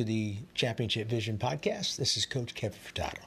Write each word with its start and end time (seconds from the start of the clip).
to 0.00 0.04
the 0.04 0.36
Championship 0.54 1.10
Vision 1.10 1.36
podcast. 1.36 1.96
This 1.96 2.16
is 2.16 2.24
Coach 2.24 2.54
Kevin 2.54 2.78
Furtado. 2.78 3.26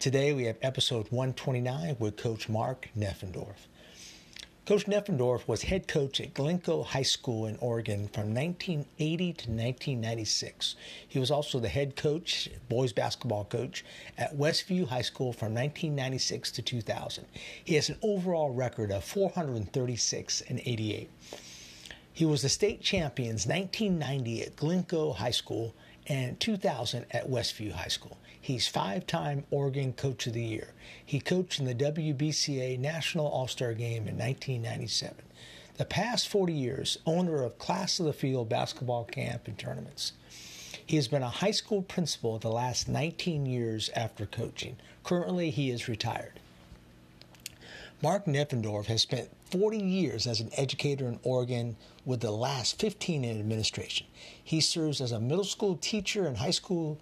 Today 0.00 0.32
we 0.32 0.42
have 0.46 0.56
episode 0.60 1.06
129 1.10 1.98
with 2.00 2.16
Coach 2.16 2.48
Mark 2.48 2.88
Neffendorf. 2.98 3.68
Coach 4.66 4.86
Neffendorf 4.86 5.46
was 5.46 5.62
head 5.62 5.86
coach 5.86 6.20
at 6.20 6.34
Glencoe 6.34 6.82
High 6.82 7.04
School 7.04 7.46
in 7.46 7.56
Oregon 7.58 8.08
from 8.08 8.34
1980 8.34 9.16
to 9.18 9.50
1996. 9.50 10.74
He 11.06 11.20
was 11.20 11.30
also 11.30 11.60
the 11.60 11.68
head 11.68 11.94
coach, 11.94 12.50
boys 12.68 12.92
basketball 12.92 13.44
coach, 13.44 13.84
at 14.18 14.36
Westview 14.36 14.88
High 14.88 15.02
School 15.02 15.32
from 15.32 15.54
1996 15.54 16.50
to 16.50 16.62
2000. 16.62 17.24
He 17.64 17.76
has 17.76 17.88
an 17.88 17.98
overall 18.02 18.52
record 18.52 18.90
of 18.90 19.04
436 19.04 20.40
and 20.48 20.60
88. 20.66 21.08
He 22.12 22.26
was 22.26 22.42
the 22.42 22.48
state 22.48 22.82
champions 22.82 23.46
1990 23.46 24.42
at 24.42 24.56
Glencoe 24.56 25.12
High 25.12 25.30
School 25.30 25.72
and 26.10 26.40
2000 26.40 27.06
at 27.12 27.30
Westview 27.30 27.70
High 27.70 27.86
School. 27.86 28.18
He's 28.40 28.66
five-time 28.66 29.44
Oregon 29.52 29.92
Coach 29.92 30.26
of 30.26 30.32
the 30.32 30.42
Year. 30.42 30.72
He 31.06 31.20
coached 31.20 31.60
in 31.60 31.66
the 31.66 31.74
WBCA 31.74 32.80
National 32.80 33.28
All-Star 33.28 33.74
Game 33.74 34.08
in 34.08 34.18
1997. 34.18 35.16
The 35.76 35.84
past 35.84 36.28
40 36.28 36.52
years, 36.52 36.98
owner 37.06 37.44
of 37.44 37.58
Class 37.58 38.00
of 38.00 38.06
the 38.06 38.12
Field 38.12 38.48
basketball 38.48 39.04
camp 39.04 39.46
and 39.46 39.56
tournaments. 39.56 40.12
He 40.84 40.96
has 40.96 41.06
been 41.06 41.22
a 41.22 41.28
high 41.28 41.52
school 41.52 41.80
principal 41.80 42.40
the 42.40 42.50
last 42.50 42.88
19 42.88 43.46
years 43.46 43.88
after 43.94 44.26
coaching. 44.26 44.78
Currently, 45.04 45.50
he 45.50 45.70
is 45.70 45.86
retired. 45.86 46.40
Mark 48.02 48.24
Neffendorf 48.24 48.86
has 48.86 49.02
spent 49.02 49.28
40 49.50 49.78
years 49.78 50.26
as 50.26 50.40
an 50.40 50.50
educator 50.56 51.06
in 51.06 51.20
Oregon, 51.22 51.76
with 52.10 52.20
the 52.20 52.30
last 52.32 52.80
15 52.80 53.24
in 53.24 53.38
administration. 53.38 54.04
He 54.42 54.60
serves 54.60 55.00
as 55.00 55.12
a 55.12 55.20
middle 55.20 55.44
school 55.44 55.76
teacher 55.76 56.26
and 56.26 56.36
high 56.36 56.50
school 56.50 56.98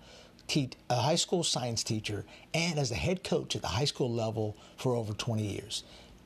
te- 0.47 0.69
a 0.91 0.97
high 0.97 1.15
school 1.15 1.42
science 1.42 1.83
teacher 1.83 2.27
and 2.53 2.78
as 2.78 2.91
the 2.91 2.95
head 2.95 3.25
coach 3.25 3.56
at 3.56 3.62
the 3.62 3.69
high 3.69 3.87
school 3.87 4.12
level 4.12 4.55
for 4.77 4.95
over 4.95 5.15
20 5.15 5.42
years. 5.42 5.83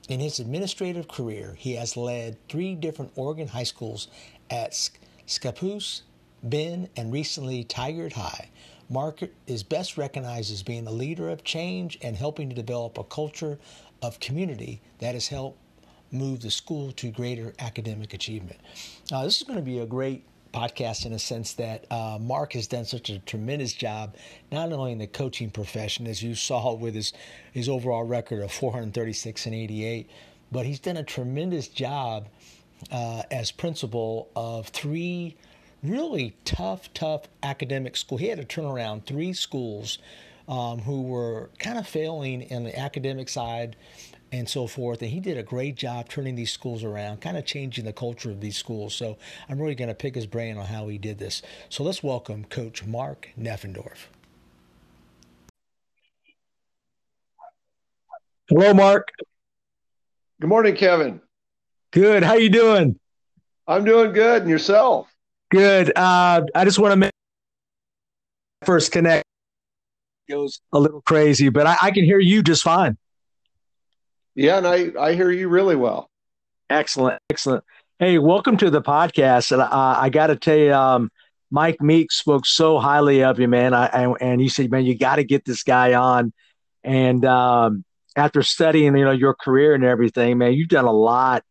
In 0.09 0.19
his 0.19 0.41
administrative 0.41 1.07
career, 1.07 1.55
he 1.57 1.75
has 1.77 1.97
led 1.97 2.37
three 2.49 2.75
different 2.75 3.13
Oregon 3.15 3.47
high 3.47 3.63
schools 3.63 4.09
at 4.51 4.73
Scappoose, 5.29 6.03
Bend, 6.43 6.89
and 6.97 7.13
recently 7.13 7.63
Tigard 7.63 8.15
High. 8.15 8.49
Mark 8.91 9.21
is 9.47 9.63
best 9.63 9.97
recognized 9.97 10.53
as 10.53 10.65
being 10.65 10.89
a 10.89 10.91
leader 10.91 11.31
of 11.31 11.45
change 11.45 11.99
and 12.03 12.17
helping 12.17 12.49
to 12.49 12.57
develop 12.57 12.99
a 12.99 13.05
culture 13.05 13.61
of 14.03 14.19
community 14.19 14.81
that 14.99 15.15
has 15.15 15.29
helped 15.29 15.57
move 16.13 16.41
the 16.41 16.51
school 16.51 16.93
to 16.93 17.11
greater 17.11 17.53
academic 17.59 18.15
achievement. 18.15 18.61
Uh, 19.11 19.25
this 19.25 19.39
is 19.39 19.43
going 19.43 19.59
to 19.59 19.65
be 19.65 19.79
a 19.79 19.87
great 19.87 20.25
podcast 20.53 21.07
in 21.07 21.13
a 21.15 21.19
sense 21.19 21.55
that 21.55 21.91
uh, 21.91 22.19
Mark 22.21 22.53
has 22.53 22.67
done 22.67 22.85
such 22.85 23.09
a 23.09 23.19
tremendous 23.21 23.73
job, 23.73 24.15
not 24.51 24.73
only 24.73 24.93
in 24.93 24.99
the 24.99 25.07
coaching 25.07 25.51
profession, 25.51 26.07
as 26.07 26.23
you 26.23 26.35
saw 26.35 26.75
with 26.75 26.95
his, 26.95 27.13
his 27.53 27.69
overall 27.69 28.05
record 28.05 28.43
of 28.43 28.53
436 28.53 29.47
and 29.47 29.55
88, 29.55 30.11
but 30.51 30.67
he's 30.67 30.79
done 30.79 30.99
a 30.99 31.03
tremendous 31.03 31.69
job 31.69 32.29
uh, 32.91 33.23
as 33.31 33.51
principal 33.51 34.29
of 34.37 34.69
three 34.69 35.37
really 35.83 36.37
tough, 36.45 36.93
tough 36.95 37.23
academic 37.43 37.97
schools. 37.97 38.21
He 38.21 38.29
had 38.29 38.39
to 38.39 38.45
turn 38.45 38.65
around 38.65 39.07
three 39.07 39.33
schools 39.33 39.99
um, 40.49 40.81
who 40.81 41.03
were 41.03 41.51
kind 41.59 41.79
of 41.79 41.87
failing 41.87 42.43
in 42.43 42.65
the 42.65 42.79
academic 42.79 43.29
side 43.29 43.77
and 44.33 44.49
so 44.49 44.67
forth. 44.67 45.03
And 45.03 45.11
he 45.11 45.21
did 45.21 45.37
a 45.37 45.43
great 45.43 45.77
job 45.77 46.09
turning 46.09 46.35
these 46.35 46.51
schools 46.51 46.83
around, 46.83 47.21
kind 47.21 47.37
of 47.37 47.45
changing 47.45 47.85
the 47.85 47.93
culture 47.93 48.31
of 48.31 48.41
these 48.41 48.57
schools. 48.57 48.95
So 48.95 49.19
I'm 49.49 49.61
really 49.61 49.75
going 49.75 49.89
to 49.89 49.95
pick 49.95 50.15
his 50.15 50.27
brain 50.27 50.57
on 50.57 50.67
how 50.67 50.89
he 50.89 50.99
did 50.99 51.19
this. 51.19 51.43
So 51.69 51.85
let's 51.85 52.03
welcome 52.03 52.45
Coach 52.47 52.85
Mark 52.85 53.29
Neffendorf. 53.39 54.07
Hello, 58.49 58.75
Mark. 58.75 59.09
Good 60.41 60.49
morning, 60.49 60.75
Kevin. 60.75 61.21
Good. 61.93 62.23
How 62.23 62.35
you 62.35 62.51
doing? 62.51 62.99
I'm 63.69 63.85
doing 63.85 64.13
good. 64.13 64.43
And 64.43 64.51
yourself? 64.51 65.09
Good. 65.51 65.93
Uh, 65.95 66.43
I 66.55 66.65
just 66.65 66.79
want 66.79 66.93
to 66.93 66.97
make 66.97 67.13
first 68.65 68.93
connect 68.93 69.25
goes 70.29 70.61
a 70.73 70.79
little 70.79 71.03
crazy, 71.03 71.49
but 71.49 71.67
I, 71.67 71.77
I 71.83 71.91
can 71.91 72.05
hear 72.05 72.19
you 72.19 72.43
just 72.43 72.63
fine. 72.63 72.97
Yeah, 74.35 74.59
and 74.59 74.67
I, 74.67 74.93
I 74.99 75.15
hear 75.15 75.31
you 75.31 75.49
really 75.49 75.77
well. 75.77 76.09
Excellent, 76.71 77.21
excellent. 77.29 77.65
Hey, 77.99 78.19
welcome 78.19 78.57
to 78.57 78.71
the 78.71 78.81
podcast. 78.81 79.53
And 79.53 79.61
uh, 79.61 79.69
I 79.71 80.09
got 80.09 80.29
to 80.29 80.37
tell 80.37 80.57
you, 80.57 80.73
um, 80.73 81.11
Mike 81.51 81.83
Meek 81.83 82.11
spoke 82.11 82.47
so 82.47 82.79
highly 82.79 83.23
of 83.23 83.39
you, 83.39 83.47
man. 83.47 83.75
I, 83.75 83.87
I 83.87 84.15
and 84.21 84.41
he 84.41 84.49
said, 84.49 84.71
man, 84.71 84.87
you 84.87 84.97
got 84.97 85.17
to 85.17 85.25
get 85.25 85.45
this 85.45 85.63
guy 85.63 85.93
on. 85.95 86.33
And 86.83 87.25
um, 87.27 87.85
after 88.17 88.43
studying, 88.43 88.97
you 88.97 89.05
know, 89.05 89.11
your 89.11 89.35
career 89.35 89.75
and 89.75 89.85
everything, 89.85 90.39
man, 90.39 90.55
you've 90.55 90.69
done 90.69 90.87
a 90.87 90.93
lot 90.93 91.45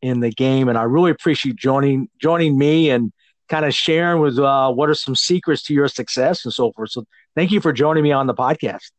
in 0.00 0.20
the 0.20 0.30
game, 0.30 0.68
and 0.68 0.78
I 0.78 0.84
really 0.84 1.10
appreciate 1.10 1.56
joining 1.56 2.08
joining 2.22 2.56
me 2.56 2.90
and 2.90 3.12
kind 3.48 3.64
of 3.66 3.74
sharing 3.74 4.22
with 4.22 4.38
uh, 4.38 4.70
what 4.72 4.88
are 4.88 4.94
some 4.94 5.16
secrets 5.16 5.64
to 5.64 5.74
your 5.74 5.88
success 5.88 6.44
and 6.44 6.54
so 6.54 6.72
forth. 6.72 6.92
So, 6.92 7.04
thank 7.34 7.50
you 7.50 7.60
for 7.60 7.72
joining 7.72 8.04
me 8.04 8.12
on 8.12 8.26
the 8.28 8.34
podcast. 8.34 8.92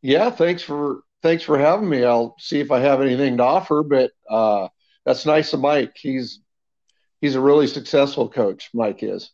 Yeah, 0.00 0.30
thanks 0.30 0.62
for 0.62 1.02
thanks 1.22 1.42
for 1.42 1.58
having 1.58 1.88
me. 1.88 2.04
I'll 2.04 2.36
see 2.38 2.60
if 2.60 2.70
I 2.70 2.80
have 2.80 3.00
anything 3.00 3.36
to 3.38 3.44
offer, 3.44 3.82
but 3.82 4.12
uh, 4.28 4.68
that's 5.04 5.26
nice 5.26 5.52
of 5.52 5.60
Mike. 5.60 5.96
He's 5.96 6.40
he's 7.20 7.34
a 7.34 7.40
really 7.40 7.66
successful 7.66 8.28
coach. 8.28 8.70
Mike 8.74 9.02
is. 9.02 9.30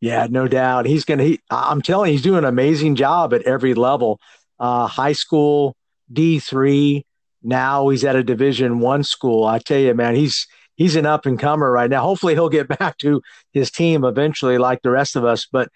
Yeah, 0.00 0.26
no 0.28 0.48
doubt. 0.48 0.86
He's 0.86 1.04
gonna. 1.04 1.24
He, 1.24 1.40
I'm 1.50 1.82
telling 1.82 2.08
you, 2.08 2.12
he's 2.12 2.22
doing 2.22 2.38
an 2.38 2.44
amazing 2.44 2.96
job 2.96 3.32
at 3.32 3.42
every 3.42 3.74
level. 3.74 4.20
Uh, 4.58 4.86
high 4.86 5.12
school, 5.12 5.76
D 6.12 6.38
three. 6.38 7.06
Now 7.42 7.88
he's 7.88 8.04
at 8.04 8.16
a 8.16 8.22
Division 8.22 8.80
One 8.80 9.02
school. 9.02 9.44
I 9.44 9.58
tell 9.58 9.78
you, 9.78 9.94
man, 9.94 10.14
he's 10.14 10.46
he's 10.76 10.96
an 10.96 11.06
up 11.06 11.26
and 11.26 11.38
comer 11.38 11.70
right 11.70 11.88
now. 11.88 12.02
Hopefully, 12.02 12.34
he'll 12.34 12.48
get 12.48 12.68
back 12.78 12.98
to 12.98 13.22
his 13.52 13.70
team 13.70 14.04
eventually, 14.04 14.58
like 14.58 14.82
the 14.82 14.90
rest 14.90 15.16
of 15.16 15.24
us. 15.24 15.46
But 15.50 15.68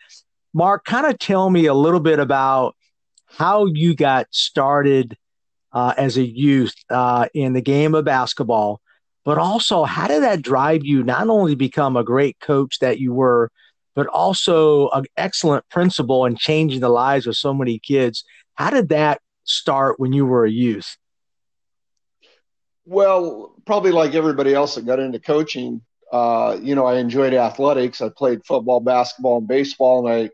Mark, 0.53 0.85
kind 0.85 1.07
of 1.07 1.19
tell 1.19 1.49
me 1.49 1.67
a 1.67 1.75
little 1.75 2.01
bit 2.01 2.19
about 2.19 2.75
how 3.27 3.67
you 3.67 3.95
got 3.95 4.27
started 4.31 5.17
uh, 5.73 5.95
as 5.97 6.17
a 6.17 6.23
youth 6.25 6.75
uh, 6.91 7.27
in 7.35 7.53
the 7.53 7.61
game 7.61 7.95
of 7.95 8.05
basketball, 8.05 8.81
but 9.25 9.39
also 9.39 9.85
how 9.85 10.09
did 10.09 10.23
that 10.23 10.43
drive 10.43 10.85
you 10.85 11.03
not 11.03 11.29
only 11.29 11.55
become 11.55 11.97
a 11.97 12.05
great 12.05 12.39
coach 12.41 12.79
that 12.79 12.99
you 12.99 13.13
were, 13.13 13.51
but 13.95 14.07
also 14.07 14.89
an 14.91 15.05
excellent 15.17 15.69
principal 15.69 16.25
and 16.25 16.39
changing 16.39 16.81
the 16.81 16.89
lives 16.89 17.27
of 17.27 17.37
so 17.37 17.53
many 17.53 17.79
kids? 17.79 18.25
How 18.55 18.71
did 18.71 18.89
that 18.91 19.21
start 19.45 19.99
when 19.99 20.13
you 20.13 20.25
were 20.27 20.45
a 20.45 20.51
youth? 20.51 20.97
Well, 22.87 23.55
probably 23.67 23.91
like 23.91 24.15
everybody 24.15 24.55
else 24.55 24.77
that 24.77 24.87
got 24.87 24.99
into 24.99 25.19
coaching, 25.19 25.83
uh, 26.11 26.57
you 26.63 26.75
know, 26.75 26.87
I 26.87 26.97
enjoyed 26.97 27.35
athletics. 27.35 28.01
I 28.01 28.09
played 28.09 28.47
football, 28.47 28.81
basketball, 28.81 29.39
and 29.39 29.49
baseball, 29.49 30.07
and 30.07 30.31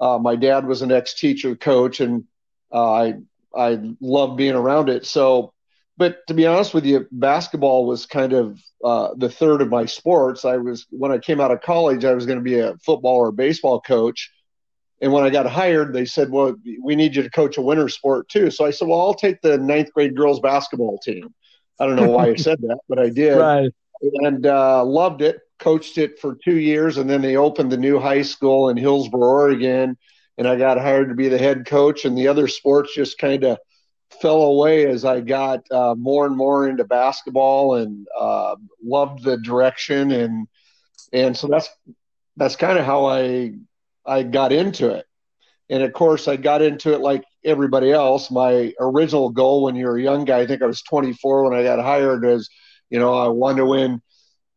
I 0.00 0.04
uh, 0.04 0.18
my 0.18 0.36
dad 0.36 0.66
was 0.66 0.82
an 0.82 0.92
ex-teacher 0.92 1.56
coach, 1.56 2.00
and 2.00 2.24
uh, 2.72 2.92
I 2.92 3.14
I 3.54 3.78
love 4.00 4.36
being 4.36 4.54
around 4.54 4.88
it. 4.88 5.06
So, 5.06 5.52
but 5.96 6.26
to 6.28 6.34
be 6.34 6.46
honest 6.46 6.74
with 6.74 6.84
you, 6.84 7.06
basketball 7.10 7.86
was 7.86 8.06
kind 8.06 8.32
of 8.32 8.60
uh, 8.84 9.10
the 9.16 9.28
third 9.28 9.62
of 9.62 9.68
my 9.68 9.84
sports. 9.84 10.44
I 10.44 10.56
was 10.56 10.86
when 10.90 11.10
I 11.10 11.18
came 11.18 11.40
out 11.40 11.50
of 11.50 11.60
college, 11.60 12.04
I 12.04 12.14
was 12.14 12.26
going 12.26 12.38
to 12.38 12.44
be 12.44 12.58
a 12.58 12.76
football 12.78 13.16
or 13.16 13.32
baseball 13.32 13.80
coach. 13.80 14.30
And 15.00 15.12
when 15.12 15.22
I 15.22 15.30
got 15.30 15.46
hired, 15.46 15.92
they 15.92 16.04
said, 16.04 16.30
"Well, 16.30 16.56
we 16.82 16.96
need 16.96 17.14
you 17.14 17.22
to 17.22 17.30
coach 17.30 17.56
a 17.56 17.62
winter 17.62 17.88
sport 17.88 18.28
too." 18.28 18.50
So 18.50 18.64
I 18.64 18.70
said, 18.70 18.88
"Well, 18.88 19.00
I'll 19.00 19.14
take 19.14 19.40
the 19.42 19.56
ninth 19.58 19.92
grade 19.92 20.16
girls 20.16 20.40
basketball 20.40 20.98
team." 20.98 21.34
I 21.80 21.86
don't 21.86 21.96
know 21.96 22.10
why 22.10 22.28
I 22.28 22.34
said 22.36 22.60
that, 22.62 22.78
but 22.88 22.98
I 22.98 23.08
did, 23.08 23.36
right. 23.36 23.70
and 24.02 24.46
uh, 24.46 24.84
loved 24.84 25.22
it. 25.22 25.40
Coached 25.60 25.98
it 25.98 26.18
for 26.20 26.36
two 26.44 26.58
years, 26.58 26.98
and 26.98 27.08
then 27.10 27.22
they 27.22 27.36
opened 27.36 27.72
the 27.72 27.76
new 27.76 27.98
high 27.98 28.22
school 28.22 28.68
in 28.68 28.76
Hillsboro, 28.76 29.28
Oregon 29.28 29.96
and 30.38 30.48
I 30.48 30.56
got 30.56 30.80
hired 30.80 31.10
to 31.10 31.14
be 31.14 31.28
the 31.28 31.38
head 31.38 31.66
coach, 31.66 32.04
and 32.04 32.16
the 32.16 32.28
other 32.28 32.48
sports 32.48 32.94
just 32.94 33.18
kind 33.18 33.44
of 33.44 33.58
fell 34.22 34.42
away 34.42 34.86
as 34.86 35.04
I 35.04 35.20
got 35.20 35.70
uh, 35.70 35.94
more 35.94 36.24
and 36.24 36.36
more 36.36 36.66
into 36.68 36.84
basketball 36.84 37.74
and 37.74 38.06
uh, 38.18 38.56
loved 38.82 39.22
the 39.22 39.36
direction 39.36 40.10
and 40.12 40.48
and 41.12 41.36
so 41.36 41.46
that's 41.46 41.68
that's 42.36 42.56
kind 42.56 42.78
of 42.78 42.84
how 42.84 43.06
I 43.06 43.54
I 44.06 44.22
got 44.22 44.52
into 44.52 44.90
it. 44.90 45.04
And 45.70 45.82
of 45.82 45.92
course, 45.92 46.28
I 46.28 46.36
got 46.36 46.62
into 46.62 46.94
it 46.94 47.00
like 47.00 47.24
everybody 47.44 47.92
else. 47.92 48.30
My 48.30 48.72
original 48.80 49.30
goal 49.30 49.64
when 49.64 49.76
you're 49.76 49.98
a 49.98 50.02
young 50.02 50.24
guy, 50.24 50.40
I 50.40 50.46
think 50.46 50.62
I 50.62 50.66
was 50.66 50.82
24 50.82 51.44
when 51.44 51.58
I 51.58 51.62
got 51.62 51.82
hired, 51.82 52.24
is 52.24 52.48
you 52.90 52.98
know 52.98 53.14
I 53.14 53.28
wanted 53.28 53.58
to 53.58 53.66
win 53.66 54.00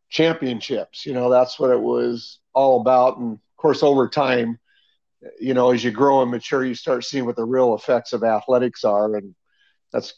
championships. 0.08 1.04
You 1.04 1.12
know 1.12 1.30
that's 1.30 1.58
what 1.58 1.70
it 1.70 1.80
was 1.80 2.38
all 2.54 2.80
about. 2.80 3.18
And 3.18 3.32
of 3.34 3.56
course, 3.56 3.82
over 3.82 4.08
time, 4.08 4.58
you 5.40 5.54
know, 5.54 5.70
as 5.70 5.84
you 5.84 5.90
grow 5.90 6.22
and 6.22 6.30
mature, 6.30 6.64
you 6.64 6.74
start 6.74 7.04
seeing 7.04 7.26
what 7.26 7.36
the 7.36 7.44
real 7.44 7.74
effects 7.74 8.12
of 8.12 8.24
athletics 8.24 8.84
are, 8.84 9.16
and 9.16 9.34
that's 9.92 10.14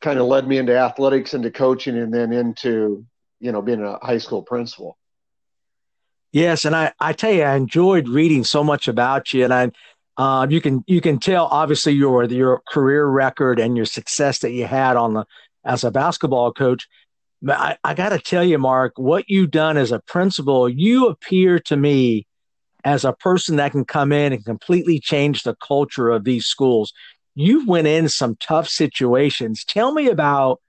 kind 0.00 0.18
of 0.18 0.26
led 0.26 0.46
me 0.46 0.58
into 0.58 0.76
athletics, 0.76 1.34
into 1.34 1.50
coaching, 1.50 1.96
and 1.96 2.12
then 2.12 2.32
into 2.32 3.06
you 3.40 3.52
know 3.52 3.62
being 3.62 3.82
a 3.82 3.98
high 4.04 4.18
school 4.18 4.42
principal. 4.42 4.96
Yes, 6.32 6.64
and 6.64 6.74
I, 6.76 6.92
I 7.00 7.12
tell 7.12 7.32
you, 7.32 7.42
I 7.42 7.54
enjoyed 7.54 8.08
reading 8.08 8.44
so 8.44 8.62
much 8.62 8.88
about 8.88 9.32
you, 9.32 9.44
and 9.44 9.54
I, 9.54 9.70
uh, 10.16 10.46
you 10.48 10.60
can 10.60 10.84
you 10.86 11.00
can 11.00 11.18
tell 11.18 11.46
obviously 11.46 11.92
your 11.92 12.24
your 12.24 12.62
career 12.68 13.06
record 13.06 13.58
and 13.58 13.76
your 13.76 13.86
success 13.86 14.40
that 14.40 14.52
you 14.52 14.66
had 14.66 14.96
on 14.96 15.14
the 15.14 15.24
as 15.64 15.84
a 15.84 15.90
basketball 15.90 16.52
coach. 16.52 16.88
But 17.42 17.58
I, 17.58 17.78
I 17.84 17.94
got 17.94 18.10
to 18.10 18.18
tell 18.18 18.42
you, 18.42 18.58
Mark, 18.58 18.94
what 18.96 19.24
you've 19.28 19.50
done 19.50 19.76
as 19.76 19.92
a 19.92 20.00
principal, 20.00 20.68
you 20.68 21.08
appear 21.08 21.58
to 21.60 21.76
me 21.76 22.26
as 22.86 23.04
a 23.04 23.12
person 23.12 23.56
that 23.56 23.72
can 23.72 23.84
come 23.84 24.12
in 24.12 24.32
and 24.32 24.44
completely 24.44 25.00
change 25.00 25.42
the 25.42 25.56
culture 25.56 26.08
of 26.08 26.22
these 26.22 26.46
schools. 26.46 26.92
You've 27.34 27.66
went 27.66 27.88
in 27.88 28.08
some 28.08 28.36
tough 28.36 28.68
situations. 28.68 29.64
Tell 29.64 29.92
me 29.92 30.08
about 30.08 30.60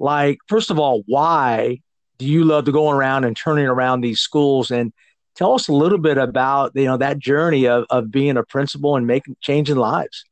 like 0.00 0.38
first 0.48 0.70
of 0.70 0.78
all, 0.78 1.02
why 1.06 1.80
do 2.16 2.26
you 2.26 2.44
love 2.44 2.64
to 2.64 2.72
go 2.72 2.90
around 2.90 3.24
and 3.24 3.36
turning 3.36 3.66
around 3.66 4.00
these 4.00 4.18
schools 4.18 4.70
and 4.70 4.94
tell 5.36 5.54
us 5.54 5.68
a 5.68 5.72
little 5.74 5.98
bit 5.98 6.16
about 6.16 6.72
you 6.74 6.86
know 6.86 6.96
that 6.96 7.18
journey 7.18 7.68
of, 7.68 7.84
of 7.90 8.10
being 8.10 8.38
a 8.38 8.44
principal 8.44 8.96
and 8.96 9.06
making 9.06 9.36
changing 9.42 9.76
lives 9.76 10.24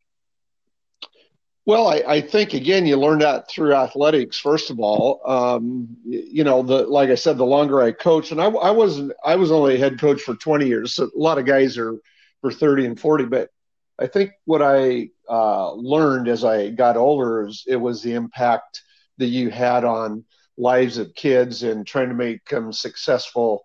well 1.66 1.88
I, 1.88 2.02
I 2.06 2.20
think 2.22 2.54
again 2.54 2.86
you 2.86 2.96
learn 2.96 3.18
that 3.18 3.50
through 3.50 3.74
athletics 3.74 4.38
first 4.38 4.70
of 4.70 4.80
all 4.80 5.20
um, 5.26 5.88
you 6.04 6.44
know 6.44 6.62
the 6.62 6.86
like 6.86 7.10
i 7.10 7.14
said 7.14 7.36
the 7.36 7.44
longer 7.44 7.82
i 7.82 7.92
coached 7.92 8.32
and 8.32 8.40
i, 8.40 8.46
I 8.46 8.70
wasn't 8.70 9.12
i 9.24 9.36
was 9.36 9.52
only 9.52 9.74
a 9.74 9.78
head 9.78 10.00
coach 10.00 10.22
for 10.22 10.34
20 10.34 10.66
years 10.66 10.94
so 10.94 11.04
a 11.04 11.10
lot 11.14 11.38
of 11.38 11.44
guys 11.44 11.76
are 11.76 11.98
for 12.40 12.50
30 12.50 12.86
and 12.86 13.00
40 13.00 13.24
but 13.26 13.50
i 13.98 14.06
think 14.06 14.30
what 14.44 14.62
i 14.62 15.10
uh, 15.28 15.72
learned 15.72 16.28
as 16.28 16.44
i 16.44 16.70
got 16.70 16.96
older 16.96 17.46
is 17.46 17.64
it 17.66 17.76
was 17.76 18.02
the 18.02 18.14
impact 18.14 18.82
that 19.18 19.26
you 19.26 19.50
had 19.50 19.84
on 19.84 20.24
lives 20.56 20.98
of 20.98 21.14
kids 21.14 21.62
and 21.62 21.86
trying 21.86 22.08
to 22.08 22.14
make 22.14 22.44
them 22.48 22.72
successful 22.72 23.64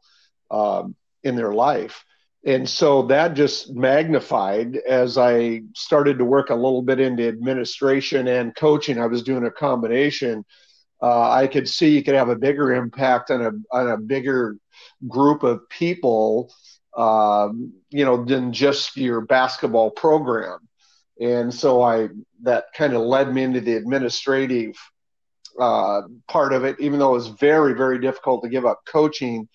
um, 0.50 0.96
in 1.24 1.36
their 1.36 1.54
life. 1.54 2.04
And 2.44 2.68
so 2.68 3.04
that 3.04 3.36
just 3.36 3.72
magnified 3.74 4.76
as 4.78 5.18
I 5.18 5.62
started 5.76 6.18
to 6.18 6.26
work 6.26 6.50
a 6.50 6.56
little 6.56 6.82
bit 6.82 7.00
into 7.00 7.28
administration 7.28 8.28
and 8.28 8.56
coaching. 8.56 9.00
I 9.00 9.06
was 9.06 9.22
doing 9.22 9.46
a 9.46 9.52
combination. 9.52 10.44
Uh, 11.02 11.30
I 11.30 11.48
could 11.48 11.70
see 11.70 11.96
you 11.96 12.04
could 12.04 12.16
have 12.16 12.30
a 12.30 12.36
bigger 12.36 12.74
impact 12.74 13.30
on 13.30 13.42
a 13.42 13.52
on 13.76 13.90
a 13.90 13.98
bigger 13.98 14.58
group 15.08 15.44
of 15.44 15.68
people, 15.70 16.52
um, 16.98 17.74
you 17.90 18.06
know, 18.06 18.24
than 18.24 18.54
just 18.54 18.98
your 18.98 19.22
basketball 19.22 19.92
program. 19.92 20.60
And 21.20 21.54
so 21.54 21.84
I 21.84 22.10
that 22.42 22.66
kind 22.74 22.94
of 22.94 23.02
led 23.02 23.32
me 23.32 23.44
into 23.44 23.62
the 23.62 23.76
administrative 23.76 24.76
uh, 25.60 26.02
part 26.28 26.54
of 26.54 26.64
it, 26.64 26.80
even 26.80 27.00
though 27.00 27.12
it 27.12 27.18
was 27.18 27.28
very, 27.28 27.74
very 27.74 28.00
difficult 28.00 28.44
to 28.44 28.50
give 28.50 28.66
up 28.66 28.82
coaching. 28.88 29.48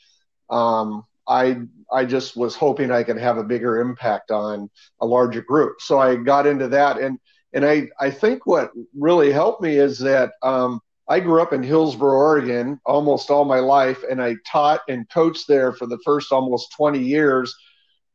Um, 0.51 1.05
I 1.29 1.61
I 1.93 2.05
just 2.05 2.37
was 2.37 2.55
hoping 2.57 2.91
I 2.91 3.03
could 3.03 3.19
have 3.19 3.39
a 3.39 3.45
bigger 3.45 3.81
impact 3.81 4.31
on 4.31 4.71
a 5.01 5.07
larger 5.07 5.43
group. 5.43 5.81
So 5.81 5.99
I 5.99 6.17
got 6.17 6.47
into 6.47 6.69
that, 6.69 6.99
and 6.99 7.19
and 7.53 7.65
I 7.65 7.89
I 8.01 8.11
think 8.11 8.47
what 8.47 8.71
really 8.97 9.33
helped 9.33 9.63
me 9.63 9.77
is 9.77 9.99
that 10.01 10.33
um, 10.43 10.81
I 11.09 11.21
grew 11.21 11.41
up 11.41 11.53
in 11.53 11.63
Hillsboro, 11.63 12.17
Oregon, 12.17 12.81
almost 12.85 13.31
all 13.31 13.45
my 13.45 13.61
life, 13.61 14.03
and 14.09 14.21
I 14.21 14.37
taught 14.47 14.81
and 14.89 15.09
coached 15.09 15.47
there 15.47 15.73
for 15.73 15.87
the 15.87 15.99
first 16.05 16.33
almost 16.33 16.73
20 16.77 16.99
years. 16.99 17.55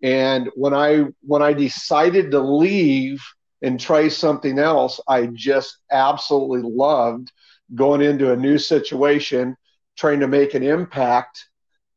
And 0.03 0.49
when 0.55 0.73
I 0.73 1.05
when 1.21 1.41
I 1.41 1.53
decided 1.53 2.31
to 2.31 2.39
leave 2.39 3.21
and 3.61 3.79
try 3.79 4.07
something 4.07 4.59
else, 4.59 4.99
I 5.07 5.27
just 5.27 5.77
absolutely 5.91 6.61
loved 6.63 7.31
going 7.75 8.01
into 8.01 8.33
a 8.33 8.37
new 8.37 8.57
situation, 8.57 9.55
trying 9.97 10.19
to 10.19 10.27
make 10.27 10.53
an 10.53 10.63
impact. 10.63 11.45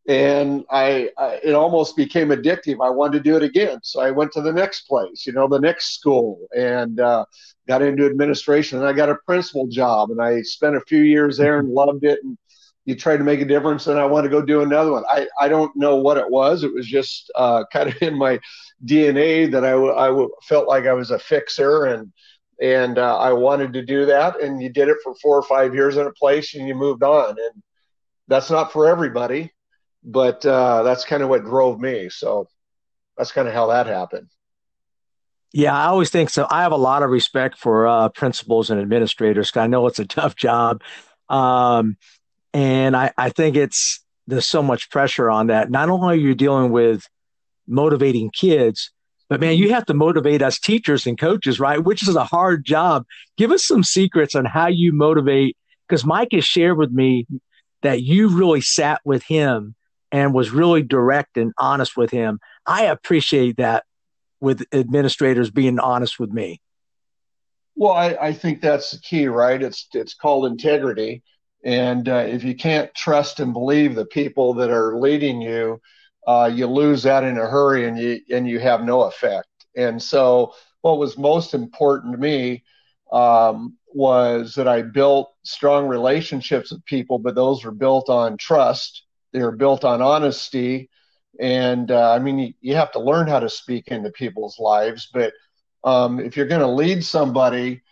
And 0.06 0.64
I, 0.70 1.10
I, 1.16 1.40
it 1.42 1.54
almost 1.54 1.96
became 1.96 2.28
addictive. 2.28 2.84
I 2.84 2.90
wanted 2.90 3.18
to 3.18 3.30
do 3.30 3.36
it 3.36 3.42
again. 3.42 3.78
So 3.82 4.00
I 4.00 4.10
went 4.10 4.32
to 4.32 4.42
the 4.42 4.52
next 4.52 4.82
place, 4.82 5.26
you 5.26 5.32
know, 5.32 5.48
the 5.48 5.58
next 5.58 5.94
school 5.94 6.46
and 6.54 7.00
uh, 7.00 7.24
got 7.66 7.80
into 7.80 8.04
administration 8.04 8.78
and 8.78 8.86
I 8.86 8.92
got 8.92 9.08
a 9.08 9.16
principal 9.26 9.66
job 9.66 10.10
and 10.10 10.20
I 10.20 10.42
spent 10.42 10.76
a 10.76 10.82
few 10.82 11.00
years 11.00 11.38
there 11.38 11.58
and 11.58 11.70
loved 11.70 12.04
it. 12.04 12.18
And 12.22 12.36
you 12.84 12.94
try 12.94 13.16
to 13.16 13.24
make 13.24 13.40
a 13.40 13.46
difference 13.46 13.86
and 13.86 13.98
I 13.98 14.04
want 14.04 14.24
to 14.24 14.30
go 14.30 14.42
do 14.42 14.60
another 14.60 14.92
one. 14.92 15.04
I, 15.08 15.26
I 15.40 15.48
don't 15.48 15.74
know 15.74 15.96
what 15.96 16.18
it 16.18 16.28
was. 16.28 16.64
It 16.64 16.74
was 16.74 16.86
just 16.86 17.32
uh, 17.34 17.64
kind 17.72 17.88
of 17.88 18.00
in 18.02 18.18
my 18.18 18.38
DNA 18.84 19.50
that 19.52 19.64
I, 19.64 19.72
I 19.74 20.26
felt 20.42 20.68
like 20.68 20.84
I 20.84 20.92
was 20.92 21.10
a 21.10 21.18
fixer 21.18 21.86
and, 21.86 22.12
and 22.60 22.98
uh, 22.98 23.18
I 23.18 23.32
wanted 23.32 23.72
to 23.72 23.82
do 23.82 24.06
that. 24.06 24.40
And 24.40 24.62
you 24.62 24.68
did 24.68 24.88
it 24.88 24.98
for 25.02 25.14
four 25.16 25.38
or 25.38 25.42
five 25.42 25.74
years 25.74 25.96
in 25.96 26.06
a 26.06 26.12
place, 26.12 26.54
and 26.54 26.68
you 26.68 26.74
moved 26.74 27.02
on. 27.02 27.30
And 27.30 27.62
that's 28.28 28.50
not 28.50 28.72
for 28.72 28.86
everybody, 28.86 29.52
but 30.04 30.44
uh, 30.44 30.82
that's 30.82 31.04
kind 31.04 31.22
of 31.22 31.28
what 31.28 31.44
drove 31.44 31.80
me. 31.80 32.08
So 32.10 32.48
that's 33.16 33.32
kind 33.32 33.48
of 33.48 33.54
how 33.54 33.68
that 33.68 33.86
happened. 33.86 34.28
Yeah, 35.52 35.74
I 35.74 35.86
always 35.86 36.10
think 36.10 36.30
so. 36.30 36.46
I 36.50 36.62
have 36.62 36.72
a 36.72 36.76
lot 36.76 37.02
of 37.04 37.10
respect 37.10 37.58
for 37.58 37.86
uh, 37.86 38.08
principals 38.08 38.70
and 38.70 38.80
administrators 38.80 39.50
because 39.50 39.62
I 39.62 39.66
know 39.68 39.86
it's 39.86 40.00
a 40.00 40.04
tough 40.06 40.36
job, 40.36 40.82
um, 41.28 41.96
and 42.52 42.96
I, 42.96 43.12
I 43.16 43.30
think 43.30 43.56
it's 43.56 44.04
there's 44.26 44.48
so 44.48 44.62
much 44.62 44.90
pressure 44.90 45.30
on 45.30 45.48
that. 45.48 45.70
Not 45.70 45.90
only 45.90 46.08
are 46.08 46.18
you 46.18 46.34
dealing 46.34 46.72
with 46.72 47.06
motivating 47.66 48.30
kids, 48.30 48.90
but 49.28 49.40
man, 49.40 49.56
you 49.56 49.72
have 49.72 49.86
to 49.86 49.94
motivate 49.94 50.42
us 50.42 50.58
teachers 50.58 51.06
and 51.06 51.18
coaches, 51.18 51.60
right? 51.60 51.82
Which 51.82 52.02
is 52.02 52.16
a 52.16 52.24
hard 52.24 52.64
job. 52.64 53.06
Give 53.36 53.52
us 53.52 53.64
some 53.64 53.84
secrets 53.84 54.34
on 54.34 54.44
how 54.44 54.66
you 54.66 54.92
motivate, 54.92 55.56
because 55.88 56.04
Mike 56.04 56.32
has 56.32 56.44
shared 56.44 56.78
with 56.78 56.90
me 56.90 57.26
that 57.82 58.02
you 58.02 58.28
really 58.28 58.60
sat 58.60 59.00
with 59.04 59.22
him 59.24 59.76
and 60.14 60.32
was 60.32 60.52
really 60.52 60.80
direct 60.80 61.36
and 61.36 61.52
honest 61.58 61.96
with 61.96 62.12
him. 62.12 62.38
I 62.64 62.84
appreciate 62.84 63.56
that 63.56 63.82
with 64.40 64.64
administrators 64.72 65.50
being 65.50 65.80
honest 65.80 66.20
with 66.20 66.30
me. 66.30 66.60
Well, 67.74 67.94
I, 67.94 68.16
I 68.20 68.32
think 68.32 68.60
that's 68.60 68.92
the 68.92 68.98
key, 68.98 69.26
right? 69.26 69.60
It's 69.60 69.88
it's 69.92 70.14
called 70.14 70.46
integrity, 70.46 71.24
and 71.64 72.08
uh, 72.08 72.26
if 72.28 72.44
you 72.44 72.54
can't 72.54 72.94
trust 72.94 73.40
and 73.40 73.52
believe 73.52 73.96
the 73.96 74.06
people 74.06 74.54
that 74.54 74.70
are 74.70 75.00
leading 75.00 75.42
you, 75.42 75.80
uh, 76.28 76.48
you 76.52 76.68
lose 76.68 77.02
that 77.02 77.24
in 77.24 77.36
a 77.36 77.48
hurry 77.48 77.88
and 77.88 77.98
you 77.98 78.20
and 78.30 78.48
you 78.48 78.60
have 78.60 78.84
no 78.84 79.02
effect. 79.02 79.48
And 79.76 80.00
so, 80.00 80.54
what 80.82 80.98
was 80.98 81.18
most 81.18 81.54
important 81.54 82.12
to 82.12 82.20
me 82.20 82.62
um, 83.10 83.76
was 83.88 84.54
that 84.54 84.68
I 84.68 84.82
built 84.82 85.34
strong 85.42 85.88
relationships 85.88 86.70
with 86.70 86.84
people, 86.84 87.18
but 87.18 87.34
those 87.34 87.64
were 87.64 87.72
built 87.72 88.08
on 88.08 88.36
trust. 88.36 89.03
They 89.34 89.42
were 89.42 89.56
built 89.56 89.84
on 89.84 90.00
honesty, 90.00 90.88
and 91.40 91.90
uh, 91.90 92.12
I 92.12 92.20
mean, 92.20 92.38
you, 92.38 92.54
you, 92.60 92.76
have 92.76 92.92
to 92.92 93.00
learn 93.00 93.26
how 93.26 93.40
to 93.40 93.50
speak 93.50 93.88
into 93.88 94.10
people's 94.10 94.60
lives. 94.60 95.08
But 95.12 95.32
um, 95.82 96.20
if 96.20 96.36
you're 96.36 96.46
going 96.46 96.60
to 96.60 96.68
lead 96.68 97.04
somebody, 97.04 97.82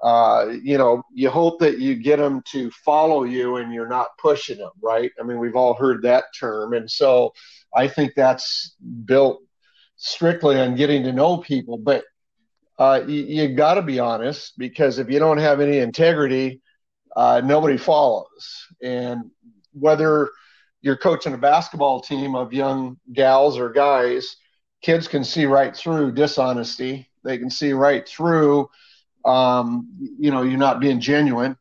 uh, 0.00 0.52
you 0.62 0.78
know, 0.78 1.02
you 1.12 1.28
hope 1.28 1.58
that 1.58 1.80
you 1.80 1.96
get 1.96 2.18
them 2.18 2.40
to 2.52 2.70
follow 2.70 3.24
you 3.24 3.56
and 3.56 3.74
you're 3.74 3.88
not 3.88 4.16
pushing 4.16 4.58
them, 4.58 4.70
right? 4.80 5.10
I 5.18 5.24
mean, 5.24 5.40
we've 5.40 5.56
all 5.56 5.74
heard 5.74 6.02
that 6.02 6.26
term, 6.38 6.72
and 6.72 6.88
so 6.88 7.32
I 7.74 7.88
think 7.88 8.12
that's 8.14 8.76
built 9.04 9.42
strictly 9.96 10.60
on 10.60 10.76
getting 10.76 11.02
to 11.02 11.12
know 11.12 11.38
people. 11.38 11.78
But 11.78 12.04
uh, 12.78 13.02
you, 13.08 13.24
you 13.24 13.54
got 13.56 13.74
to 13.74 13.82
be 13.82 13.98
honest 13.98 14.56
because 14.56 15.00
if 15.00 15.10
you 15.10 15.18
don't 15.18 15.38
have 15.38 15.60
any 15.60 15.78
integrity, 15.78 16.60
uh, 17.16 17.42
nobody 17.44 17.76
follows. 17.76 18.66
And 18.80 19.30
whether 19.72 20.30
you're 20.82 20.96
coaching 20.96 21.32
a 21.32 21.38
basketball 21.38 22.00
team 22.00 22.34
of 22.34 22.52
young 22.52 22.98
gals 23.12 23.56
or 23.58 23.70
guys, 23.70 24.36
kids 24.82 25.08
can 25.08 25.24
see 25.24 25.46
right 25.46 25.74
through 25.74 26.12
dishonesty. 26.12 27.08
They 27.24 27.38
can 27.38 27.50
see 27.50 27.72
right 27.72 28.06
through, 28.06 28.68
um, 29.24 29.88
you 30.18 30.32
know, 30.32 30.42
you're 30.42 30.58
not 30.58 30.80
being 30.80 31.00
genuine. 31.00 31.56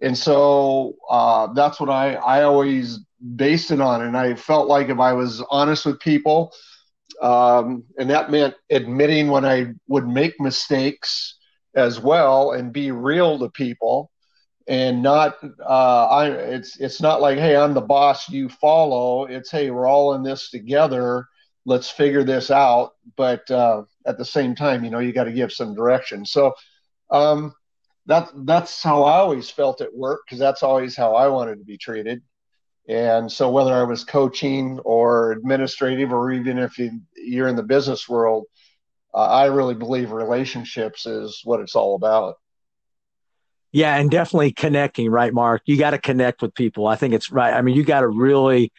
And 0.00 0.16
so 0.16 0.96
uh, 1.08 1.52
that's 1.52 1.78
what 1.78 1.90
I, 1.90 2.14
I 2.14 2.42
always 2.42 3.00
based 3.36 3.70
it 3.70 3.80
on. 3.80 4.02
And 4.02 4.16
I 4.16 4.34
felt 4.34 4.66
like 4.66 4.88
if 4.88 4.98
I 4.98 5.12
was 5.12 5.42
honest 5.50 5.84
with 5.84 6.00
people, 6.00 6.52
um, 7.22 7.84
and 7.98 8.10
that 8.10 8.30
meant 8.30 8.54
admitting 8.70 9.28
when 9.28 9.44
I 9.44 9.74
would 9.88 10.08
make 10.08 10.40
mistakes 10.40 11.36
as 11.74 12.00
well 12.00 12.52
and 12.52 12.72
be 12.72 12.90
real 12.90 13.38
to 13.38 13.50
people 13.50 14.10
and 14.66 15.02
not 15.02 15.36
uh, 15.60 16.06
I 16.06 16.28
it's 16.30 16.78
it's 16.78 17.00
not 17.00 17.20
like 17.20 17.38
hey 17.38 17.56
I'm 17.56 17.74
the 17.74 17.80
boss 17.80 18.28
you 18.28 18.48
follow. 18.48 19.24
It's 19.26 19.50
hey 19.50 19.70
we're 19.70 19.88
all 19.88 20.14
in 20.14 20.22
this 20.22 20.50
together. 20.50 21.26
Let's 21.66 21.90
figure 21.90 22.24
this 22.24 22.50
out. 22.50 22.92
But 23.16 23.50
uh, 23.50 23.82
at 24.06 24.18
the 24.18 24.24
same 24.24 24.54
time 24.54 24.84
you 24.84 24.90
know 24.90 25.00
you 25.00 25.12
got 25.12 25.24
to 25.24 25.32
give 25.32 25.52
some 25.52 25.74
direction. 25.74 26.24
So 26.24 26.54
um, 27.10 27.54
that 28.06 28.28
that's 28.44 28.82
how 28.82 29.04
I 29.04 29.16
always 29.18 29.50
felt 29.50 29.80
at 29.80 29.94
work 29.94 30.22
because 30.26 30.38
that's 30.38 30.62
always 30.62 30.96
how 30.96 31.14
I 31.14 31.28
wanted 31.28 31.58
to 31.58 31.64
be 31.64 31.78
treated. 31.78 32.22
And 32.88 33.32
so 33.32 33.50
whether 33.50 33.72
I 33.72 33.84
was 33.84 34.04
coaching 34.04 34.78
or 34.80 35.32
administrative 35.32 36.12
or 36.12 36.32
even 36.32 36.58
if 36.58 36.76
you, 36.78 37.00
you're 37.16 37.48
in 37.48 37.56
the 37.56 37.62
business 37.62 38.08
world 38.08 38.44
uh, 39.14 39.28
I 39.28 39.46
really 39.46 39.74
believe 39.74 40.10
relationships 40.10 41.06
is 41.06 41.40
what 41.44 41.60
it's 41.60 41.76
all 41.76 41.94
about 41.94 42.36
yeah, 43.74 43.96
and 43.96 44.08
definitely 44.08 44.52
connecting, 44.52 45.10
right, 45.10 45.34
Mark? 45.34 45.62
You 45.66 45.76
got 45.76 45.90
to 45.90 45.98
connect 45.98 46.42
with 46.42 46.54
people. 46.54 46.86
I 46.86 46.94
think 46.94 47.12
it's 47.12 47.32
right. 47.32 47.52
I 47.52 47.60
mean, 47.60 47.74
you 47.74 47.82
got 47.82 48.02
to 48.02 48.08
really 48.08 48.72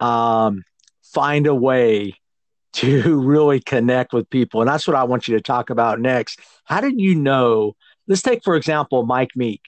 um, 0.00 0.64
find 1.02 1.46
a 1.46 1.54
way 1.54 2.16
to 2.74 3.22
really 3.22 3.60
connect 3.60 4.12
with 4.12 4.28
people. 4.28 4.60
And 4.60 4.68
that's 4.68 4.86
what 4.86 4.96
I 4.96 5.04
want 5.04 5.28
you 5.28 5.36
to 5.36 5.40
talk 5.40 5.70
about 5.70 5.98
next. 5.98 6.40
How 6.64 6.82
did 6.82 7.00
you 7.00 7.14
know? 7.14 7.74
Let's 8.06 8.20
take, 8.20 8.44
for 8.44 8.54
example, 8.54 9.06
Mike 9.06 9.30
Meek. 9.34 9.62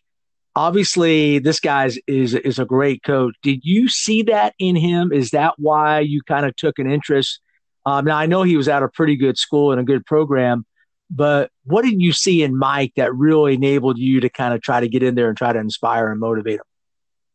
Obviously, 0.54 1.38
this 1.38 1.58
guy 1.58 1.90
is, 2.06 2.34
is 2.34 2.58
a 2.58 2.66
great 2.66 3.02
coach. 3.02 3.34
Did 3.42 3.60
you 3.62 3.88
see 3.88 4.24
that 4.24 4.54
in 4.58 4.76
him? 4.76 5.10
Is 5.10 5.30
that 5.30 5.54
why 5.56 6.00
you 6.00 6.20
kind 6.22 6.44
of 6.44 6.54
took 6.54 6.78
an 6.78 6.90
interest? 6.90 7.40
Um, 7.86 8.04
now, 8.04 8.18
I 8.18 8.26
know 8.26 8.42
he 8.42 8.58
was 8.58 8.68
at 8.68 8.82
a 8.82 8.88
pretty 8.88 9.16
good 9.16 9.38
school 9.38 9.72
and 9.72 9.80
a 9.80 9.84
good 9.84 10.04
program, 10.04 10.66
but 11.10 11.50
what 11.64 11.84
did 11.84 12.00
you 12.00 12.12
see 12.12 12.42
in 12.42 12.56
Mike 12.56 12.92
that 12.96 13.14
really 13.14 13.54
enabled 13.54 13.98
you 13.98 14.20
to 14.20 14.28
kind 14.28 14.54
of 14.54 14.62
try 14.62 14.80
to 14.80 14.88
get 14.88 15.02
in 15.02 15.14
there 15.14 15.28
and 15.28 15.36
try 15.36 15.52
to 15.52 15.58
inspire 15.58 16.10
and 16.10 16.20
motivate 16.20 16.56
him? 16.56 16.64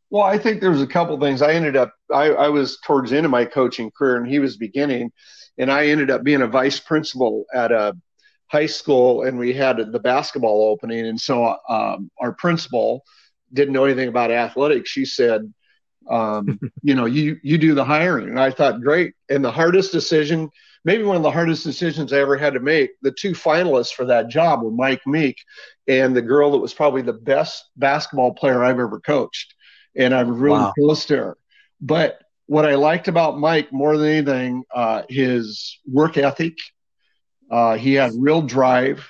Well, 0.10 0.24
I 0.24 0.38
think 0.38 0.60
there 0.60 0.72
was 0.72 0.82
a 0.82 0.88
couple 0.88 1.18
things. 1.20 1.42
I 1.42 1.54
ended 1.54 1.78
up, 1.78 1.94
I, 2.14 2.32
I 2.32 2.50
was 2.50 2.78
towards 2.84 3.12
the 3.12 3.18
end 3.18 3.26
of 3.26 3.32
my 3.32 3.46
coaching 3.46 3.92
career 3.92 4.18
and 4.18 4.28
he 4.28 4.40
was 4.40 4.58
beginning, 4.58 5.12
and 5.58 5.72
I 5.72 5.88
ended 5.88 6.12
up 6.12 6.24
being 6.24 6.42
a 6.42 6.48
vice 6.48 6.80
principal 6.80 7.46
at 7.54 7.72
a 7.72 7.96
high 8.48 8.66
school, 8.66 9.24
and 9.24 9.40
we 9.40 9.54
had 9.54 9.78
the 9.78 10.00
basketball 10.00 10.70
opening. 10.70 11.06
And 11.06 11.20
so 11.20 11.56
um, 11.70 12.12
our 12.20 12.34
principal 12.34 13.06
didn't 13.54 13.74
know 13.74 13.86
anything 13.86 14.10
about 14.10 14.32
athletics. 14.32 14.90
She 14.90 15.06
said, 15.06 15.54
um, 16.10 16.60
you 16.84 16.94
know, 16.94 17.06
you 17.06 17.38
you 17.42 17.58
do 17.58 17.74
the 17.74 17.86
hiring, 17.86 18.28
and 18.28 18.40
I 18.40 18.52
thought, 18.52 18.82
great. 18.82 19.14
And 19.30 19.44
the 19.44 19.52
hardest 19.52 19.94
decision 19.94 20.50
maybe 20.84 21.04
one 21.04 21.16
of 21.16 21.24
the 21.24 21.32
hardest 21.32 21.64
decisions 21.64 22.12
I 22.12 22.20
ever 22.20 22.38
had 22.38 22.54
to 22.54 22.60
make. 22.60 22.92
The 23.02 23.12
two 23.12 23.32
finalists 23.32 23.94
for 23.94 24.06
that 24.06 24.30
job 24.30 24.64
were 24.64 24.72
Mike 24.72 25.06
Meek 25.06 25.38
and 25.88 26.16
the 26.16 26.22
girl 26.22 26.52
that 26.52 26.58
was 26.58 26.74
probably 26.74 27.02
the 27.02 27.14
best 27.14 27.70
basketball 27.78 28.34
player 28.34 28.64
I've 28.64 28.80
ever 28.80 29.00
coached. 29.00 29.54
And 29.96 30.14
I'm 30.14 30.40
really 30.40 30.60
wow. 30.60 30.74
close 30.78 31.06
to 31.08 31.18
her. 31.18 31.38
But 31.80 32.22
what 32.48 32.66
I 32.66 32.76
liked 32.76 33.08
about 33.08 33.40
Mike 33.40 33.72
more 33.72 33.98
than 33.98 34.08
anything, 34.08 34.64
uh, 34.74 35.04
his 35.10 35.80
work 35.90 36.18
ethic. 36.18 36.58
Uh, 37.50 37.76
he 37.76 37.94
had 37.94 38.12
real 38.16 38.42
drive, 38.42 39.06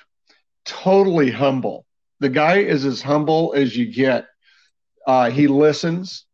totally 0.65 1.29
humble. 1.29 1.85
The 2.19 2.29
guy 2.29 2.57
is 2.57 2.85
as 2.85 3.01
humble 3.01 3.53
as 3.55 3.75
you 3.75 3.91
get. 3.91 4.25
Uh, 5.05 5.29
he 5.29 5.47
listens. 5.47 6.25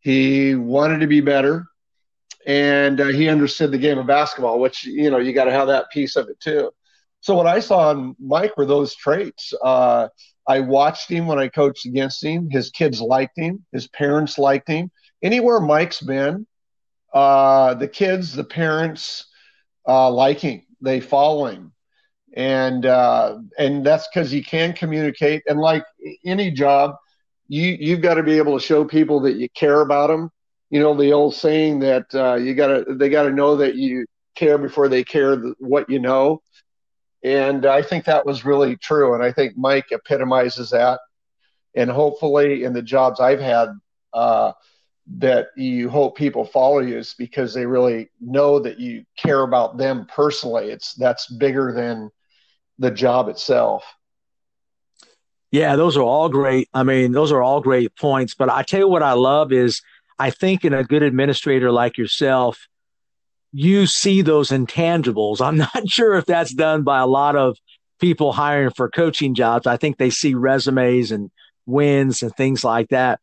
He 0.00 0.54
wanted 0.54 1.00
to 1.00 1.06
be 1.06 1.20
better 1.20 1.66
and 2.46 3.00
uh, 3.00 3.06
he 3.06 3.28
understood 3.28 3.70
the 3.70 3.78
game 3.78 3.98
of 3.98 4.06
basketball, 4.06 4.58
which 4.60 4.84
you 4.84 5.10
know 5.10 5.18
you 5.18 5.32
got 5.32 5.44
to 5.44 5.52
have 5.52 5.68
that 5.68 5.90
piece 5.90 6.16
of 6.16 6.28
it 6.28 6.40
too. 6.40 6.70
So 7.20 7.34
what 7.34 7.46
I 7.46 7.60
saw 7.60 7.92
in 7.92 8.16
Mike 8.18 8.56
were 8.56 8.66
those 8.66 8.94
traits. 8.96 9.54
Uh, 9.62 10.08
I 10.46 10.60
watched 10.60 11.08
him 11.08 11.26
when 11.26 11.38
I 11.38 11.48
coached 11.48 11.86
against 11.86 12.22
him. 12.22 12.50
His 12.50 12.70
kids 12.70 13.00
liked 13.00 13.38
him. 13.38 13.64
His 13.70 13.86
parents 13.88 14.38
liked 14.38 14.68
him. 14.68 14.90
Anywhere 15.22 15.60
Mike's 15.60 16.00
been, 16.00 16.46
uh, 17.14 17.74
the 17.74 17.86
kids, 17.86 18.32
the 18.34 18.42
parents 18.42 19.26
uh, 19.86 20.10
like 20.10 20.40
him. 20.40 20.62
They 20.80 20.98
follow 21.00 21.46
him, 21.46 21.72
and 22.34 22.84
uh, 22.84 23.38
and 23.56 23.86
that's 23.86 24.08
because 24.08 24.30
he 24.32 24.42
can 24.42 24.72
communicate. 24.72 25.44
And 25.46 25.60
like 25.60 25.84
any 26.24 26.50
job, 26.50 26.96
you 27.46 27.76
you've 27.78 28.02
got 28.02 28.14
to 28.14 28.24
be 28.24 28.38
able 28.38 28.58
to 28.58 28.64
show 28.64 28.84
people 28.84 29.20
that 29.20 29.36
you 29.36 29.48
care 29.50 29.80
about 29.82 30.08
them 30.08 30.30
you 30.72 30.80
know 30.80 30.94
the 30.94 31.12
old 31.12 31.34
saying 31.34 31.80
that 31.80 32.06
uh, 32.14 32.34
you 32.34 32.54
gotta 32.54 32.84
they 32.88 33.10
gotta 33.10 33.30
know 33.30 33.56
that 33.56 33.76
you 33.76 34.06
care 34.34 34.56
before 34.56 34.88
they 34.88 35.04
care 35.04 35.36
what 35.58 35.88
you 35.88 35.98
know. 35.98 36.40
And 37.22 37.66
i 37.66 37.82
think 37.82 38.06
that 38.06 38.24
was 38.26 38.44
really 38.44 38.76
true 38.78 39.14
and 39.14 39.22
i 39.22 39.30
think 39.30 39.56
mike 39.56 39.92
epitomizes 39.92 40.70
that. 40.70 40.98
And 41.76 41.90
hopefully 41.90 42.64
in 42.64 42.72
the 42.72 42.82
jobs 42.82 43.20
i've 43.20 43.40
had 43.40 43.68
uh, 44.14 44.52
that 45.18 45.48
you 45.56 45.90
hope 45.90 46.16
people 46.16 46.44
follow 46.44 46.78
you 46.78 46.96
is 46.96 47.14
because 47.18 47.52
they 47.52 47.66
really 47.66 48.10
know 48.20 48.58
that 48.58 48.80
you 48.80 49.04
care 49.18 49.42
about 49.42 49.76
them 49.76 50.06
personally. 50.14 50.70
It's 50.70 50.94
that's 50.94 51.26
bigger 51.26 51.72
than 51.72 52.10
the 52.78 52.90
job 52.90 53.28
itself. 53.28 53.84
Yeah 55.50 55.76
those 55.76 55.98
are 55.98 56.02
all 56.02 56.30
great 56.30 56.70
i 56.72 56.82
mean 56.82 57.12
those 57.12 57.30
are 57.30 57.42
all 57.42 57.60
great 57.60 57.94
points 57.96 58.34
but 58.34 58.48
i 58.48 58.62
tell 58.62 58.80
you 58.80 58.88
what 58.88 59.02
i 59.02 59.12
love 59.12 59.52
is 59.52 59.82
I 60.22 60.30
think 60.30 60.64
in 60.64 60.72
a 60.72 60.84
good 60.84 61.02
administrator 61.02 61.72
like 61.72 61.98
yourself, 61.98 62.68
you 63.50 63.86
see 63.88 64.22
those 64.22 64.50
intangibles. 64.50 65.40
I'm 65.40 65.56
not 65.74 65.88
sure 65.88 66.14
if 66.14 66.26
that's 66.26 66.54
done 66.54 66.84
by 66.84 67.00
a 67.00 67.08
lot 67.08 67.34
of 67.34 67.58
people 68.00 68.30
hiring 68.30 68.70
for 68.70 68.88
coaching 68.88 69.34
jobs. 69.34 69.66
I 69.66 69.76
think 69.76 69.98
they 69.98 70.10
see 70.10 70.34
resumes 70.34 71.10
and 71.10 71.32
wins 71.66 72.22
and 72.22 72.32
things 72.36 72.62
like 72.62 72.90
that. 72.90 73.18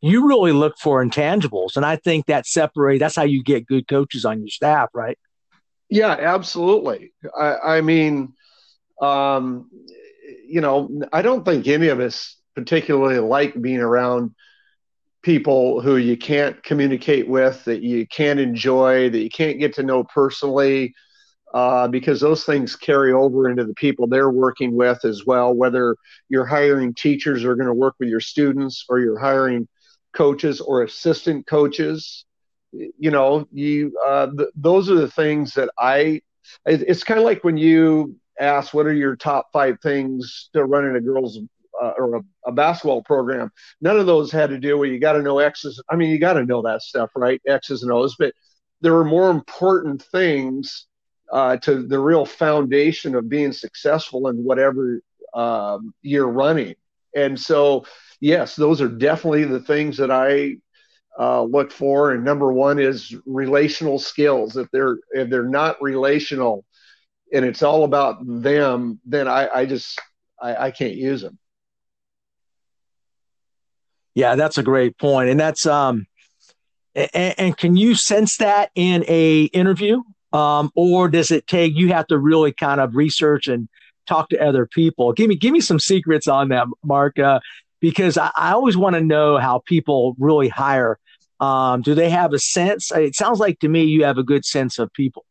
You 0.00 0.28
really 0.28 0.52
look 0.52 0.78
for 0.78 1.04
intangibles. 1.04 1.74
And 1.74 1.84
I 1.84 1.96
think 1.96 2.26
that 2.26 2.46
separate, 2.46 3.00
that's 3.00 3.16
how 3.16 3.24
you 3.24 3.42
get 3.42 3.66
good 3.66 3.88
coaches 3.88 4.24
on 4.24 4.38
your 4.38 4.48
staff, 4.48 4.90
right? 4.94 5.18
Yeah, 5.90 6.10
absolutely. 6.10 7.14
I, 7.36 7.78
I 7.78 7.80
mean, 7.80 8.34
um, 9.02 9.70
you 10.46 10.60
know, 10.60 11.02
I 11.12 11.22
don't 11.22 11.44
think 11.44 11.66
any 11.66 11.88
of 11.88 11.98
us 11.98 12.36
particularly 12.54 13.18
like 13.18 13.60
being 13.60 13.80
around 13.80 14.36
people 15.24 15.80
who 15.80 15.96
you 15.96 16.16
can't 16.16 16.62
communicate 16.62 17.26
with, 17.26 17.64
that 17.64 17.82
you 17.82 18.06
can't 18.06 18.38
enjoy, 18.38 19.10
that 19.10 19.20
you 19.20 19.30
can't 19.30 19.58
get 19.58 19.74
to 19.74 19.82
know 19.82 20.04
personally, 20.04 20.94
uh, 21.54 21.88
because 21.88 22.20
those 22.20 22.44
things 22.44 22.76
carry 22.76 23.12
over 23.12 23.48
into 23.48 23.64
the 23.64 23.74
people 23.74 24.06
they're 24.06 24.30
working 24.30 24.76
with 24.76 25.04
as 25.04 25.24
well. 25.24 25.54
Whether 25.54 25.96
you're 26.28 26.44
hiring 26.44 26.94
teachers 26.94 27.42
who 27.42 27.48
are 27.48 27.56
going 27.56 27.68
to 27.68 27.74
work 27.74 27.94
with 27.98 28.08
your 28.08 28.20
students, 28.20 28.84
or 28.88 29.00
you're 29.00 29.18
hiring 29.18 29.66
coaches 30.12 30.60
or 30.60 30.82
assistant 30.82 31.46
coaches, 31.46 32.24
you 32.72 33.10
know, 33.10 33.46
you 33.52 33.96
uh, 34.06 34.28
th- 34.36 34.50
those 34.54 34.90
are 34.90 34.96
the 34.96 35.10
things 35.10 35.54
that 35.54 35.70
I. 35.78 36.20
It's 36.66 37.04
kind 37.04 37.18
of 37.18 37.24
like 37.24 37.42
when 37.42 37.56
you 37.56 38.16
ask, 38.38 38.74
"What 38.74 38.86
are 38.86 38.92
your 38.92 39.16
top 39.16 39.46
five 39.52 39.78
things 39.80 40.50
to 40.52 40.64
running 40.64 40.96
a 40.96 41.00
girls' 41.00 41.38
uh, 41.82 41.92
or 41.98 42.16
a, 42.16 42.20
a, 42.46 42.52
basketball 42.52 43.02
program. 43.02 43.50
None 43.80 43.98
of 43.98 44.06
those 44.06 44.30
had 44.30 44.50
to 44.50 44.58
do 44.58 44.78
with 44.78 44.90
you 44.90 44.98
got 44.98 45.14
to 45.14 45.22
know 45.22 45.38
X's. 45.38 45.82
I 45.90 45.96
mean, 45.96 46.10
you 46.10 46.18
got 46.18 46.34
to 46.34 46.44
know 46.44 46.62
that 46.62 46.82
stuff, 46.82 47.10
right? 47.16 47.40
X's 47.46 47.82
and 47.82 47.92
O's. 47.92 48.16
But 48.18 48.32
there 48.80 48.96
are 48.96 49.04
more 49.04 49.30
important 49.30 50.02
things 50.02 50.86
uh, 51.32 51.56
to 51.58 51.82
the 51.86 51.98
real 51.98 52.24
foundation 52.26 53.14
of 53.14 53.28
being 53.28 53.52
successful 53.52 54.28
in 54.28 54.44
whatever 54.44 55.00
um, 55.34 55.94
you're 56.02 56.28
running. 56.30 56.74
And 57.16 57.38
so, 57.38 57.86
yes, 58.20 58.56
those 58.56 58.80
are 58.80 58.88
definitely 58.88 59.44
the 59.44 59.60
things 59.60 59.96
that 59.96 60.10
I 60.10 60.56
uh, 61.18 61.42
look 61.42 61.70
for. 61.70 62.12
And 62.12 62.24
number 62.24 62.52
one 62.52 62.78
is 62.78 63.14
relational 63.26 63.98
skills. 63.98 64.56
If 64.56 64.68
they're 64.70 64.98
if 65.12 65.30
they're 65.30 65.48
not 65.48 65.80
relational, 65.80 66.64
and 67.32 67.44
it's 67.44 67.62
all 67.62 67.84
about 67.84 68.18
them, 68.26 69.00
then 69.04 69.28
I, 69.28 69.48
I 69.48 69.66
just 69.66 70.00
I, 70.40 70.66
I 70.66 70.70
can't 70.70 70.94
use 70.94 71.22
them. 71.22 71.38
Yeah, 74.14 74.36
that's 74.36 74.58
a 74.58 74.62
great 74.62 74.96
point, 74.98 75.30
and 75.30 75.40
that's 75.40 75.66
um, 75.66 76.06
and, 76.94 77.34
and 77.38 77.56
can 77.56 77.76
you 77.76 77.94
sense 77.94 78.36
that 78.38 78.70
in 78.74 79.04
a 79.08 79.44
interview, 79.44 80.02
um, 80.32 80.70
or 80.74 81.08
does 81.08 81.30
it 81.30 81.46
take 81.46 81.76
you 81.76 81.88
have 81.88 82.06
to 82.08 82.18
really 82.18 82.52
kind 82.52 82.80
of 82.80 82.94
research 82.94 83.48
and 83.48 83.68
talk 84.06 84.28
to 84.28 84.40
other 84.40 84.66
people? 84.66 85.12
Give 85.12 85.28
me 85.28 85.36
give 85.36 85.52
me 85.52 85.60
some 85.60 85.80
secrets 85.80 86.28
on 86.28 86.48
that, 86.50 86.66
Mark, 86.84 87.18
uh, 87.18 87.40
because 87.80 88.16
I, 88.16 88.30
I 88.36 88.52
always 88.52 88.76
want 88.76 88.94
to 88.94 89.02
know 89.02 89.38
how 89.38 89.62
people 89.66 90.14
really 90.18 90.48
hire. 90.48 90.98
Um, 91.40 91.82
do 91.82 91.94
they 91.94 92.10
have 92.10 92.32
a 92.32 92.38
sense? 92.38 92.92
It 92.92 93.16
sounds 93.16 93.40
like 93.40 93.58
to 93.60 93.68
me 93.68 93.84
you 93.84 94.04
have 94.04 94.18
a 94.18 94.22
good 94.22 94.44
sense 94.44 94.78
of 94.78 94.92
people. 94.92 95.24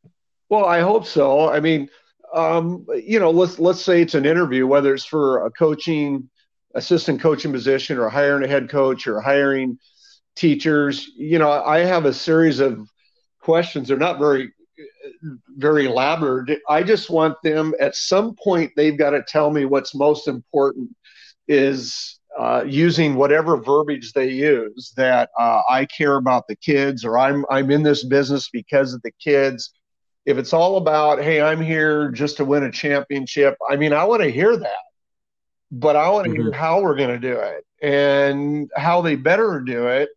Well, 0.49 0.65
I 0.65 0.81
hope 0.81 1.07
so. 1.07 1.49
I 1.49 1.59
mean, 1.61 1.89
um, 2.33 2.85
you 2.95 3.19
know, 3.19 3.31
let's 3.31 3.59
let's 3.59 3.81
say 3.81 4.01
it's 4.01 4.15
an 4.15 4.25
interview, 4.25 4.67
whether 4.67 4.93
it's 4.93 5.05
for 5.05 5.45
a 5.45 5.51
coaching 5.51 6.29
assistant 6.75 7.21
coaching 7.21 7.51
position 7.51 7.97
or 7.97 8.09
hiring 8.09 8.43
a 8.43 8.47
head 8.47 8.69
coach 8.69 9.07
or 9.07 9.21
hiring 9.21 9.77
teachers, 10.35 11.11
you 11.15 11.37
know, 11.39 11.51
I 11.51 11.79
have 11.79 12.05
a 12.05 12.13
series 12.13 12.59
of 12.59 12.89
questions. 13.39 13.87
They're 13.87 13.97
not 13.97 14.19
very 14.19 14.51
very 15.57 15.85
elaborate. 15.85 16.59
I 16.69 16.83
just 16.83 17.09
want 17.09 17.37
them 17.43 17.73
at 17.79 17.95
some 17.95 18.35
point 18.35 18.71
they've 18.75 18.97
got 18.97 19.11
to 19.11 19.23
tell 19.27 19.51
me 19.51 19.65
what's 19.65 19.95
most 19.95 20.27
important 20.27 20.89
is 21.47 22.19
uh, 22.37 22.63
using 22.65 23.15
whatever 23.15 23.57
verbiage 23.57 24.13
they 24.13 24.29
use 24.29 24.93
that 24.97 25.29
uh, 25.39 25.61
I 25.69 25.85
care 25.85 26.15
about 26.15 26.47
the 26.47 26.55
kids 26.55 27.05
or 27.05 27.17
I'm 27.17 27.45
I'm 27.49 27.69
in 27.69 27.83
this 27.83 28.03
business 28.03 28.49
because 28.51 28.93
of 28.93 29.01
the 29.03 29.11
kids. 29.23 29.71
If 30.25 30.37
it's 30.37 30.53
all 30.53 30.77
about 30.77 31.21
hey 31.21 31.41
I'm 31.41 31.61
here 31.61 32.09
just 32.11 32.37
to 32.37 32.45
win 32.45 32.63
a 32.63 32.71
championship, 32.71 33.55
I 33.69 33.75
mean 33.75 33.93
I 33.93 34.03
want 34.05 34.23
to 34.23 34.31
hear 34.31 34.57
that, 34.57 34.83
but 35.73 35.95
I 35.95 36.09
want 36.09 36.25
to 36.25 36.31
mm-hmm. 36.31 36.41
hear 36.43 36.51
how 36.51 36.81
we're 36.81 36.95
going 36.95 37.19
to 37.19 37.19
do 37.19 37.39
it 37.39 37.65
and 37.81 38.69
how 38.75 39.01
they 39.01 39.15
better 39.15 39.59
do 39.59 39.87
it 39.87 40.09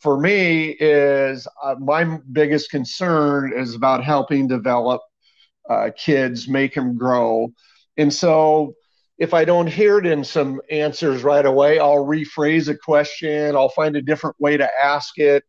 for 0.00 0.18
me 0.18 0.76
is 0.78 1.46
uh, 1.62 1.74
my 1.78 2.18
biggest 2.32 2.70
concern 2.70 3.52
is 3.56 3.74
about 3.74 4.04
helping 4.04 4.46
develop 4.46 5.00
uh, 5.68 5.90
kids, 5.96 6.48
make 6.48 6.74
them 6.74 6.96
grow. 6.96 7.52
And 7.96 8.12
so 8.12 8.74
if 9.18 9.34
I 9.34 9.44
don't 9.44 9.66
hear 9.66 9.98
it 9.98 10.06
in 10.06 10.22
some 10.22 10.60
answers 10.70 11.24
right 11.24 11.44
away, 11.44 11.80
I'll 11.80 12.04
rephrase 12.04 12.68
a 12.68 12.76
question, 12.76 13.56
I'll 13.56 13.68
find 13.68 13.96
a 13.96 14.02
different 14.02 14.36
way 14.38 14.56
to 14.56 14.68
ask 14.80 15.18
it. 15.18 15.42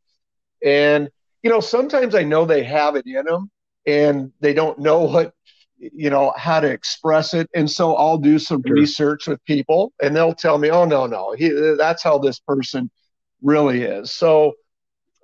And, 0.65 1.09
you 1.43 1.49
know, 1.49 1.59
sometimes 1.59 2.15
I 2.15 2.23
know 2.23 2.45
they 2.45 2.63
have 2.63 2.95
it 2.95 3.05
in 3.05 3.25
them 3.25 3.51
and 3.85 4.31
they 4.39 4.53
don't 4.53 4.79
know 4.79 5.03
what, 5.03 5.33
you 5.79 6.09
know, 6.09 6.33
how 6.35 6.59
to 6.59 6.69
express 6.69 7.33
it. 7.33 7.49
And 7.53 7.69
so 7.69 7.95
I'll 7.95 8.17
do 8.17 8.37
some 8.37 8.61
sure. 8.65 8.75
research 8.75 9.27
with 9.27 9.43
people 9.45 9.93
and 10.01 10.15
they'll 10.15 10.33
tell 10.33 10.57
me, 10.57 10.69
oh, 10.69 10.85
no, 10.85 11.05
no, 11.07 11.33
he, 11.33 11.49
that's 11.77 12.03
how 12.03 12.17
this 12.17 12.39
person 12.39 12.91
really 13.41 13.83
is. 13.83 14.11
So, 14.11 14.53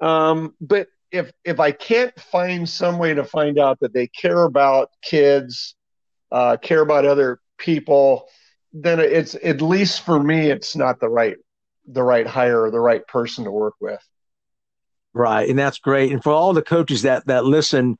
um, 0.01 0.55
but 0.61 0.87
if 1.11 1.31
if 1.43 1.59
I 1.59 1.71
can't 1.71 2.17
find 2.19 2.67
some 2.67 2.97
way 2.97 3.13
to 3.13 3.23
find 3.23 3.57
out 3.57 3.79
that 3.79 3.93
they 3.93 4.07
care 4.07 4.43
about 4.43 4.91
kids, 5.01 5.75
uh, 6.31 6.57
care 6.57 6.81
about 6.81 7.05
other 7.05 7.39
people, 7.57 8.27
then 8.73 8.99
it's 8.99 9.35
at 9.35 9.61
least 9.61 10.01
for 10.01 10.21
me, 10.21 10.49
it's 10.49 10.75
not 10.75 10.99
the 10.99 11.09
right 11.09 11.37
the 11.87 12.03
right 12.03 12.27
hire 12.27 12.63
or 12.63 12.71
the 12.71 12.79
right 12.79 13.05
person 13.07 13.45
to 13.45 13.51
work 13.51 13.75
with. 13.79 14.01
Right, 15.13 15.47
and 15.47 15.57
that's 15.57 15.79
great. 15.79 16.11
And 16.11 16.21
for 16.21 16.33
all 16.33 16.53
the 16.53 16.61
coaches 16.61 17.03
that 17.03 17.25
that 17.27 17.45
listen 17.45 17.97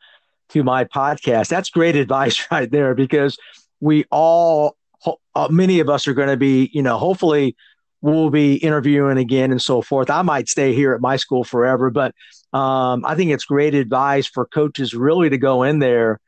to 0.50 0.64
my 0.64 0.86
podcast, 0.86 1.50
that's 1.50 1.70
great 1.70 1.96
advice 1.96 2.48
right 2.52 2.70
there 2.70 2.96
because 2.96 3.38
we 3.80 4.06
all, 4.12 4.76
uh, 5.36 5.48
many 5.50 5.80
of 5.80 5.90
us 5.90 6.08
are 6.08 6.14
going 6.14 6.30
to 6.30 6.38
be, 6.38 6.70
you 6.74 6.82
know, 6.82 6.98
hopefully 6.98 7.56
we'll 8.02 8.30
be 8.30 8.56
interviewing 8.56 9.18
again 9.18 9.52
and 9.52 9.62
so 9.62 9.82
forth. 9.82 10.10
I 10.10 10.22
might 10.22 10.48
stay 10.48 10.74
here 10.74 10.94
at 10.94 11.02
my 11.02 11.16
school 11.16 11.44
forever, 11.44 11.90
but 11.90 12.14
um, 12.54 13.04
I 13.06 13.16
think 13.16 13.32
it's 13.32 13.46
great 13.46 13.74
advice 13.74 14.28
for 14.28 14.46
coaches 14.46 14.94
really 14.94 15.30
to 15.30 15.38
go 15.38 15.64
in 15.64 15.80
there 15.80 16.20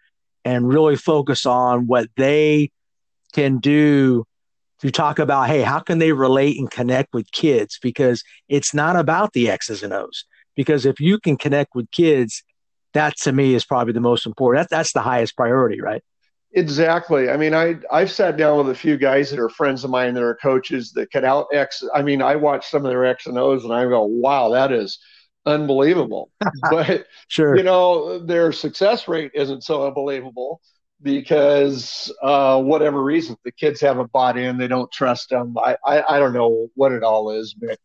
and 0.43 0.67
really 0.67 0.95
focus 0.95 1.45
on 1.45 1.87
what 1.87 2.07
they 2.15 2.71
can 3.33 3.59
do 3.59 4.25
to 4.79 4.91
talk 4.91 5.19
about, 5.19 5.47
hey, 5.47 5.61
how 5.61 5.79
can 5.79 5.99
they 5.99 6.11
relate 6.11 6.57
and 6.57 6.69
connect 6.69 7.13
with 7.13 7.31
kids? 7.31 7.79
Because 7.81 8.23
it's 8.47 8.73
not 8.73 8.95
about 8.95 9.33
the 9.33 9.49
X's 9.49 9.83
and 9.83 9.93
O's. 9.93 10.25
Because 10.55 10.85
if 10.85 10.99
you 10.99 11.19
can 11.19 11.37
connect 11.37 11.75
with 11.75 11.89
kids, 11.91 12.43
that 12.93 13.17
to 13.17 13.31
me 13.31 13.53
is 13.53 13.65
probably 13.65 13.93
the 13.93 14.01
most 14.01 14.25
important. 14.25 14.69
That, 14.69 14.75
that's 14.75 14.93
the 14.93 15.01
highest 15.01 15.35
priority, 15.35 15.81
right? 15.81 16.03
Exactly. 16.53 17.29
I 17.29 17.37
mean, 17.37 17.53
I 17.53 17.75
I've 17.91 18.11
sat 18.11 18.37
down 18.37 18.57
with 18.57 18.69
a 18.69 18.75
few 18.75 18.97
guys 18.97 19.29
that 19.29 19.39
are 19.39 19.49
friends 19.49 19.83
of 19.83 19.91
mine 19.91 20.13
that 20.13 20.23
are 20.23 20.35
coaches 20.35 20.91
that 20.93 21.11
can 21.11 21.25
out 21.25 21.47
X. 21.53 21.83
I 21.93 22.01
mean, 22.01 22.21
I 22.21 22.35
watch 22.35 22.67
some 22.67 22.85
of 22.85 22.89
their 22.89 23.05
X 23.05 23.27
and 23.27 23.37
O's 23.37 23.63
and 23.63 23.73
I 23.73 23.83
go, 23.85 24.03
wow, 24.03 24.49
that 24.49 24.71
is 24.71 24.97
unbelievable. 25.45 26.31
but 26.71 27.05
sure, 27.27 27.57
you 27.57 27.63
know, 27.63 28.19
their 28.19 28.51
success 28.51 29.07
rate 29.07 29.31
isn't 29.33 29.65
so 29.65 29.85
unbelievable 29.85 30.61
because 31.01 32.11
uh, 32.23 32.59
whatever 32.61 33.03
reason 33.03 33.35
the 33.43 33.51
kids 33.51 33.81
haven't 33.81 34.11
bought 34.11 34.37
in, 34.37 34.57
they 34.57 34.67
don't 34.67 34.91
trust 34.91 35.29
them. 35.29 35.55
I 35.57 35.75
I, 35.85 36.15
I 36.15 36.19
don't 36.19 36.33
know 36.33 36.69
what 36.75 36.93
it 36.93 37.03
all 37.03 37.31
is, 37.31 37.53
but 37.53 37.77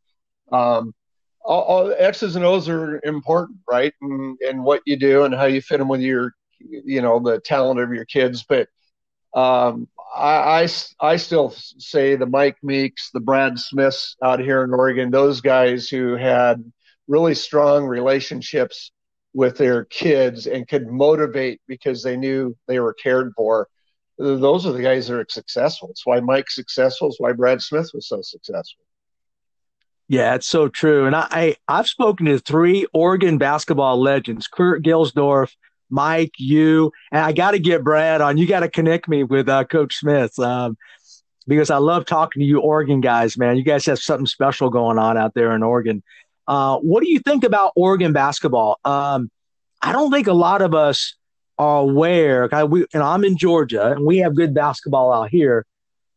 um, 0.57 0.95
all, 1.45 1.63
all 1.63 1.95
X's 1.97 2.37
and 2.37 2.45
O's 2.45 2.69
are 2.69 3.01
important, 3.05 3.59
right? 3.71 3.93
And, 4.01 4.39
and 4.41 4.65
what 4.65 4.83
you 4.87 4.97
do 4.97 5.25
and 5.25 5.35
how 5.35 5.45
you 5.45 5.61
fit 5.61 5.79
them 5.79 5.89
with 5.89 6.01
your 6.01 6.35
you 6.59 7.03
know 7.03 7.19
the 7.19 7.41
talent 7.41 7.81
of 7.81 7.93
your 7.93 8.05
kids, 8.05 8.45
but 8.49 8.69
um, 9.35 9.89
I, 10.15 10.63
I, 10.63 10.69
I 11.01 11.17
still 11.17 11.51
say 11.79 12.17
the 12.17 12.27
Mike 12.27 12.59
Meeks, 12.63 13.11
the 13.13 13.21
Brad 13.21 13.59
Smiths 13.59 14.17
out 14.23 14.41
here 14.41 14.63
in 14.63 14.75
Oregon, 14.75 15.11
those 15.11 15.41
guys 15.41 15.89
who 15.89 16.17
had 16.17 16.63
really 17.09 17.35
strong 17.35 17.87
relationships 17.87 18.93
with 19.35 19.57
their 19.57 19.87
kids 19.87 20.47
and 20.47 20.69
could 20.69 20.87
motivate 20.87 21.61
because 21.67 22.03
they 22.03 22.17
knew 22.17 22.57
they 22.69 22.79
were 22.79 22.93
cared 22.93 23.33
for. 23.35 23.69
Those 24.19 24.67
are 24.67 24.73
the 24.73 24.83
guys 24.83 25.09
that 25.09 25.17
are 25.17 25.27
successful. 25.29 25.89
It's 25.91 26.07
why 26.07 26.21
Mike's 26.21 26.55
successful. 26.55 27.09
It's 27.09 27.21
why 27.21 27.33
Brad 27.33 27.63
Smith 27.63 27.91
was 27.95 28.07
so 28.07 28.21
successful. 28.21 28.85
Yeah, 30.09 30.35
it's 30.35 30.47
so 30.47 30.69
true. 30.69 31.07
And 31.07 31.17
I, 31.17 31.57
I 31.69 31.77
have 31.77 31.87
spoken 31.87 32.27
to 32.27 32.39
three 32.39 32.87
Oregon 32.93 33.39
basketball 33.39 34.01
legends: 34.01 34.47
Kurt 34.47 34.83
Gilsdorf, 34.83 35.55
Mike, 35.91 36.33
you, 36.39 36.93
and 37.11 37.25
I 37.25 37.33
got 37.33 37.53
to 37.53 37.59
get 37.59 37.85
Brad 37.85 38.21
on. 38.21 38.37
You 38.39 38.47
got 38.47 38.61
to 38.61 38.69
connect 38.69 39.09
me 39.09 39.25
with 39.25 39.49
uh, 39.49 39.65
Coach 39.65 39.97
Smith 39.97 40.39
um, 40.39 40.77
because 41.47 41.71
I 41.71 41.79
love 41.79 42.05
talking 42.05 42.41
to 42.41 42.47
you 42.47 42.61
Oregon 42.61 43.01
guys, 43.01 43.39
man. 43.39 43.57
You 43.57 43.65
guys 43.65 43.87
have 43.87 43.99
something 43.99 44.27
special 44.27 44.71
going 44.71 44.99
on 44.99 45.17
out 45.17 45.35
there 45.35 45.55
in 45.55 45.63
Oregon. 45.63 46.03
Uh, 46.47 46.79
what 46.79 47.03
do 47.03 47.11
you 47.11 47.21
think 47.21 47.45
about 47.45 47.73
Oregon 47.77 48.13
basketball? 48.13 48.81
Um, 48.85 49.31
I 49.81 49.93
don't 49.93 50.11
think 50.11 50.27
a 50.27 50.33
lot 50.33 50.63
of 50.63 50.75
us 50.75 51.15
are 51.59 51.81
aware. 51.81 52.49
We, 52.67 52.87
and 52.93 53.03
I'm 53.03 53.25
in 53.25 53.37
Georgia, 53.37 53.93
and 53.93 54.05
we 54.05 54.19
have 54.19 54.35
good 54.35 54.55
basketball 54.55 55.13
out 55.13 55.31
here. 55.31 55.65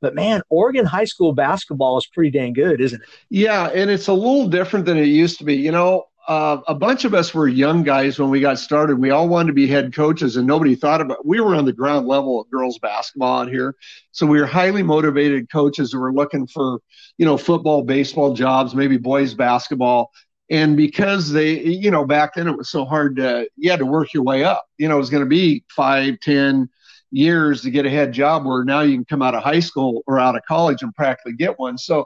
But 0.06 0.14
man, 0.14 0.44
Oregon 0.50 0.86
high 0.86 1.06
school 1.06 1.34
basketball 1.34 1.98
is 1.98 2.06
pretty 2.06 2.30
dang 2.30 2.54
good, 2.54 2.80
isn't 2.80 3.02
it? 3.02 3.08
Yeah, 3.32 3.70
and 3.74 3.90
it's 3.90 4.08
a 4.08 4.14
little 4.14 4.48
different 4.48 4.86
than 4.86 5.00
it 5.00 5.08
used 5.08 5.40
to 5.40 5.44
be. 5.44 5.56
You 5.56 5.72
know, 5.72 6.04
uh, 6.28 6.58
a 6.68 6.76
bunch 6.76 7.06
of 7.06 7.16
us 7.16 7.34
were 7.34 7.48
young 7.48 7.82
guys 7.82 8.20
when 8.20 8.30
we 8.30 8.40
got 8.40 8.60
started. 8.60 9.00
We 9.00 9.10
all 9.10 9.28
wanted 9.28 9.48
to 9.48 9.54
be 9.54 9.66
head 9.66 9.96
coaches, 9.96 10.38
and 10.38 10.46
nobody 10.46 10.76
thought 10.76 11.02
about. 11.02 11.26
We 11.26 11.40
were 11.40 11.56
on 11.56 11.66
the 11.66 11.74
ground 11.74 12.06
level 12.06 12.40
of 12.40 12.52
girls 12.52 12.78
basketball 12.78 13.40
out 13.42 13.50
here, 13.50 13.74
so 14.12 14.28
we 14.28 14.40
were 14.40 14.46
highly 14.46 14.84
motivated 14.84 15.52
coaches 15.52 15.92
who 15.92 16.00
were 16.00 16.14
looking 16.14 16.46
for, 16.46 16.82
you 17.18 17.26
know, 17.26 17.36
football, 17.36 17.82
baseball 17.82 18.36
jobs, 18.36 18.76
maybe 18.76 18.98
boys 18.98 19.34
basketball. 19.34 20.12
And 20.52 20.78
because 20.78 21.32
they, 21.32 21.64
you 21.64 21.90
know, 21.90 22.06
back 22.06 22.36
then 22.36 22.48
it 22.48 22.56
was 22.56 22.70
so 22.70 22.86
hard 22.86 23.16
to, 23.16 23.50
you 23.56 23.72
had 23.72 23.80
to 23.80 23.88
work 23.88 24.14
your 24.14 24.22
way 24.22 24.44
up. 24.44 24.66
You 24.78 24.88
know, 24.88 24.98
it 24.98 25.00
was 25.00 25.10
going 25.10 25.24
to 25.24 25.30
be 25.30 25.64
five, 25.70 26.20
ten 26.20 26.70
years 27.16 27.62
to 27.62 27.72
get 27.72 27.86
a 27.86 27.90
head 27.90 28.12
job. 28.12 28.46
Where 28.46 28.64
now 28.64 28.82
you 28.82 28.96
can 28.96 29.06
come 29.06 29.22
out 29.22 29.36
of 29.36 29.44
high 29.44 29.60
school 29.60 30.04
or 30.08 30.20
out 30.20 30.36
of 30.36 30.42
college 30.48 30.82
and 30.82 30.94
practically 30.94 31.34
get 31.34 31.58
one. 31.60 31.78
So 31.78 32.06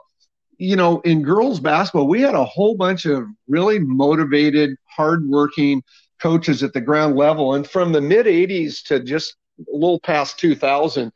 you 0.60 0.76
know, 0.76 1.00
in 1.00 1.22
girls 1.22 1.58
basketball, 1.58 2.06
we 2.06 2.20
had 2.20 2.34
a 2.34 2.44
whole 2.44 2.76
bunch 2.76 3.06
of 3.06 3.24
really 3.48 3.78
motivated, 3.78 4.76
hardworking 4.84 5.82
coaches 6.20 6.62
at 6.62 6.74
the 6.74 6.82
ground 6.82 7.16
level. 7.16 7.54
And 7.54 7.66
from 7.66 7.92
the 7.92 8.00
mid 8.02 8.26
80s 8.26 8.82
to 8.84 9.00
just 9.00 9.36
a 9.58 9.74
little 9.74 10.00
past 10.00 10.38
2000, 10.38 11.10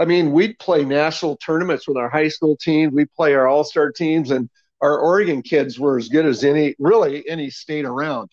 I 0.00 0.04
mean, 0.04 0.32
we'd 0.32 0.58
play 0.58 0.84
national 0.84 1.36
tournaments 1.36 1.86
with 1.86 1.96
our 1.96 2.08
high 2.08 2.26
school 2.26 2.56
teams, 2.56 2.92
we'd 2.92 3.12
play 3.14 3.34
our 3.34 3.46
all 3.46 3.62
star 3.62 3.92
teams, 3.92 4.32
and 4.32 4.50
our 4.80 4.98
Oregon 4.98 5.42
kids 5.42 5.78
were 5.78 5.96
as 5.96 6.08
good 6.08 6.26
as 6.26 6.42
any, 6.42 6.74
really, 6.80 7.28
any 7.28 7.50
state 7.50 7.84
around. 7.84 8.30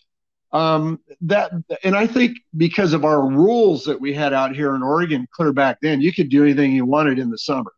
Um, 0.52 1.00
that 1.22 1.50
and 1.82 1.96
I 1.96 2.06
think 2.06 2.38
because 2.56 2.92
of 2.92 3.04
our 3.04 3.28
rules 3.28 3.84
that 3.84 4.00
we 4.00 4.14
had 4.14 4.32
out 4.32 4.54
here 4.54 4.74
in 4.74 4.82
Oregon 4.82 5.26
clear 5.32 5.52
back 5.52 5.78
then, 5.82 6.00
you 6.00 6.12
could 6.12 6.28
do 6.28 6.44
anything 6.44 6.72
you 6.72 6.84
wanted 6.84 7.18
in 7.18 7.30
the 7.30 7.38
summer. 7.38 7.72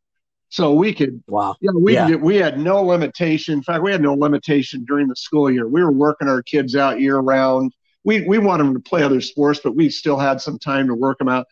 So 0.51 0.73
we 0.73 0.95
could, 0.95 1.23
wow, 1.29 1.57
you 1.61 1.71
know, 1.73 1.79
we 1.79 1.95
yeah. 1.95 2.15
we 2.15 2.37
had 2.37 2.59
no 2.59 2.83
limitation. 2.83 3.55
In 3.55 3.63
fact, 3.63 3.83
we 3.83 3.93
had 3.93 4.01
no 4.01 4.15
limitation 4.15 4.85
during 4.87 5.09
the 5.09 5.17
school 5.17 5.51
year. 5.51 5.69
We 5.69 5.83
were 5.83 5.93
working 5.93 6.29
our 6.29 6.43
kids 6.43 6.75
out 6.75 7.01
year 7.01 7.19
round. 7.19 7.73
We 8.05 8.23
we 8.23 8.39
want 8.39 8.59
them 8.63 8.73
to 8.75 8.81
play 8.81 9.03
other 9.03 9.21
sports, 9.21 9.61
but 9.63 9.77
we 9.77 9.91
still 9.91 10.19
had 10.19 10.41
some 10.41 10.59
time 10.59 10.87
to 10.87 10.95
work 10.95 11.19
them 11.19 11.29
out. 11.29 11.47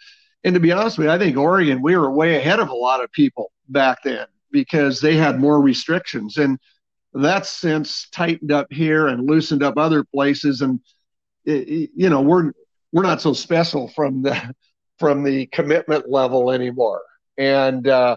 And 0.45 0.55
to 0.55 0.61
be 0.61 0.73
honest 0.73 0.97
with 0.97 1.09
you, 1.09 1.13
I 1.13 1.19
think 1.19 1.37
Oregon 1.37 1.83
we 1.83 1.97
were 1.97 2.11
way 2.11 2.37
ahead 2.37 2.61
of 2.61 2.69
a 2.69 2.75
lot 2.75 3.03
of 3.05 3.13
people 3.13 3.53
back 3.69 3.99
then 4.03 4.27
because 4.51 5.01
they 5.01 5.17
had 5.17 5.41
more 5.41 5.61
restrictions, 5.61 6.39
and 6.39 6.59
that's 7.13 7.51
since 7.51 8.09
tightened 8.11 8.53
up 8.53 8.73
here 8.73 9.09
and 9.09 9.27
loosened 9.27 9.63
up 9.63 9.77
other 9.77 10.05
places. 10.05 10.63
And 10.63 10.81
it, 11.47 11.91
you 11.95 12.11
know, 12.11 12.21
we're 12.21 12.53
we're 12.93 13.03
not 13.03 13.21
so 13.21 13.33
special 13.33 13.89
from 13.89 14.23
the 14.23 14.55
from 14.99 15.23
the 15.23 15.47
commitment 15.47 16.11
level 16.11 16.51
anymore. 16.51 17.03
And 17.39 17.87
uh, 17.87 18.17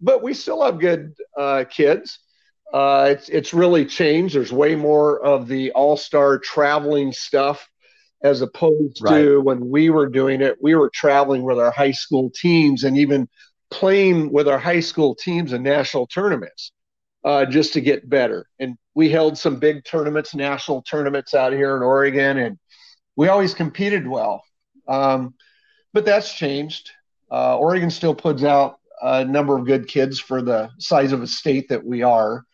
but 0.00 0.22
we 0.22 0.34
still 0.34 0.62
have 0.62 0.78
good 0.78 1.14
uh, 1.36 1.64
kids. 1.70 2.20
Uh, 2.72 3.08
it's 3.10 3.28
it's 3.28 3.54
really 3.54 3.86
changed. 3.86 4.34
There's 4.34 4.52
way 4.52 4.74
more 4.74 5.20
of 5.24 5.48
the 5.48 5.72
all 5.72 5.96
star 5.96 6.38
traveling 6.38 7.12
stuff 7.12 7.66
as 8.22 8.42
opposed 8.42 9.00
right. 9.00 9.22
to 9.22 9.40
when 9.40 9.68
we 9.68 9.90
were 9.90 10.08
doing 10.08 10.42
it. 10.42 10.56
We 10.60 10.74
were 10.74 10.90
traveling 10.92 11.42
with 11.42 11.58
our 11.58 11.70
high 11.70 11.92
school 11.92 12.30
teams 12.30 12.84
and 12.84 12.98
even 12.98 13.28
playing 13.70 14.32
with 14.32 14.48
our 14.48 14.58
high 14.58 14.80
school 14.80 15.14
teams 15.14 15.52
in 15.52 15.62
national 15.62 16.06
tournaments 16.08 16.72
uh, 17.24 17.44
just 17.44 17.72
to 17.74 17.80
get 17.80 18.08
better. 18.08 18.46
And 18.58 18.76
we 18.94 19.08
held 19.08 19.38
some 19.38 19.56
big 19.56 19.84
tournaments, 19.84 20.34
national 20.34 20.82
tournaments 20.82 21.34
out 21.34 21.52
here 21.52 21.76
in 21.76 21.82
Oregon, 21.82 22.38
and 22.38 22.58
we 23.18 23.26
always 23.26 23.52
competed 23.52 24.06
well. 24.06 24.44
Um, 24.86 25.34
but 25.92 26.06
that's 26.06 26.32
changed. 26.32 26.92
Uh, 27.30 27.58
Oregon 27.58 27.90
still 27.90 28.14
puts 28.14 28.44
out 28.44 28.78
a 29.02 29.24
number 29.24 29.58
of 29.58 29.66
good 29.66 29.88
kids 29.88 30.20
for 30.20 30.40
the 30.40 30.70
size 30.78 31.10
of 31.10 31.20
a 31.20 31.26
state 31.26 31.68
that 31.68 31.84
we 31.84 32.02
are, 32.02 32.44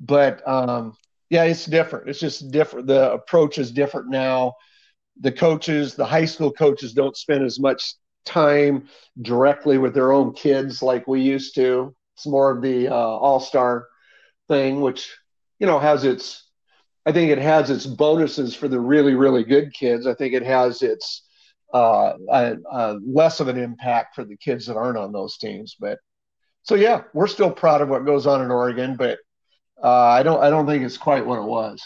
but 0.00 0.46
um, 0.48 0.96
yeah, 1.28 1.44
it's 1.44 1.66
different. 1.66 2.08
It's 2.08 2.18
just 2.18 2.50
different. 2.50 2.86
The 2.86 3.12
approach 3.12 3.58
is 3.58 3.70
different 3.70 4.08
now. 4.08 4.54
The 5.20 5.32
coaches, 5.32 5.94
the 5.94 6.06
high 6.06 6.24
school 6.24 6.50
coaches, 6.50 6.94
don't 6.94 7.16
spend 7.16 7.44
as 7.44 7.60
much 7.60 7.94
time 8.24 8.88
directly 9.20 9.76
with 9.76 9.92
their 9.92 10.12
own 10.12 10.32
kids 10.32 10.82
like 10.82 11.06
we 11.06 11.20
used 11.20 11.54
to. 11.56 11.94
It's 12.16 12.26
more 12.26 12.50
of 12.50 12.62
the 12.62 12.88
uh, 12.88 12.94
all 12.94 13.38
star 13.38 13.86
thing, 14.48 14.80
which 14.80 15.14
you 15.58 15.66
know 15.66 15.78
has 15.78 16.04
its. 16.04 16.45
I 17.06 17.12
think 17.12 17.30
it 17.30 17.38
has 17.38 17.70
its 17.70 17.86
bonuses 17.86 18.54
for 18.54 18.68
the 18.68 18.80
really 18.80 19.14
really 19.14 19.44
good 19.44 19.72
kids. 19.72 20.06
I 20.06 20.14
think 20.14 20.34
it 20.34 20.42
has 20.42 20.82
its 20.82 21.22
uh, 21.72 22.14
less 23.04 23.40
of 23.40 23.48
an 23.48 23.58
impact 23.58 24.14
for 24.14 24.24
the 24.24 24.36
kids 24.36 24.66
that 24.66 24.76
aren't 24.76 24.98
on 24.98 25.12
those 25.12 25.38
teams. 25.38 25.76
But 25.78 25.98
so 26.62 26.74
yeah, 26.74 27.02
we're 27.14 27.26
still 27.26 27.50
proud 27.50 27.80
of 27.80 27.88
what 27.88 28.04
goes 28.04 28.26
on 28.26 28.42
in 28.42 28.50
Oregon, 28.50 28.96
but 28.96 29.18
uh, 29.82 29.88
I 29.88 30.22
don't 30.22 30.42
I 30.42 30.50
don't 30.50 30.66
think 30.66 30.84
it's 30.84 30.98
quite 30.98 31.26
what 31.26 31.38
it 31.38 31.44
was. 31.46 31.82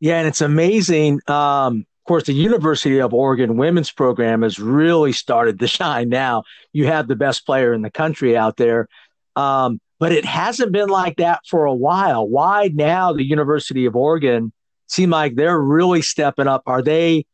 Yeah, 0.00 0.18
and 0.18 0.28
it's 0.28 0.40
amazing. 0.40 1.20
Um, 1.28 1.86
of 2.04 2.08
course, 2.08 2.24
the 2.24 2.34
University 2.34 3.00
of 3.00 3.14
Oregon 3.14 3.56
women's 3.56 3.90
program 3.90 4.42
has 4.42 4.58
really 4.58 5.12
started 5.12 5.58
to 5.60 5.66
shine 5.78 6.08
now. 6.08 6.44
You 6.72 6.86
have 6.86 7.08
the 7.08 7.16
best 7.16 7.46
player 7.46 7.72
in 7.72 7.82
the 7.82 7.90
country 7.90 8.36
out 8.36 8.56
there. 8.56 8.88
Um, 9.36 9.80
but 10.04 10.12
it 10.12 10.26
hasn't 10.26 10.70
been 10.70 10.90
like 10.90 11.16
that 11.16 11.40
for 11.48 11.64
a 11.64 11.72
while. 11.72 12.28
Why 12.28 12.70
now 12.74 13.14
the 13.14 13.24
University 13.24 13.86
of 13.86 13.96
Oregon 13.96 14.52
seem 14.86 15.08
like 15.08 15.34
they're 15.34 15.58
really 15.58 16.02
stepping 16.02 16.46
up? 16.46 16.64
Are 16.66 16.82
they 16.82 17.24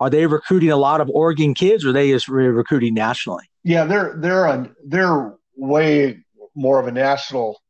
are 0.00 0.08
they 0.08 0.26
recruiting 0.26 0.70
a 0.70 0.78
lot 0.78 1.02
of 1.02 1.10
Oregon 1.10 1.52
kids 1.52 1.84
or 1.84 1.90
are 1.90 1.92
they 1.92 2.12
just 2.12 2.26
recruiting 2.26 2.94
nationally? 2.94 3.44
Yeah, 3.64 3.84
they're 3.84 4.16
they're 4.16 4.46
a, 4.46 4.70
they're 4.86 5.34
way 5.56 6.24
more 6.54 6.80
of 6.80 6.86
a 6.86 6.90
national 6.90 7.60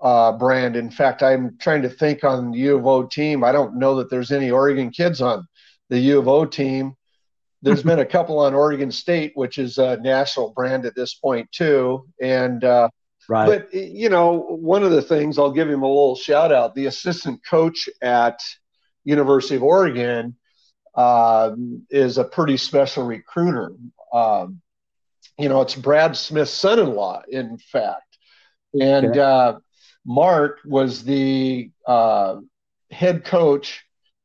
uh, 0.00 0.30
brand. 0.30 0.76
In 0.76 0.88
fact, 0.88 1.24
I'm 1.24 1.58
trying 1.58 1.82
to 1.82 1.90
think 1.90 2.22
on 2.22 2.52
the 2.52 2.58
U 2.58 2.76
of 2.76 2.86
O 2.86 3.02
team. 3.02 3.42
I 3.42 3.50
don't 3.50 3.80
know 3.80 3.96
that 3.96 4.10
there's 4.10 4.30
any 4.30 4.52
Oregon 4.52 4.90
kids 4.90 5.20
on 5.20 5.44
the 5.90 5.98
U 5.98 6.20
of 6.20 6.28
O 6.28 6.44
team. 6.44 6.94
There's 7.62 7.82
been 7.82 7.98
a 7.98 8.06
couple 8.06 8.38
on 8.38 8.54
Oregon 8.54 8.92
State, 8.92 9.32
which 9.34 9.58
is 9.58 9.78
a 9.78 9.96
national 9.96 10.52
brand 10.52 10.86
at 10.86 10.94
this 10.94 11.14
point 11.14 11.50
too. 11.50 12.06
And 12.20 12.62
uh, 12.62 12.88
right, 13.28 13.46
but 13.46 13.74
you 13.74 14.08
know, 14.08 14.56
one 14.60 14.82
of 14.82 14.90
the 14.90 15.02
things 15.02 15.38
I'll 15.38 15.52
give 15.52 15.68
him 15.68 15.82
a 15.82 15.88
little 15.88 16.16
shout 16.16 16.52
out. 16.52 16.74
The 16.74 16.86
assistant 16.86 17.40
coach 17.48 17.88
at 18.00 18.40
University 19.04 19.56
of 19.56 19.62
Oregon 19.62 20.36
uh, 20.94 21.52
is 21.90 22.18
a 22.18 22.24
pretty 22.24 22.56
special 22.56 23.04
recruiter. 23.04 23.72
Um, 24.12 24.60
you 25.38 25.48
know, 25.48 25.62
it's 25.62 25.74
Brad 25.74 26.16
Smith's 26.16 26.52
son-in-law, 26.52 27.22
in 27.28 27.58
fact, 27.58 28.18
and 28.78 29.06
okay. 29.06 29.20
uh, 29.20 29.54
Mark 30.04 30.60
was 30.64 31.04
the 31.04 31.70
uh, 31.86 32.36
head 32.90 33.24
coach 33.24 33.84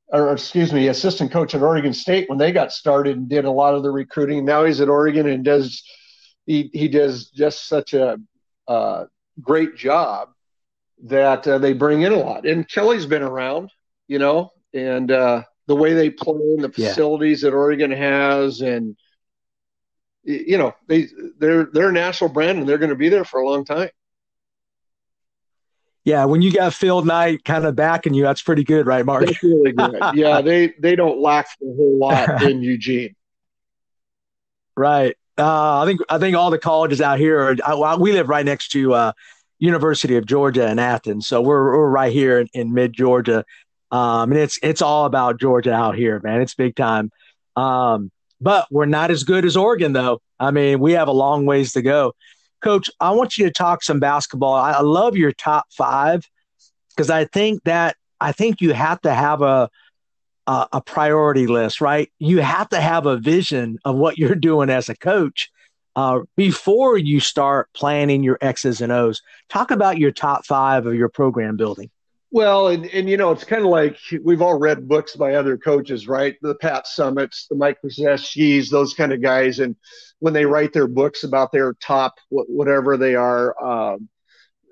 or 0.10 0.32
excuse 0.32 0.72
me, 0.72 0.88
assistant 0.88 1.32
coach 1.32 1.54
at 1.54 1.62
Oregon 1.62 1.94
State 1.94 2.30
when 2.30 2.38
they 2.38 2.52
got 2.52 2.72
started 2.72 3.18
and 3.18 3.28
did 3.28 3.46
a 3.46 3.52
lot 3.52 3.76
of 3.76 3.84
the 3.84 3.92
recruiting. 3.92 4.46
Now 4.46 4.64
he's 4.64 4.80
at 4.80 4.90
Oregon 4.90 5.28
and 5.28 5.44
does 5.44 5.84
he 6.46 6.70
he 6.74 6.88
does 6.88 7.30
just 7.30 7.68
such 7.68 7.94
a 7.94 8.18
uh, 8.68 9.06
great 9.42 9.76
job 9.76 10.30
that 11.04 11.48
uh, 11.48 11.58
they 11.58 11.74
bring 11.74 12.02
in 12.02 12.14
a 12.14 12.18
lot. 12.18 12.46
And 12.46 12.68
Kelly's 12.68 13.06
been 13.06 13.22
around, 13.22 13.72
you 14.08 14.20
know, 14.20 14.52
and 14.74 15.12
uh, 15.12 15.44
the 15.68 15.76
way 15.76 15.94
they 15.94 16.10
play 16.10 16.40
and 16.40 16.64
the 16.64 16.72
facilities 16.72 17.44
yeah. 17.44 17.50
that 17.50 17.56
Oregon 17.56 17.92
has, 17.92 18.62
and 18.62 18.96
you 20.24 20.58
know, 20.58 20.74
they 20.88 21.08
they're 21.38 21.66
they're 21.66 21.90
a 21.90 21.94
national 21.94 22.32
brand 22.32 22.60
and 22.60 22.68
they're 22.68 22.78
going 22.78 22.90
to 22.90 22.96
be 22.96 23.10
there 23.10 23.26
for 23.26 23.40
a 23.40 23.50
long 23.50 23.64
time 23.64 23.90
yeah, 26.08 26.24
when 26.24 26.42
you 26.42 26.54
got 26.54 26.74
Phil 26.74 27.02
Knight 27.02 27.44
kind 27.44 27.66
of 27.66 27.76
backing 27.76 28.14
you, 28.14 28.24
that's 28.24 28.42
pretty 28.42 28.64
good, 28.64 28.88
right, 28.88 29.06
Mark? 29.06 29.26
That's 29.26 29.44
really 29.44 29.74
good. 29.74 30.00
yeah, 30.14 30.40
they 30.40 30.74
they 30.80 30.96
don't 30.96 31.22
lack 31.22 31.48
a 31.62 31.66
whole 31.66 31.98
lot 31.98 32.44
in 32.50 32.64
Eugene. 32.64 33.14
Right. 34.78 35.17
Uh, 35.38 35.82
I 35.82 35.86
think 35.86 36.02
I 36.10 36.18
think 36.18 36.36
all 36.36 36.50
the 36.50 36.58
colleges 36.58 37.02
out 37.02 37.20
here. 37.20 37.58
Are, 37.64 38.00
we 38.00 38.12
live 38.12 38.30
right 38.30 38.46
next 38.46 38.70
to 38.70 38.94
uh, 38.94 39.12
University 39.60 40.16
of 40.16 40.26
Georgia 40.26 40.68
in 40.70 40.80
Athens, 40.80 41.28
so 41.28 41.42
we're 41.42 41.78
we're 41.78 41.90
right 41.90 42.12
here 42.12 42.40
in, 42.40 42.48
in 42.54 42.74
mid 42.74 42.94
Georgia. 42.94 43.46
Um, 43.92 44.32
and 44.32 44.40
it's 44.40 44.60
it's 44.64 44.82
all 44.82 45.06
about 45.06 45.40
Georgia 45.40 45.74
out 45.74 45.96
here, 45.96 46.20
man. 46.24 46.42
It's 46.42 46.56
big 46.56 46.76
time. 46.76 47.12
Um, 47.56 48.12
but 48.42 48.68
we're 48.72 48.86
not 48.86 49.12
as 49.12 49.24
good 49.24 49.46
as 49.46 49.58
Oregon, 49.58 49.94
though. 49.94 50.22
I 50.40 50.52
mean, 50.52 50.80
we 50.80 50.94
have 50.94 51.08
a 51.08 51.14
long 51.14 51.46
ways 51.46 51.74
to 51.74 51.82
go. 51.82 52.14
Coach, 52.62 52.90
I 53.00 53.12
want 53.12 53.38
you 53.38 53.46
to 53.46 53.52
talk 53.52 53.84
some 53.84 54.00
basketball. 54.00 54.54
I, 54.54 54.82
love 54.82 55.16
your 55.16 55.32
top 55.32 55.66
five 55.72 56.28
because 56.90 57.10
I 57.10 57.26
think 57.26 57.64
that 57.64 57.96
I 58.20 58.32
think 58.32 58.62
you 58.62 58.74
have 58.74 59.02
to 59.02 59.14
have 59.14 59.42
a, 59.42 59.70
a 60.48 60.68
a 60.74 60.82
priority 60.82 61.48
list, 61.48 61.82
right? 61.82 62.12
You 62.20 62.40
have 62.40 62.70
to 62.70 62.82
have 62.82 63.06
a 63.06 63.18
vision 63.18 63.78
of 63.86 63.96
what 63.96 64.18
you're 64.18 64.36
doing 64.36 64.70
as 64.70 64.90
a 64.90 64.96
coach 64.96 65.52
uh, 65.96 66.22
before 66.36 66.98
you 66.98 67.20
start 67.20 67.70
planning 67.74 68.24
your 68.24 68.38
X's 68.42 68.82
and 68.82 68.92
O's. 68.92 69.22
Talk 69.50 69.72
about 69.72 69.98
your 69.98 70.12
top 70.12 70.46
five 70.46 70.86
of 70.86 70.96
your 70.96 71.10
program 71.10 71.58
building. 71.58 71.90
Well, 72.30 72.68
and, 72.68 72.86
and 72.88 73.10
you 73.10 73.16
know, 73.16 73.32
it's 73.32 73.46
kind 73.46 73.64
of 73.64 73.70
like 73.70 73.98
we've 74.24 74.42
all 74.42 74.60
read 74.60 74.88
books 74.88 75.16
by 75.16 75.36
other 75.36 75.58
coaches, 75.58 76.08
right? 76.08 76.36
The 76.42 76.56
Pat 76.56 76.86
Summitts, 76.86 77.48
the 77.48 77.56
Mike 77.56 77.78
Krzyzewskis, 77.84 78.70
those 78.70 78.94
kind 78.94 79.14
of 79.14 79.22
guys. 79.22 79.60
And 79.60 79.76
when 80.20 80.34
they 80.34 80.46
write 80.46 80.74
their 80.74 80.88
books 80.88 81.24
about 81.24 81.52
their 81.52 81.74
top, 81.82 82.16
whatever 82.30 82.98
they 82.98 83.16
are, 83.16 83.56
uh, 83.60 83.98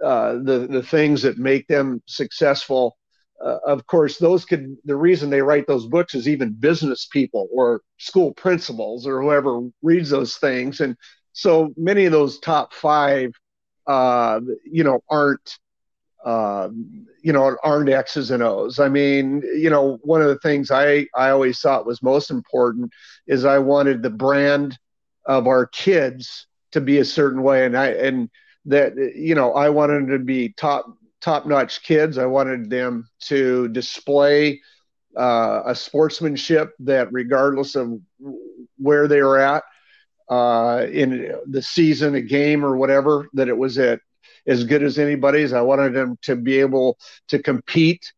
uh, 0.04 0.34
the, 0.44 0.68
the 0.70 0.84
things 0.84 1.22
that 1.22 1.38
make 1.38 1.66
them 1.68 2.02
successful, 2.06 2.98
uh, 3.44 3.58
of 3.66 3.86
course, 3.88 4.18
those 4.18 4.46
could, 4.46 4.78
the 4.86 4.96
reason 4.96 5.30
they 5.30 5.42
write 5.42 5.68
those 5.68 5.86
books 5.88 6.16
is 6.16 6.28
even 6.28 6.54
business 6.54 7.08
people 7.12 7.48
or 7.52 7.82
school 7.98 8.34
principals 8.34 9.06
or 9.06 9.22
whoever 9.22 9.62
reads 9.82 10.10
those 10.10 10.38
things. 10.38 10.80
And 10.80 10.96
so 11.34 11.74
many 11.76 12.06
of 12.06 12.12
those 12.12 12.40
top 12.40 12.74
five, 12.74 13.32
uh, 13.88 14.40
you 14.64 14.84
know, 14.84 15.02
aren't, 15.10 15.58
uh, 16.24 16.70
you 17.22 17.34
know, 17.34 17.56
aren't 17.64 17.90
X's 17.90 18.32
and 18.32 18.42
O's. 18.42 18.80
I 18.80 18.90
mean, 18.90 19.44
you 19.56 19.70
know, 19.70 20.00
one 20.02 20.22
of 20.22 20.28
the 20.28 20.40
things 20.40 20.72
I, 20.72 21.08
I 21.16 21.30
always 21.30 21.60
thought 21.60 21.86
was 21.86 22.02
most 22.02 22.32
important 22.32 22.92
is 23.28 23.46
I 23.46 23.60
wanted 23.60 24.02
the 24.02 24.10
brand 24.10 24.78
of 25.26 25.46
our 25.46 25.68
kids 25.68 26.48
to 26.72 26.82
be 26.82 27.00
a 27.00 27.06
certain 27.06 27.44
way. 27.44 27.66
And 27.66 27.78
I, 27.78 27.88
and 27.90 28.30
that, 28.66 28.96
you 29.16 29.36
know, 29.36 29.54
I 29.54 29.70
wanted 29.70 30.08
to 30.08 30.20
be 30.20 30.54
top, 30.58 30.86
top 31.26 31.48
notch 31.48 31.82
kids. 31.82 32.20
I 32.20 32.28
wanted 32.28 32.70
them 32.70 33.10
to 33.22 33.68
display 33.70 34.62
uh, 35.18 35.64
a 35.66 35.74
sportsmanship 35.74 36.74
that 36.80 37.12
regardless 37.12 37.76
of 37.76 38.00
where 38.78 39.08
they 39.08 39.22
were 39.24 39.40
at, 39.40 39.64
uh, 40.30 40.86
in 40.92 41.36
the 41.48 41.62
season, 41.64 42.14
a 42.14 42.22
game 42.22 42.64
or 42.64 42.78
whatever, 42.78 43.28
that 43.34 43.48
it 43.48 43.58
was 43.58 43.78
at 43.80 44.00
as 44.48 44.64
good 44.64 44.84
as 44.84 45.00
anybody's. 45.00 45.52
I 45.52 45.62
wanted 45.62 45.94
them 45.94 46.18
to 46.24 46.36
be 46.36 46.60
able 46.60 47.00
to 47.30 47.42
compete 47.42 48.14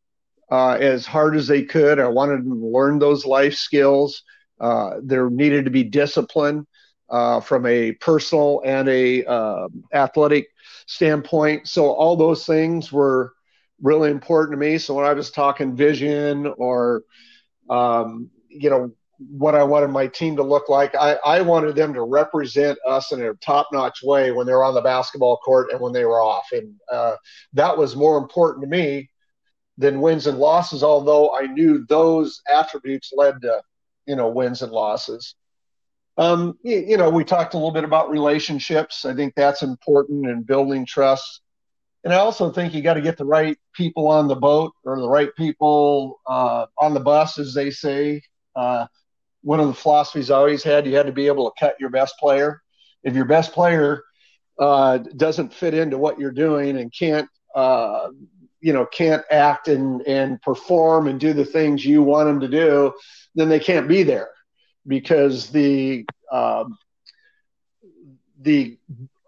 uh, 0.51 0.73
as 0.73 1.05
hard 1.05 1.37
as 1.37 1.47
they 1.47 1.63
could. 1.63 1.99
I 1.99 2.07
wanted 2.09 2.43
them 2.43 2.59
to 2.59 2.67
learn 2.67 2.99
those 2.99 3.25
life 3.25 3.55
skills. 3.55 4.21
Uh, 4.59 4.95
there 5.01 5.29
needed 5.29 5.63
to 5.65 5.71
be 5.71 5.83
discipline 5.83 6.67
uh, 7.09 7.39
from 7.39 7.65
a 7.65 7.93
personal 7.93 8.61
and 8.65 8.89
a 8.89 9.23
um, 9.25 9.83
athletic 9.93 10.47
standpoint. 10.87 11.67
So 11.67 11.91
all 11.91 12.15
those 12.15 12.45
things 12.45 12.91
were 12.91 13.33
really 13.81 14.09
important 14.09 14.53
to 14.53 14.57
me. 14.57 14.77
So 14.79 14.95
when 14.95 15.05
I 15.05 15.13
was 15.13 15.29
talking 15.29 15.75
vision 15.75 16.51
or 16.57 17.03
um, 17.69 18.29
you 18.49 18.69
know 18.69 18.91
what 19.19 19.55
I 19.55 19.63
wanted 19.63 19.89
my 19.89 20.07
team 20.07 20.35
to 20.35 20.43
look 20.43 20.69
like. 20.69 20.93
I, 20.95 21.17
I 21.25 21.41
wanted 21.41 21.75
them 21.75 21.93
to 21.93 22.03
represent 22.03 22.77
us 22.87 23.11
in 23.11 23.21
a 23.21 23.33
top 23.35 23.67
notch 23.73 24.03
way 24.03 24.31
when 24.31 24.45
they 24.45 24.53
were 24.53 24.63
on 24.63 24.75
the 24.75 24.81
basketball 24.81 25.37
court 25.37 25.71
and 25.71 25.81
when 25.81 25.91
they 25.91 26.05
were 26.05 26.21
off. 26.21 26.45
And 26.51 26.75
uh, 26.91 27.15
that 27.53 27.77
was 27.77 27.95
more 27.95 28.17
important 28.17 28.63
to 28.63 28.69
me 28.69 29.09
than 29.77 30.01
wins 30.01 30.27
and 30.27 30.37
losses, 30.37 30.83
although 30.83 31.35
I 31.35 31.47
knew 31.47 31.85
those 31.87 32.41
attributes 32.51 33.11
led 33.15 33.41
to, 33.41 33.61
you 34.05 34.15
know, 34.15 34.27
wins 34.29 34.61
and 34.61 34.71
losses. 34.71 35.35
Um, 36.17 36.57
you, 36.63 36.77
you 36.79 36.97
know, 36.97 37.09
we 37.09 37.23
talked 37.23 37.53
a 37.53 37.57
little 37.57 37.71
bit 37.71 37.83
about 37.83 38.09
relationships. 38.09 39.05
I 39.05 39.13
think 39.13 39.35
that's 39.35 39.61
important 39.61 40.25
in 40.27 40.43
building 40.43 40.85
trust. 40.85 41.41
And 42.03 42.13
I 42.13 42.17
also 42.17 42.51
think 42.51 42.73
you 42.73 42.81
got 42.81 42.95
to 42.95 43.01
get 43.01 43.17
the 43.17 43.25
right 43.25 43.57
people 43.73 44.07
on 44.07 44.27
the 44.27 44.35
boat 44.35 44.73
or 44.83 44.99
the 44.99 45.09
right 45.09 45.29
people 45.35 46.19
uh, 46.25 46.65
on 46.77 46.93
the 46.93 46.99
bus, 46.99 47.37
as 47.37 47.53
they 47.53 47.69
say. 47.69 48.21
Uh, 48.55 48.87
one 49.41 49.59
of 49.59 49.67
the 49.67 49.73
philosophies 49.73 50.31
I 50.31 50.37
always 50.37 50.63
had, 50.63 50.87
you 50.87 50.95
had 50.95 51.05
to 51.05 51.11
be 51.11 51.27
able 51.27 51.49
to 51.49 51.55
cut 51.59 51.75
your 51.79 51.89
best 51.89 52.15
player. 52.17 52.61
If 53.03 53.13
your 53.13 53.25
best 53.25 53.51
player 53.51 54.03
uh, 54.59 54.97
doesn't 54.97 55.53
fit 55.53 55.73
into 55.73 55.97
what 55.97 56.19
you're 56.19 56.31
doing 56.31 56.77
and 56.77 56.91
can't, 56.97 57.29
uh, 57.55 58.09
you 58.59 58.73
know 58.73 58.87
can't 58.87 59.23
act 59.29 59.67
and 59.67 60.01
and 60.07 60.41
perform 60.41 61.07
and 61.07 61.19
do 61.19 61.31
the 61.31 61.45
things 61.45 61.85
you 61.85 62.01
want 62.01 62.27
them 62.27 62.39
to 62.39 62.47
do, 62.47 62.91
then 63.35 63.49
they 63.49 63.59
can't 63.59 63.87
be 63.87 64.01
there 64.01 64.29
because 64.87 65.49
the 65.49 66.05
uh, 66.31 66.65
the 68.41 68.77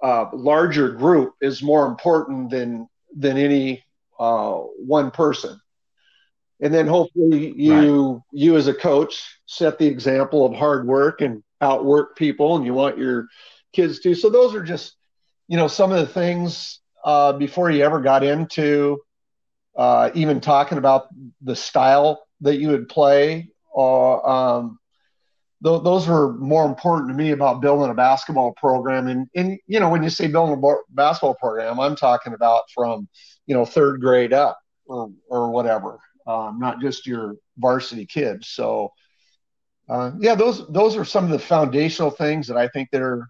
uh, 0.02 0.26
larger 0.34 0.89
group 0.89 1.34
is 1.41 1.62
more 1.62 1.88
important 1.88 2.50
than 2.50 2.88
than 3.15 3.38
any 3.38 3.84
uh, 4.19 4.60
one 4.78 5.12
person. 5.12 5.60
And 6.62 6.74
then 6.74 6.88
hopefully 6.88 7.54
you 7.56 8.12
right. 8.12 8.22
you 8.32 8.58
as 8.58 8.67
a 8.67 8.74
coach 8.74 9.39
set 9.45 9.78
the 9.78 9.88
example 9.88 10.45
of 10.45 10.54
hard 10.54 10.88
work 10.88 11.22
and 11.22 11.43
outwork 11.62 12.17
people, 12.17 12.56
and 12.56 12.65
you 12.65 12.74
want 12.74 12.98
your 12.98 13.28
kids 13.74 14.00
to. 14.02 14.13
So 14.15 14.30
those 14.30 14.54
are 14.56 14.63
just 14.63 14.95
you 15.48 15.58
know 15.58 15.67
some 15.67 15.91
of 15.91 16.00
the 16.00 16.13
things 16.13 16.80
uh, 17.04 17.34
before 17.34 17.72
you 17.72 17.84
ever 17.84 18.02
got 18.02 18.24
into 18.24 19.00
uh, 19.76 20.12
even 20.13 20.41
talking 20.41 20.78
about 20.78 21.08
the 21.41 21.56
style 21.56 22.26
that 22.41 22.58
you 22.58 22.69
would 22.69 22.89
play. 22.89 23.50
Or 23.72 24.30
um, 24.30 24.80
th- 25.63 25.84
those 25.84 26.08
were 26.08 26.34
more 26.34 26.65
important 26.65 27.10
to 27.10 27.15
me 27.15 27.32
about 27.32 27.62
building 27.62 27.89
a 27.89 27.93
basketball 27.93 28.54
program. 28.54 29.08
And, 29.08 29.28
and 29.36 29.58
you 29.67 29.80
know, 29.80 29.89
when 29.89 30.04
you 30.04 30.10
say 30.10 30.28
building 30.28 30.62
a 30.63 30.76
basketball 30.89 31.36
program, 31.36 31.80
I'm 31.80 31.95
talking 31.95 32.34
about 32.34 32.63
from 32.74 33.08
you 33.45 33.56
know 33.56 33.65
third 33.65 34.02
grade 34.02 34.34
up 34.34 34.60
or 34.86 35.12
or 35.28 35.52
whatever, 35.52 36.00
um, 36.28 36.60
not 36.60 36.82
just 36.82 37.08
your 37.08 37.36
varsity 37.58 38.06
kids. 38.06 38.50
So. 38.50 38.91
Uh, 39.88 40.12
yeah, 40.19 40.36
those 40.36 40.67
those 40.67 40.95
are 40.95 41.04
some 41.04 41.24
of 41.24 41.32
the 41.32 41.39
foundational 41.39 42.12
things 42.12 42.45
that 42.45 42.56
I 42.56 42.67
think 42.67 42.91
that 42.91 43.02
are 43.02 43.28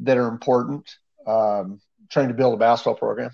that 0.00 0.16
are 0.16 0.28
important. 0.28 0.88
Um, 1.26 1.78
trying 2.10 2.28
to 2.28 2.34
build 2.34 2.54
a 2.54 2.56
basketball 2.56 2.94
program. 2.94 3.30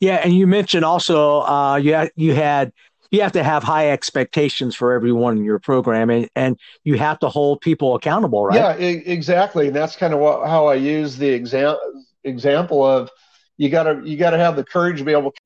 Yeah, 0.00 0.16
and 0.16 0.32
you 0.32 0.46
mentioned 0.46 0.84
also 0.84 1.40
uh, 1.40 1.76
you 1.76 1.94
had, 1.94 2.10
you 2.14 2.34
had 2.34 2.72
you 3.10 3.22
have 3.22 3.32
to 3.32 3.42
have 3.42 3.62
high 3.62 3.90
expectations 3.90 4.74
for 4.74 4.92
everyone 4.92 5.38
in 5.38 5.44
your 5.44 5.58
program, 5.58 6.10
and, 6.10 6.28
and 6.36 6.58
you 6.84 6.98
have 6.98 7.18
to 7.20 7.28
hold 7.28 7.60
people 7.60 7.94
accountable, 7.94 8.44
right? 8.44 8.56
Yeah, 8.56 8.68
I- 8.68 9.02
exactly, 9.06 9.68
and 9.68 9.76
that's 9.76 9.96
kind 9.96 10.12
of 10.12 10.20
what, 10.20 10.46
how 10.46 10.66
I 10.66 10.74
use 10.74 11.16
the 11.16 11.28
exam- 11.28 11.76
example 12.24 12.84
of 12.84 13.10
you 13.56 13.68
got 13.70 13.84
to 13.84 14.02
you 14.04 14.16
got 14.16 14.30
to 14.30 14.38
have 14.38 14.56
the 14.56 14.64
courage 14.64 14.98
to 14.98 15.04
be 15.04 15.12
able. 15.12 15.32
to 15.32 15.40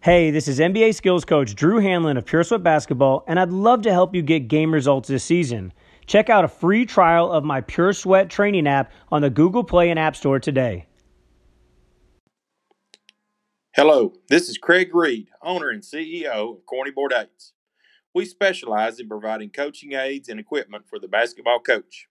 Hey, 0.00 0.32
this 0.32 0.48
is 0.48 0.58
NBA 0.58 0.96
skills 0.96 1.24
coach 1.24 1.54
Drew 1.54 1.80
Hanlen 1.80 2.18
of 2.18 2.26
Pure 2.26 2.44
Sweat 2.44 2.62
Basketball, 2.62 3.24
and 3.28 3.38
I'd 3.38 3.50
love 3.50 3.82
to 3.82 3.92
help 3.92 4.14
you 4.14 4.22
get 4.22 4.48
game 4.48 4.74
results 4.74 5.08
this 5.08 5.22
season. 5.22 5.72
Check 6.06 6.28
out 6.28 6.44
a 6.44 6.48
free 6.48 6.84
trial 6.84 7.30
of 7.30 7.44
my 7.44 7.60
Pure 7.60 7.92
Sweat 7.92 8.28
training 8.28 8.66
app 8.66 8.92
on 9.12 9.22
the 9.22 9.30
Google 9.30 9.62
Play 9.62 9.90
and 9.90 9.98
App 9.98 10.16
Store 10.16 10.40
today. 10.40 10.86
Hello, 13.74 14.12
this 14.28 14.50
is 14.50 14.58
Craig 14.58 14.94
Reed, 14.94 15.30
owner 15.40 15.70
and 15.70 15.82
CEO 15.82 16.58
of 16.58 16.66
Corny 16.66 16.90
Board 16.90 17.14
Aids. 17.16 17.54
We 18.14 18.26
specialize 18.26 19.00
in 19.00 19.08
providing 19.08 19.48
coaching 19.48 19.94
aids 19.94 20.28
and 20.28 20.38
equipment 20.38 20.84
for 20.86 20.98
the 20.98 21.08
basketball 21.08 21.58
coach. 21.58 22.06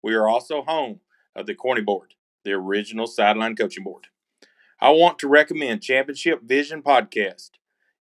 We 0.00 0.14
are 0.14 0.28
also 0.28 0.62
home 0.62 1.00
of 1.34 1.46
the 1.46 1.56
Corny 1.56 1.80
Board, 1.80 2.14
the 2.44 2.52
original 2.52 3.08
sideline 3.08 3.56
coaching 3.56 3.82
board. 3.82 4.06
I 4.80 4.90
want 4.90 5.18
to 5.18 5.28
recommend 5.28 5.82
Championship 5.82 6.42
Vision 6.44 6.84
Podcast. 6.84 7.50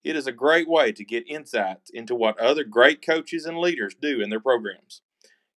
It 0.03 0.15
is 0.15 0.27
a 0.27 0.31
great 0.31 0.69
way 0.69 0.91
to 0.91 1.03
get 1.03 1.27
insights 1.27 1.89
into 1.89 2.13
what 2.13 2.39
other 2.39 2.63
great 2.63 3.03
coaches 3.03 3.47
and 3.47 3.57
leaders 3.57 3.95
do 3.99 4.21
in 4.21 4.29
their 4.29 4.39
programs. 4.39 5.01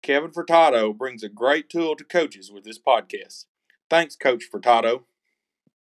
Kevin 0.04 0.30
Furtado 0.30 0.96
brings 0.96 1.24
a 1.24 1.28
great 1.28 1.72
tool 1.72 1.96
to 1.96 2.04
coaches 2.04 2.52
with 2.52 2.66
this 2.66 2.78
podcast. 2.78 3.46
Thanks, 3.90 4.16
Coach 4.16 4.44
Furtado 4.54 5.06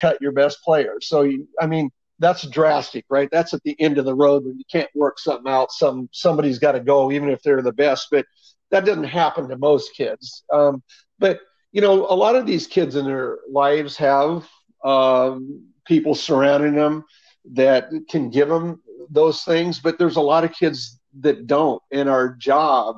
cut 0.00 0.20
your 0.20 0.32
best 0.32 0.62
players. 0.64 1.08
So 1.08 1.22
you, 1.22 1.48
I 1.60 1.66
mean, 1.66 1.90
that's 2.18 2.46
drastic, 2.48 3.04
right? 3.08 3.28
That's 3.30 3.54
at 3.54 3.62
the 3.62 3.80
end 3.80 3.98
of 3.98 4.04
the 4.04 4.14
road 4.14 4.44
when 4.44 4.58
you 4.58 4.64
can't 4.70 4.90
work 4.94 5.18
something 5.18 5.50
out. 5.50 5.70
Some 5.72 6.08
somebody's 6.12 6.58
got 6.58 6.72
to 6.72 6.80
go, 6.80 7.12
even 7.12 7.30
if 7.30 7.42
they're 7.42 7.62
the 7.62 7.72
best. 7.72 8.08
But 8.10 8.26
that 8.70 8.84
doesn't 8.84 9.04
happen 9.04 9.48
to 9.48 9.56
most 9.56 9.94
kids. 9.94 10.44
Um, 10.52 10.82
but 11.18 11.40
you 11.72 11.80
know, 11.80 12.06
a 12.06 12.14
lot 12.14 12.36
of 12.36 12.46
these 12.46 12.66
kids 12.66 12.96
in 12.96 13.04
their 13.04 13.38
lives 13.50 13.96
have 13.96 14.48
um, 14.84 15.66
people 15.86 16.14
surrounding 16.14 16.74
them 16.74 17.04
that 17.52 17.90
can 18.10 18.30
give 18.30 18.48
them 18.48 18.80
those 19.10 19.42
things. 19.42 19.78
But 19.78 19.98
there's 19.98 20.16
a 20.16 20.20
lot 20.20 20.44
of 20.44 20.52
kids 20.52 20.98
that 21.20 21.46
don't. 21.46 21.82
And 21.92 22.08
our 22.08 22.34
job 22.34 22.96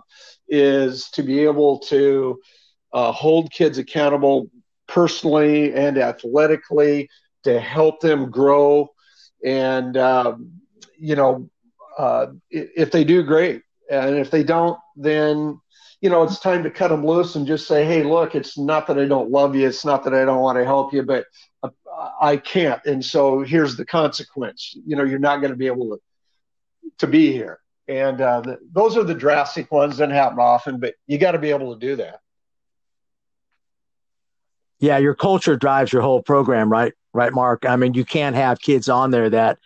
is 0.48 1.10
to 1.10 1.22
be 1.22 1.40
able 1.40 1.78
to 1.78 2.40
uh, 2.92 3.12
hold 3.12 3.52
kids 3.52 3.78
accountable 3.78 4.50
personally 4.90 5.72
and 5.72 5.96
athletically 5.96 7.08
to 7.44 7.58
help 7.58 8.00
them 8.00 8.30
grow. 8.30 8.90
And, 9.44 9.96
um, 9.96 10.52
you 10.98 11.16
know, 11.16 11.48
uh, 11.96 12.26
if 12.50 12.90
they 12.90 13.04
do, 13.04 13.22
great. 13.22 13.62
And 13.90 14.16
if 14.16 14.30
they 14.30 14.42
don't, 14.42 14.78
then, 14.96 15.60
you 16.00 16.10
know, 16.10 16.22
it's 16.22 16.40
time 16.40 16.62
to 16.64 16.70
cut 16.70 16.88
them 16.88 17.06
loose 17.06 17.36
and 17.36 17.46
just 17.46 17.66
say, 17.66 17.84
hey, 17.84 18.02
look, 18.02 18.34
it's 18.34 18.58
not 18.58 18.86
that 18.88 18.98
I 18.98 19.06
don't 19.06 19.30
love 19.30 19.54
you. 19.54 19.66
It's 19.66 19.84
not 19.84 20.04
that 20.04 20.14
I 20.14 20.24
don't 20.24 20.40
want 20.40 20.58
to 20.58 20.64
help 20.64 20.92
you, 20.92 21.02
but 21.02 21.24
I 22.20 22.36
can't. 22.36 22.84
And 22.84 23.04
so 23.04 23.40
here's 23.40 23.76
the 23.76 23.86
consequence. 23.86 24.74
You 24.86 24.96
know, 24.96 25.04
you're 25.04 25.18
not 25.18 25.38
going 25.38 25.52
to 25.52 25.56
be 25.56 25.66
able 25.66 25.90
to, 25.90 26.00
to 26.98 27.06
be 27.06 27.32
here. 27.32 27.60
And 27.88 28.20
uh, 28.20 28.40
the, 28.42 28.58
those 28.72 28.96
are 28.96 29.04
the 29.04 29.14
drastic 29.14 29.70
ones 29.72 29.96
that 29.98 30.10
happen 30.10 30.38
often, 30.38 30.78
but 30.78 30.94
you 31.06 31.18
got 31.18 31.32
to 31.32 31.38
be 31.38 31.50
able 31.50 31.74
to 31.74 31.80
do 31.80 31.96
that 31.96 32.20
yeah, 34.80 34.98
your 34.98 35.14
culture 35.14 35.56
drives 35.56 35.92
your 35.92 36.02
whole 36.02 36.22
program, 36.22 36.70
right? 36.70 36.92
Right, 37.12 37.32
Mark. 37.32 37.66
I 37.66 37.76
mean, 37.76 37.94
you 37.94 38.04
can't 38.04 38.36
have 38.36 38.60
kids 38.60 38.88
on 38.88 39.10
there 39.10 39.30
that 39.30 39.58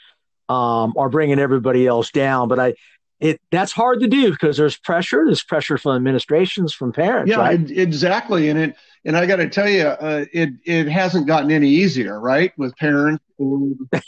um, 0.48 0.94
are 0.96 1.08
bringing 1.08 1.38
everybody 1.38 1.86
else 1.86 2.10
down. 2.10 2.48
But 2.48 2.58
I, 2.58 2.74
it 3.20 3.40
that's 3.50 3.72
hard 3.72 4.00
to 4.00 4.08
do 4.08 4.30
because 4.30 4.56
there's 4.56 4.76
pressure. 4.76 5.24
There's 5.24 5.44
pressure 5.44 5.78
from 5.78 5.96
administrations, 5.96 6.74
from 6.74 6.92
parents. 6.92 7.30
Yeah, 7.30 7.36
right? 7.36 7.70
exactly. 7.70 8.48
And 8.48 8.58
it 8.58 8.76
and 9.04 9.16
I 9.16 9.26
got 9.26 9.36
to 9.36 9.48
tell 9.48 9.68
you, 9.68 9.82
uh, 9.86 10.24
it 10.32 10.50
it 10.64 10.88
hasn't 10.88 11.26
gotten 11.26 11.50
any 11.50 11.68
easier, 11.68 12.18
right? 12.18 12.52
With 12.58 12.74
parents. 12.76 13.22
no, 13.38 13.58
yeah, 13.58 14.02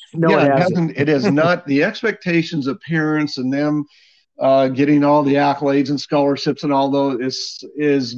it 0.46 0.58
hasn't. 0.58 0.58
It, 0.58 0.58
hasn't, 0.58 0.98
it 0.98 1.08
is 1.08 1.30
not 1.30 1.66
the 1.66 1.84
expectations 1.84 2.66
of 2.66 2.80
parents 2.80 3.38
and 3.38 3.52
them 3.52 3.84
uh, 4.38 4.68
getting 4.68 5.02
all 5.02 5.22
the 5.22 5.34
accolades 5.34 5.88
and 5.90 6.00
scholarships 6.00 6.62
and 6.62 6.72
all 6.72 6.90
those 6.90 7.20
is 7.20 7.64
is 7.76 8.14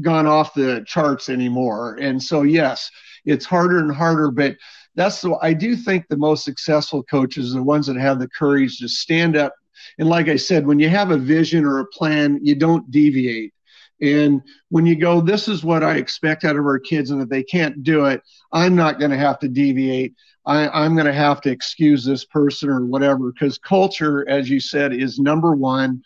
gone 0.00 0.26
off 0.26 0.54
the 0.54 0.82
charts 0.86 1.28
anymore. 1.28 1.96
And 2.00 2.22
so 2.22 2.42
yes, 2.42 2.90
it's 3.24 3.44
harder 3.44 3.78
and 3.78 3.94
harder, 3.94 4.30
but 4.30 4.56
that's 4.94 5.20
the 5.20 5.36
I 5.42 5.52
do 5.52 5.76
think 5.76 6.08
the 6.08 6.16
most 6.16 6.44
successful 6.44 7.02
coaches 7.02 7.54
are 7.54 7.58
the 7.58 7.62
ones 7.64 7.86
that 7.86 7.96
have 7.96 8.18
the 8.18 8.28
courage 8.28 8.78
to 8.78 8.88
stand 8.88 9.36
up. 9.36 9.54
And 9.98 10.08
like 10.08 10.28
I 10.28 10.36
said, 10.36 10.66
when 10.66 10.78
you 10.78 10.88
have 10.88 11.10
a 11.10 11.18
vision 11.18 11.64
or 11.64 11.78
a 11.78 11.86
plan, 11.86 12.40
you 12.42 12.54
don't 12.54 12.90
deviate. 12.90 13.52
And 14.00 14.42
when 14.70 14.86
you 14.86 14.96
go, 14.96 15.20
this 15.20 15.48
is 15.48 15.64
what 15.64 15.82
I 15.82 15.96
expect 15.96 16.44
out 16.44 16.56
of 16.56 16.64
our 16.64 16.78
kids, 16.78 17.10
and 17.10 17.20
if 17.20 17.28
they 17.28 17.42
can't 17.42 17.82
do 17.82 18.06
it, 18.06 18.22
I'm 18.52 18.76
not 18.76 18.98
going 18.98 19.10
to 19.10 19.16
have 19.16 19.40
to 19.40 19.48
deviate. 19.48 20.14
I, 20.48 20.86
am 20.86 20.94
going 20.94 21.06
to 21.06 21.12
have 21.12 21.42
to 21.42 21.50
excuse 21.50 22.04
this 22.04 22.24
person 22.24 22.70
or 22.70 22.86
whatever 22.86 23.30
because 23.30 23.58
culture, 23.58 24.26
as 24.28 24.48
you 24.48 24.60
said, 24.60 24.94
is 24.94 25.18
number 25.18 25.54
one. 25.54 26.02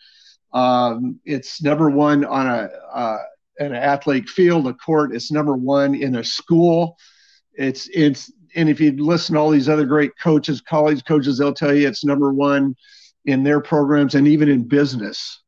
Um, 0.52 1.20
it's 1.24 1.62
number 1.62 1.88
one 1.88 2.24
on 2.24 2.48
a 2.48 2.68
uh, 2.92 3.18
an 3.60 3.72
athletic 3.72 4.28
field, 4.28 4.66
a 4.66 4.74
court. 4.74 5.14
It's 5.14 5.30
number 5.30 5.54
one 5.54 5.94
in 5.94 6.16
a 6.16 6.24
school. 6.24 6.98
It's 7.54 7.88
it's 7.94 8.32
and 8.56 8.68
if 8.68 8.80
you 8.80 8.92
listen 8.92 9.34
to 9.34 9.40
all 9.40 9.50
these 9.50 9.68
other 9.68 9.86
great 9.86 10.18
coaches, 10.18 10.60
college 10.60 11.04
coaches, 11.04 11.38
they'll 11.38 11.54
tell 11.54 11.72
you 11.72 11.86
it's 11.86 12.04
number 12.04 12.32
one 12.32 12.74
in 13.24 13.44
their 13.44 13.60
programs 13.60 14.16
and 14.16 14.26
even 14.26 14.48
in 14.48 14.66
business. 14.66 15.40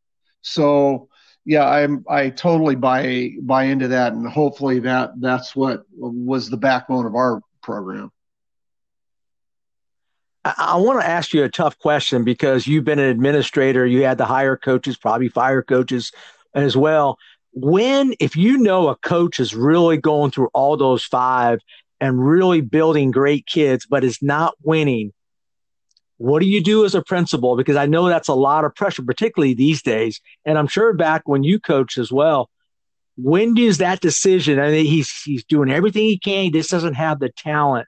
So 0.43 1.09
yeah, 1.45 1.69
I'm 1.69 2.05
I 2.09 2.31
totally 2.31 2.77
buy 2.77 3.33
buy 3.43 3.65
into 3.65 3.89
that, 3.89 4.13
and 4.13 4.27
hopefully 4.27 4.79
that 4.81 5.11
that's 5.19 5.57
what 5.57 5.83
was 5.91 6.49
the 6.49 6.57
backbone 6.57 7.07
of 7.07 7.17
our 7.17 7.41
program. 7.61 8.13
I, 10.45 10.77
want 10.77 11.01
to 11.01 11.07
ask 11.07 11.33
you 11.33 11.43
a 11.43 11.49
tough 11.49 11.79
question 11.79 12.23
because 12.23 12.67
you've 12.67 12.85
been 12.85 12.99
an 12.99 13.09
administrator, 13.09 13.87
you 13.87 14.05
had 14.05 14.19
to 14.19 14.27
hire 14.27 14.57
coaches, 14.57 14.97
probably 14.97 15.29
fire 15.29 15.63
coaches 15.63 16.13
as 16.55 16.77
well. 16.77 17.19
When, 17.53 18.15
if 18.21 18.37
you 18.37 18.59
know 18.59 18.89
a 18.89 18.97
coach 18.97 19.41
is 19.41 19.55
really 19.55 19.97
going 19.97 20.33
through 20.33 20.51
all 20.53 20.77
those 20.77 21.05
five 21.05 21.61
and 22.01 22.23
really 22.23 22.61
building 22.61 23.11
great 23.11 23.47
kids, 23.47 23.87
but 23.87 24.05
is 24.05 24.21
not 24.21 24.55
winning, 24.63 25.13
what 26.19 26.41
do 26.41 26.47
you 26.47 26.63
do 26.63 26.85
as 26.85 26.95
a 26.95 27.03
principal? 27.03 27.57
Because 27.57 27.77
I 27.77 27.87
know 27.87 28.09
that's 28.09 28.29
a 28.29 28.35
lot 28.35 28.65
of 28.65 28.75
pressure, 28.75 29.03
particularly 29.03 29.55
these 29.55 29.83
days. 29.83 30.21
And 30.45 30.59
I'm 30.59 30.69
sure 30.69 30.93
back 30.93 31.23
when 31.25 31.43
you 31.43 31.59
coached 31.59 31.97
as 31.97 32.13
well. 32.13 32.51
When 33.17 33.55
does 33.55 33.79
that 33.79 34.01
decision? 34.01 34.59
I 34.59 34.71
mean, 34.71 34.87
he's 34.87 35.23
he's 35.23 35.45
doing 35.45 35.71
everything 35.71 36.03
he 36.03 36.19
can. 36.19 36.45
He 36.45 36.51
just 36.51 36.71
doesn't 36.71 36.95
have 36.95 37.21
the 37.21 37.31
talent 37.31 37.87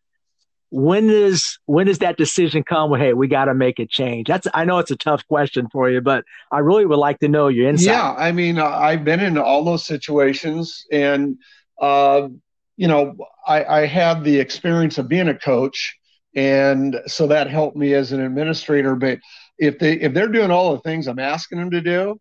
when 0.70 1.07
does 1.07 1.59
when 1.66 1.87
does 1.87 1.98
that 1.98 2.16
decision 2.16 2.62
come 2.62 2.90
Well, 2.90 3.00
hey 3.00 3.12
we 3.12 3.29
got 3.29 3.44
to 3.46 3.55
make 3.55 3.79
a 3.79 3.87
change 3.87 4.26
that's 4.26 4.48
i 4.52 4.64
know 4.64 4.79
it's 4.79 4.90
a 4.90 4.96
tough 4.96 5.26
question 5.29 5.68
for 5.70 5.88
you 5.88 6.00
but 6.00 6.24
i 6.50 6.59
really 6.59 6.87
would 6.87 6.98
like 6.98 7.20
to 7.20 7.29
know 7.29 7.48
your 7.48 7.68
insight 7.68 7.87
yeah 7.87 8.14
i 8.18 8.33
mean 8.33 8.59
i've 8.59 9.05
been 9.05 9.20
in 9.20 9.38
all 9.38 9.64
those 9.64 9.87
situations 9.87 10.85
and 10.90 11.38
uh, 11.81 12.29
you 12.76 12.88
know 12.88 13.16
I, 13.46 13.83
I 13.83 13.87
had 13.87 14.24
the 14.24 14.38
experience 14.38 14.98
of 14.98 15.09
being 15.09 15.29
a 15.29 15.38
coach, 15.38 15.96
and 16.35 17.00
so 17.07 17.26
that 17.29 17.48
helped 17.48 17.76
me 17.76 17.94
as 17.94 18.12
an 18.12 18.20
administrator. 18.20 18.96
But 18.96 19.20
if 19.59 19.79
they 19.79 19.94
if 19.94 20.12
they're 20.12 20.29
doing 20.29 20.50
all 20.50 20.72
the 20.74 20.81
things 20.81 21.07
I'm 21.07 21.18
asking 21.18 21.59
them 21.59 21.70
to 21.70 21.81
do, 21.81 22.20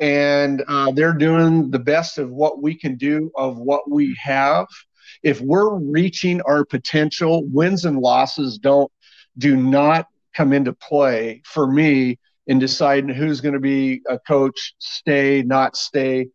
and 0.00 0.62
uh, 0.66 0.90
they're 0.92 1.12
doing 1.12 1.70
the 1.70 1.78
best 1.78 2.18
of 2.18 2.30
what 2.30 2.62
we 2.62 2.74
can 2.74 2.96
do 2.96 3.30
of 3.36 3.58
what 3.58 3.88
we 3.90 4.16
have, 4.20 4.66
if 5.22 5.40
we're 5.40 5.74
reaching 5.74 6.40
our 6.42 6.64
potential, 6.64 7.44
wins 7.46 7.84
and 7.84 7.98
losses 7.98 8.58
don't 8.58 8.90
do 9.38 9.56
not 9.56 10.06
come 10.34 10.52
into 10.52 10.72
play 10.72 11.42
for 11.44 11.70
me 11.70 12.18
in 12.46 12.58
deciding 12.58 13.14
who's 13.14 13.40
going 13.40 13.54
to 13.54 13.60
be 13.60 14.02
a 14.08 14.18
coach, 14.18 14.74
stay, 14.78 15.42
not 15.42 15.76
stay. 15.76 16.28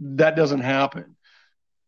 That 0.00 0.36
doesn't 0.36 0.60
happen. 0.60 1.16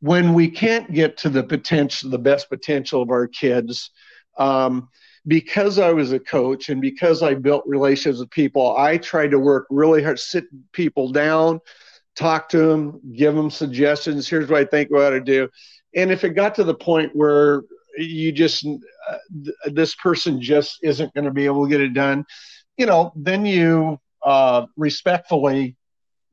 When 0.01 0.35
we 0.35 0.51
can't 0.51 0.93
get 0.93 1.17
to 1.19 1.29
the 1.29 1.43
potential, 1.43 2.11
the 2.11 2.19
best 2.19 2.49
potential 2.49 3.01
of 3.01 3.11
our 3.11 3.27
kids, 3.27 3.91
um, 4.37 4.89
because 5.27 5.79
I 5.79 5.93
was 5.93 6.13
a 6.13 6.19
coach 6.19 6.69
and 6.69 6.81
because 6.81 7.23
I 7.23 7.35
built 7.35 7.65
relationships 7.67 8.19
with 8.19 8.31
people, 8.31 8.77
I 8.77 8.99
tried 8.99 9.31
to 9.31 9.39
work 9.39 9.67
really 9.71 10.03
hard, 10.03 10.19
sit 10.19 10.45
people 10.73 11.11
down, 11.11 11.61
talk 12.17 12.49
to 12.51 12.59
them, 12.59 13.01
give 13.17 13.35
them 13.35 13.51
suggestions. 13.51 14.29
Here's 14.29 14.49
what 14.49 14.61
I 14.61 14.65
think 14.65 14.91
we 14.91 15.05
ought 15.05 15.11
to 15.11 15.21
do. 15.21 15.49
And 15.95 16.11
if 16.11 16.25
it 16.25 16.31
got 16.31 16.55
to 16.57 16.65
the 16.65 16.75
point 16.75 17.15
where 17.15 17.63
you 17.97 18.33
just 18.33 18.67
uh, 18.67 19.17
th- 19.45 19.57
this 19.75 19.95
person 19.95 20.41
just 20.41 20.79
isn't 20.83 21.15
going 21.15 21.25
to 21.25 21.31
be 21.31 21.45
able 21.45 21.65
to 21.65 21.71
get 21.71 21.81
it 21.81 21.95
done, 21.95 22.25
you 22.77 22.87
know, 22.87 23.13
then 23.17 23.47
you 23.47 23.99
uh, 24.25 24.67
respectfully, 24.77 25.77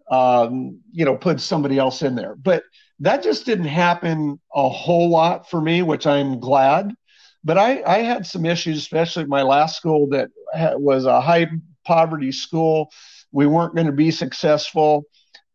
um, 0.10 0.80
you 0.92 1.06
know, 1.06 1.16
put 1.16 1.40
somebody 1.40 1.78
else 1.78 2.02
in 2.02 2.16
there. 2.16 2.36
But 2.36 2.64
that 3.00 3.24
just 3.24 3.46
didn't 3.46 3.66
happen 3.66 4.40
a 4.54 4.70
whole 4.70 5.10
lot 5.10 5.50
for 5.50 5.62
me, 5.62 5.82
which 5.82 6.08
I'm 6.08 6.40
glad. 6.40 6.94
But 7.44 7.58
I, 7.58 7.82
I 7.84 8.00
had 8.00 8.26
some 8.26 8.46
issues, 8.46 8.78
especially 8.78 9.26
my 9.26 9.42
last 9.42 9.78
school 9.78 10.08
that 10.10 10.30
was 10.80 11.06
a 11.06 11.22
high 11.22 11.50
poverty 11.86 12.32
school. 12.32 12.92
We 13.32 13.48
weren't 13.48 13.76
going 13.76 13.88
to 13.88 13.94
be 13.94 14.12
successful. 14.12 15.06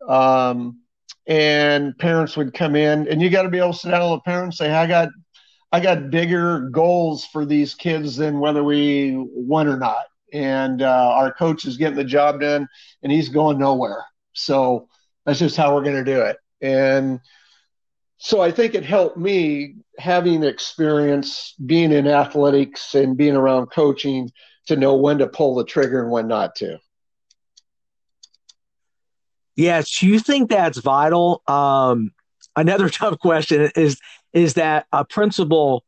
Um, 0.07 0.81
and 1.27 1.97
parents 1.99 2.37
would 2.37 2.55
come 2.55 2.77
in, 2.77 3.09
and 3.09 3.21
you 3.21 3.31
got 3.31 3.43
to 3.43 3.49
be 3.49 3.59
able 3.59 3.73
to 3.73 3.79
sit 3.79 3.91
down 3.91 4.11
with 4.11 4.21
the 4.21 4.31
parents 4.31 4.61
and 4.61 4.69
say, 4.69 4.75
I 4.75 4.87
got 4.87 5.09
I 5.73 5.81
got 5.81 6.11
bigger 6.11 6.69
goals 6.71 7.25
for 7.25 7.45
these 7.45 7.75
kids 7.75 8.17
than 8.17 8.39
whether 8.39 8.63
we 8.63 9.15
won 9.17 9.67
or 9.67 9.77
not. 9.77 10.05
And 10.33 10.81
uh, 10.81 11.11
our 11.15 11.33
coach 11.33 11.65
is 11.65 11.77
getting 11.77 11.97
the 11.97 12.05
job 12.05 12.41
done, 12.41 12.69
and 13.03 13.13
he's 13.13 13.29
going 13.29 13.59
nowhere. 13.59 14.05
So 14.33 14.89
that's 15.25 15.39
just 15.39 15.57
how 15.57 15.75
we're 15.75 15.83
going 15.83 16.05
to 16.05 16.05
do 16.05 16.21
it. 16.23 16.37
And 16.61 17.21
so 18.19 18.41
I 18.41 18.51
think 18.51 18.75
it 18.75 18.85
helped 18.85 19.17
me 19.17 19.75
having 19.99 20.45
experience 20.45 21.55
being 21.65 21.93
in 21.93 22.07
athletics 22.07 22.95
and 22.95 23.17
being 23.17 23.37
around 23.37 23.67
coaching 23.67 24.31
to 24.67 24.77
know 24.77 24.97
when 24.97 25.19
to 25.19 25.27
pull 25.27 25.55
the 25.55 25.65
trigger 25.65 26.03
and 26.03 26.11
when 26.11 26.29
not 26.29 26.55
to. 26.57 26.79
Yes, 29.57 30.03
you 30.03 30.19
think 30.19 30.51
that's 30.51 30.79
vital? 30.79 31.43
Um, 31.49 32.13
another 32.55 32.89
tough 32.91 33.19
question 33.19 33.71
is 33.75 33.99
is 34.33 34.55
that 34.55 34.87
a 34.93 35.05
principal 35.05 35.85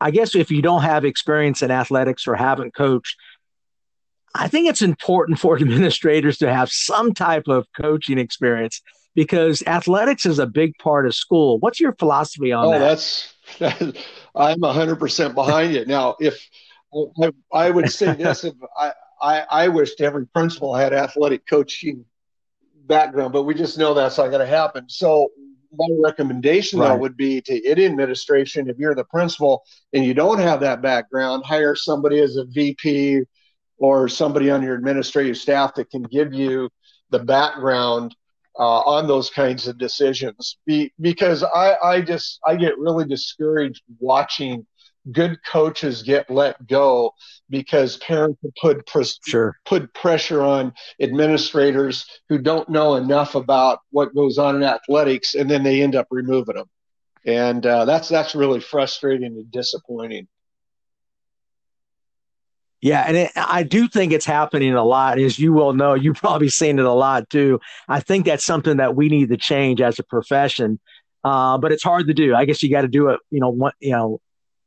I 0.00 0.10
guess 0.10 0.34
if 0.34 0.50
you 0.50 0.62
don't 0.62 0.82
have 0.82 1.04
experience 1.04 1.62
in 1.62 1.70
athletics 1.70 2.26
or 2.26 2.34
haven't 2.34 2.74
coached, 2.74 3.16
I 4.34 4.48
think 4.48 4.68
it's 4.68 4.82
important 4.82 5.38
for 5.38 5.56
administrators 5.60 6.38
to 6.38 6.52
have 6.52 6.70
some 6.70 7.14
type 7.14 7.48
of 7.48 7.66
coaching 7.80 8.18
experience 8.18 8.82
because 9.14 9.62
athletics 9.66 10.26
is 10.26 10.38
a 10.38 10.46
big 10.46 10.76
part 10.78 11.06
of 11.06 11.14
school. 11.14 11.58
What's 11.58 11.80
your 11.80 11.94
philosophy 11.94 12.52
on 12.52 12.70
that? 12.70 12.76
oh, 12.76 12.78
that? 12.80 13.78
that's, 13.78 14.04
I'm 14.34 14.60
100% 14.60 15.34
behind 15.34 15.74
it. 15.74 15.88
Now, 15.88 16.16
if 16.20 16.48
I, 17.22 17.32
I 17.52 17.70
would 17.70 17.90
say 17.90 18.14
this, 18.14 18.44
if 18.44 18.54
I, 18.78 18.92
I, 19.20 19.44
I 19.50 19.68
wished 19.68 20.00
every 20.00 20.26
principal 20.26 20.74
had 20.74 20.92
athletic 20.92 21.46
coaching 21.46 22.04
background, 22.90 23.32
but 23.32 23.44
we 23.44 23.54
just 23.54 23.78
know 23.78 23.94
that's 23.94 24.18
not 24.18 24.28
going 24.28 24.40
to 24.40 24.46
happen. 24.46 24.86
So 24.88 25.30
my 25.72 25.86
recommendation 26.02 26.78
right. 26.78 26.88
though 26.88 26.96
would 26.96 27.16
be 27.16 27.40
to 27.42 27.66
any 27.66 27.86
administration, 27.86 28.68
if 28.68 28.76
you're 28.76 28.94
the 28.94 29.04
principal 29.04 29.62
and 29.94 30.04
you 30.04 30.12
don't 30.12 30.40
have 30.40 30.60
that 30.60 30.82
background, 30.82 31.44
hire 31.46 31.74
somebody 31.74 32.20
as 32.20 32.36
a 32.36 32.44
VP 32.44 33.22
or 33.78 34.08
somebody 34.08 34.50
on 34.50 34.62
your 34.62 34.74
administrative 34.74 35.38
staff 35.38 35.74
that 35.76 35.88
can 35.90 36.02
give 36.02 36.34
you 36.34 36.68
the 37.10 37.20
background 37.20 38.14
uh, 38.58 38.80
on 38.80 39.06
those 39.06 39.30
kinds 39.30 39.68
of 39.68 39.78
decisions. 39.78 40.58
Be, 40.66 40.92
because 41.00 41.42
I, 41.42 41.76
I 41.82 42.00
just 42.02 42.40
I 42.46 42.56
get 42.56 42.78
really 42.78 43.06
discouraged 43.06 43.82
watching 44.00 44.66
good 45.12 45.38
coaches 45.44 46.02
get 46.02 46.30
let 46.30 46.66
go 46.66 47.14
because 47.48 47.96
parents 47.98 48.40
put 48.60 48.88
sure. 49.26 49.56
put 49.64 49.92
pressure 49.94 50.42
on 50.42 50.72
administrators 51.00 52.06
who 52.28 52.38
don't 52.38 52.68
know 52.68 52.96
enough 52.96 53.34
about 53.34 53.80
what 53.90 54.14
goes 54.14 54.38
on 54.38 54.56
in 54.56 54.62
athletics, 54.62 55.34
and 55.34 55.50
then 55.50 55.62
they 55.62 55.82
end 55.82 55.96
up 55.96 56.06
removing 56.10 56.56
them, 56.56 56.68
and 57.24 57.64
uh, 57.66 57.84
that's 57.84 58.08
that's 58.08 58.34
really 58.34 58.60
frustrating 58.60 59.26
and 59.26 59.50
disappointing. 59.50 60.28
Yeah, 62.82 63.04
and 63.06 63.16
it, 63.16 63.32
I 63.36 63.62
do 63.62 63.88
think 63.88 64.12
it's 64.12 64.24
happening 64.24 64.72
a 64.72 64.84
lot. 64.84 65.18
As 65.18 65.38
you 65.38 65.52
will 65.52 65.74
know, 65.74 65.94
you've 65.94 66.16
probably 66.16 66.48
seen 66.48 66.78
it 66.78 66.86
a 66.86 66.92
lot 66.92 67.28
too. 67.28 67.60
I 67.88 68.00
think 68.00 68.24
that's 68.24 68.44
something 68.44 68.78
that 68.78 68.96
we 68.96 69.08
need 69.08 69.28
to 69.28 69.36
change 69.36 69.82
as 69.82 69.98
a 69.98 70.02
profession, 70.02 70.80
uh, 71.22 71.58
but 71.58 71.72
it's 71.72 71.82
hard 71.82 72.06
to 72.06 72.14
do. 72.14 72.34
I 72.34 72.46
guess 72.46 72.62
you 72.62 72.70
got 72.70 72.82
to 72.82 72.88
do 72.88 73.08
it, 73.08 73.20
you 73.30 73.40
know, 73.40 73.50
one, 73.50 73.72
you 73.80 73.92
know, 73.92 74.20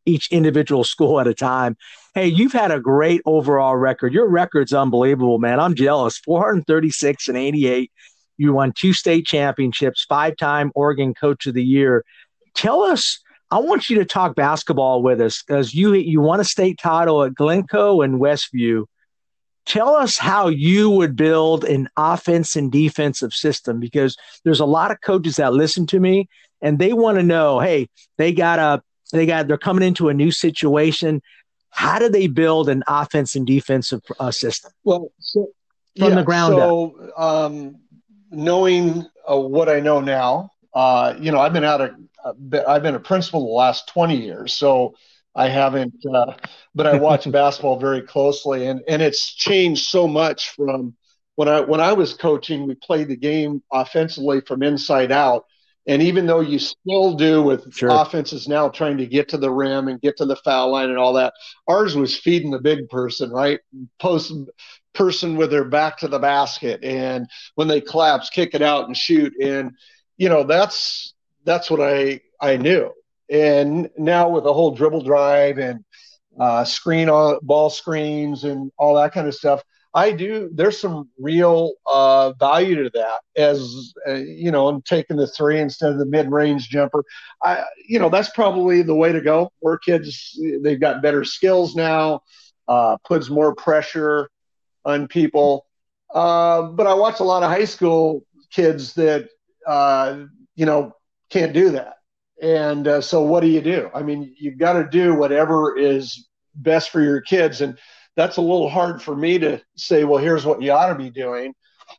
each 0.06 0.32
individual 0.32 0.84
school 0.84 1.20
at 1.20 1.28
a 1.28 1.34
time. 1.34 1.78
Hey, 2.13 2.28
you've 2.28 2.54
had 2.54 2.72
a 2.72 2.80
great 2.80 3.22
overall 3.26 3.76
record. 3.76 4.13
Your 4.13 4.28
record's 4.28 4.74
unbelievable, 4.74 5.39
man. 5.39 5.60
I'm 5.60 5.76
jealous. 5.76 6.18
436 6.20 7.28
and 7.30 7.38
88. 7.38 7.92
You 8.38 8.54
won 8.54 8.74
two 8.76 8.94
state 8.94 9.26
championships, 9.26 10.06
five 10.08 10.36
time 10.38 10.72
Oregon 10.76 11.13
Coach 11.13 11.48
of 11.48 11.54
the 11.54 11.63
Year. 11.63 12.04
Tell 12.56 12.84
us, 12.84 13.20
I 13.52 13.60
want 13.60 13.89
you 13.89 13.98
to 14.00 14.06
talk 14.06 14.36
basketball 14.36 15.04
with 15.04 15.22
us 15.22 15.44
because 15.44 15.74
you 15.74 15.94
you 15.94 16.22
won 16.22 16.39
a 16.39 16.44
state 16.44 16.80
title 16.80 17.24
at 17.24 17.36
Glencoe 17.36 18.02
and 18.02 18.20
Westview. 18.20 18.86
Tell 19.66 19.96
us 19.96 20.18
how 20.18 20.50
you 20.50 20.89
would 20.89 21.16
build 21.16 21.63
an 21.63 21.88
offense 21.96 22.56
and 22.56 22.72
defensive 22.72 23.34
system 23.34 23.80
because 23.80 24.18
there's 24.44 24.60
a 24.60 24.66
lot 24.66 24.92
of 24.92 25.00
coaches 25.02 25.38
that 25.38 25.54
listen 25.54 25.86
to 25.88 26.00
me 26.00 26.28
and 26.62 26.80
they 26.80 26.94
want 26.94 27.18
to 27.18 27.24
know, 27.24 27.60
hey, 27.60 27.88
they 28.18 28.34
got 28.34 28.60
a 28.60 28.82
they 29.13 29.26
got 29.26 29.47
they're 29.47 29.58
coming 29.58 29.88
into 29.88 30.10
a 30.10 30.13
new 30.13 30.32
situation. 30.32 31.21
How 31.69 31.99
do 31.99 32.10
they 32.10 32.28
build 32.28 32.69
an 32.69 32.84
offense 32.88 33.36
and 33.36 33.47
defensive 33.47 34.02
uh, 34.19 34.32
system? 34.32 34.71
Well, 34.84 35.12
so, 35.19 35.49
from 35.97 36.10
yeah, 36.10 36.15
the 36.15 36.23
ground 36.23 36.54
so, 36.56 37.12
up. 37.15 37.19
Um, 37.19 37.78
knowing 38.30 39.06
uh, 39.30 39.38
what 39.38 39.69
I 39.69 39.80
know 39.80 39.99
now, 39.99 40.52
uh, 40.73 41.15
you 41.19 41.32
know, 41.32 41.39
I've 41.39 41.54
been 41.54 41.63
out 41.63 41.82
of 41.82 41.91
I've 42.67 42.84
been 42.84 42.95
a 42.95 42.99
principal 42.99 43.41
the 43.41 43.54
last 43.54 43.88
20 43.89 44.15
years, 44.15 44.54
so 44.54 44.95
I 45.36 45.49
haven't, 45.49 45.95
uh, 46.12 46.34
but 46.73 46.88
I 46.88 46.97
watch 46.97 47.30
basketball 47.32 47.80
very 47.80 48.02
closely, 48.02 48.67
and 48.67 48.82
and 48.88 49.02
it's 49.02 49.34
changed 49.34 49.86
so 49.86 50.08
much 50.08 50.52
from 50.52 50.95
when 51.36 51.47
I 51.47 51.62
when 51.62 51.82
I 51.82 51.93
was 51.93 52.13
coaching. 52.13 52.67
We 52.67 52.76
played 52.76 53.08
the 53.08 53.15
game 53.15 53.63
offensively 53.71 54.41
from 54.41 54.63
inside 54.63 55.12
out, 55.12 55.45
and 55.86 56.02
even 56.02 56.26
though 56.26 56.39
you 56.39 56.60
still 56.60 57.13
do 57.13 57.41
with 57.41 57.74
sure. 57.74 57.89
offenses 57.89 58.48
now 58.48 58.69
trying 58.69 58.98
to 58.98 59.06
get 59.06 59.30
to 59.30 59.38
the 59.38 59.52
rim 59.52 59.88
and 59.88 60.02
get 60.02 60.17
to 60.17 60.26
the 60.26 60.38
foul 60.38 60.72
line 60.72 60.89
and 60.89 60.98
all 60.98 61.13
that, 61.13 61.34
ours 61.67 61.96
was 61.96 62.17
feeding 62.17 62.52
the 62.52 62.60
big 62.60 62.88
person, 62.90 63.29
right? 63.31 63.60
Post 64.00 64.34
person 64.94 65.36
with 65.36 65.50
their 65.50 65.65
back 65.65 65.98
to 65.98 66.08
the 66.08 66.19
basket, 66.19 66.84
and 66.84 67.27
when 67.56 67.67
they 67.67 67.81
collapse, 67.81 68.29
kick 68.29 68.54
it 68.54 68.62
out 68.62 68.86
and 68.86 68.96
shoot. 68.96 69.34
And 69.42 69.71
you 70.17 70.29
know 70.29 70.44
that's 70.44 71.13
that's 71.44 71.69
what 71.69 71.81
I 71.81 72.21
I 72.40 72.58
knew. 72.58 72.92
And 73.29 73.90
now 73.98 74.29
with 74.29 74.44
the 74.44 74.54
whole 74.54 74.75
dribble 74.75 75.04
drive 75.04 75.58
and 75.58 75.84
uh, 76.40 76.63
screen 76.63 77.10
all, 77.10 77.40
ball 77.42 77.69
screens 77.69 78.44
and 78.44 78.71
all 78.77 78.96
that 78.96 79.13
kind 79.13 79.27
of 79.27 79.36
stuff, 79.36 79.63
I 79.94 80.12
do. 80.12 80.50
There's 80.52 80.79
some 80.79 81.10
real 81.19 81.73
uh, 81.91 82.33
value 82.33 82.83
to 82.83 82.89
that, 82.91 83.21
as 83.35 83.94
uh, 84.08 84.13
you 84.13 84.52
know, 84.52 84.69
and 84.69 84.83
taking 84.83 85.17
the 85.17 85.27
three 85.27 85.60
instead 85.60 85.91
of 85.91 86.00
the 86.00 86.06
mid-range 86.06 86.69
jumper. 86.69 87.04
I, 87.44 87.63
you 87.87 88.00
know, 88.00 88.10
that's 88.10 88.29
probably 88.31 88.81
the 88.81 88.96
way 88.96 89.12
to 89.12 89.21
go. 89.21 89.52
Where 89.60 89.77
kids 89.77 90.39
they've 90.62 90.79
got 90.79 91.04
better 91.04 91.23
skills 91.23 91.75
now, 91.75 92.21
uh, 92.67 92.98
puts 93.06 93.29
more 93.29 93.54
pressure 93.54 94.29
on 94.83 95.08
people. 95.08 95.67
Uh, 96.13 96.63
but 96.63 96.87
I 96.87 96.94
watch 96.94 97.19
a 97.19 97.23
lot 97.23 97.44
of 97.44 97.50
high 97.50 97.65
school 97.65 98.25
kids 98.52 98.94
that 98.96 99.29
uh, 99.67 100.23
you 100.56 100.65
know 100.65 100.94
can't 101.29 101.54
do 101.54 101.71
that. 101.71 101.96
And 102.41 102.87
uh, 102.87 103.02
so, 103.02 103.21
what 103.21 103.41
do 103.41 103.48
you 103.48 103.62
do? 103.62 103.89
I 103.94 104.02
mean, 104.02 104.35
you've 104.39 104.58
got 104.58 104.73
to 104.73 104.87
do 104.87 105.15
whatever 105.15 105.77
is 105.77 106.27
best 106.56 106.89
for 106.89 107.02
your 107.02 107.21
kids 107.21 107.62
and 107.62 107.77
that's 108.16 108.38
a 108.38 108.42
little 108.42 108.70
hard 108.70 109.02
for 109.02 109.16
me 109.16 109.40
to 109.40 109.62
say, 109.76 110.04
well, 110.04 110.22
here's 110.22 110.46
what 110.46 110.62
you 110.62 110.72
ought 110.72 110.90
to 110.90 110.96
be 110.96 111.10
doing. 111.10 111.54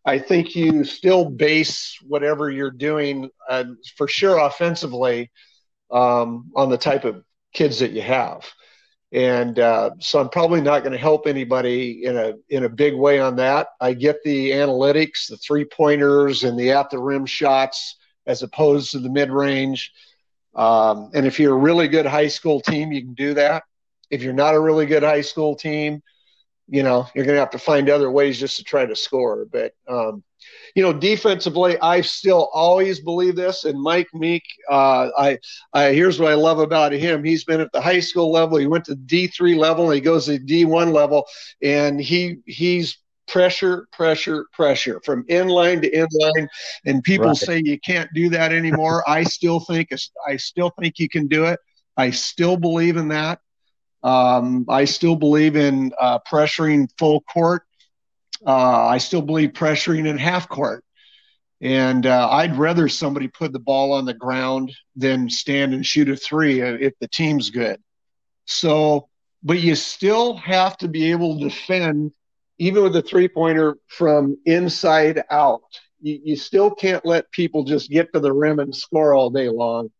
I 0.05 0.19
think 0.19 0.55
you 0.55 0.85
still 0.85 1.29
base 1.29 1.99
whatever 2.07 2.51
you're 2.51 2.71
doing 2.71 3.31
uh, 3.49 3.65
for 3.97 4.09
sure 4.09 4.39
offensively 4.39 5.31
um, 5.91 6.51
on 6.55 6.71
the 6.71 6.79
type 6.79 7.05
of 7.05 7.25
kids 7.53 7.79
that 7.81 7.93
you 7.93 8.03
have. 8.03 8.45
And 9.13 9.59
uh, 9.61 9.91
so 10.01 10.21
I'm 10.21 10.29
probably 10.29 10.61
not 10.61 10.81
going 10.81 10.93
to 10.93 10.99
help 10.99 11.29
anybody 11.29 12.05
in 12.05 12.17
a 12.17 12.35
in 12.49 12.65
a 12.65 12.69
big 12.69 12.95
way 12.97 13.21
on 13.21 13.37
that. 13.37 13.69
I 13.81 13.95
get 13.95 14.17
the 14.25 14.51
analytics, 14.51 15.29
the 15.29 15.37
three 15.37 15.65
pointers, 15.65 16.43
and 16.43 16.59
the 16.59 16.73
at 16.73 16.91
the 16.91 16.99
rim 16.99 17.25
shots 17.25 17.97
as 18.27 18.43
opposed 18.43 18.91
to 18.93 18.99
the 18.99 19.11
mid 19.11 19.31
range. 19.31 19.93
Um, 20.57 21.11
and 21.15 21.27
if 21.27 21.39
you're 21.39 21.55
a 21.55 21.59
really 21.59 21.87
good 21.87 22.07
high 22.07 22.27
school 22.27 22.61
team, 22.61 22.91
you 22.91 23.03
can 23.03 23.15
do 23.15 23.35
that. 23.35 23.63
If 24.11 24.23
you're 24.23 24.33
not 24.33 24.55
a 24.55 24.61
really 24.61 24.87
good 24.87 25.03
high 25.03 25.23
school 25.23 25.55
team, 25.55 26.03
you 26.69 26.83
know 26.83 27.07
you're 27.15 27.25
going 27.25 27.37
to 27.37 27.41
have 27.41 27.51
to 27.51 27.59
find 27.59 27.91
other 27.91 28.11
ways 28.11 28.39
just 28.39 28.57
to 28.59 28.65
try 28.65 28.87
to 28.87 28.97
score. 28.97 29.47
But 29.51 29.75
um, 29.89 30.23
you 30.75 30.83
know, 30.83 30.93
defensively, 30.93 31.79
I 31.81 32.01
still 32.01 32.51
always 32.53 33.01
believe 33.01 33.37
this. 33.37 33.65
And 33.65 33.81
Mike 33.81 34.09
Meek, 34.13 34.43
uh, 34.71 35.11
I, 35.17 35.39
I 35.73 35.93
here's 35.93 36.19
what 36.19 36.31
I 36.31 36.35
love 36.35 36.59
about 36.59 36.93
him. 36.93 37.23
He's 37.23 37.45
been 37.45 37.61
at 37.61 37.73
the 37.73 37.81
high 37.81 38.01
school 38.01 38.33
level. 38.33 38.59
He 38.59 38.67
went 38.67 38.85
to 38.87 38.95
D 38.95 39.27
three 39.27 39.55
level. 39.55 39.87
And 39.87 39.95
he 39.95 40.01
goes 40.01 40.27
to 40.27 40.39
D 40.39 40.65
one 40.65 40.93
level, 40.93 41.27
and 41.63 42.01
he 42.01 42.39
he's 42.47 42.99
pressure, 43.27 43.89
pressure, 43.93 44.47
pressure 44.53 45.01
from 45.05 45.25
inline 45.25 45.81
to 45.83 45.91
inline. 45.91 46.49
And 46.85 47.03
people 47.03 47.29
right. 47.29 47.37
say 47.37 47.63
you 47.65 47.79
can't 47.81 48.11
do 48.15 48.29
that 48.31 48.53
anymore. 48.53 49.03
I 49.09 49.25
still 49.25 49.61
think 49.61 49.91
I 50.27 50.37
still 50.37 50.73
think 50.81 50.99
you 50.99 51.09
can 51.09 51.27
do 51.29 51.45
it. 51.45 51.61
I 51.97 52.11
still 52.11 52.57
believe 52.57 52.97
in 52.97 53.09
that. 53.09 53.39
Um, 54.05 54.67
I 54.69 54.85
still 54.85 55.17
believe 55.17 55.57
in 55.57 55.93
uh, 55.99 56.19
pressuring 56.31 56.89
full 56.99 57.23
court. 57.23 57.63
Uh, 58.47 58.87
I 58.87 58.99
still 58.99 59.23
believe 59.23 59.51
pressuring 59.51 60.07
in 60.07 60.19
half 60.19 60.49
court. 60.49 60.85
And 61.63 62.05
uh, 62.05 62.29
I'd 62.31 62.59
rather 62.59 62.91
somebody 62.91 63.29
put 63.29 63.53
the 63.53 63.59
ball 63.59 63.93
on 63.93 64.05
the 64.05 64.13
ground 64.13 64.71
than 64.95 65.31
stand 65.31 65.73
and 65.73 65.87
shoot 65.87 66.11
a 66.11 66.17
three 66.17 66.61
if 66.61 66.93
the 67.01 67.09
team's 67.09 67.49
good. 67.49 67.81
So, 68.45 69.09
but 69.43 69.61
you 69.61 69.75
still 69.75 70.37
have 70.37 70.77
to 70.79 70.89
be 70.89 71.11
able 71.11 71.39
to 71.39 71.49
defend 71.49 72.13
even 72.59 72.83
with 72.83 72.95
a 72.97 73.03
three 73.03 73.29
pointer 73.29 73.79
from 73.89 74.37
inside 74.45 75.23
out. 75.31 75.63
You, 76.03 76.21
you, 76.23 76.37
still 76.37 76.71
can't 76.71 77.05
let 77.07 77.31
people 77.31 77.65
just 77.65 77.91
get 77.91 78.13
to 78.13 78.21
the 78.21 78.33
rim 78.33 78.59
and 78.59 78.77
score 78.77 79.15
all 79.15 79.31
day 79.31 79.49
long. 79.49 79.91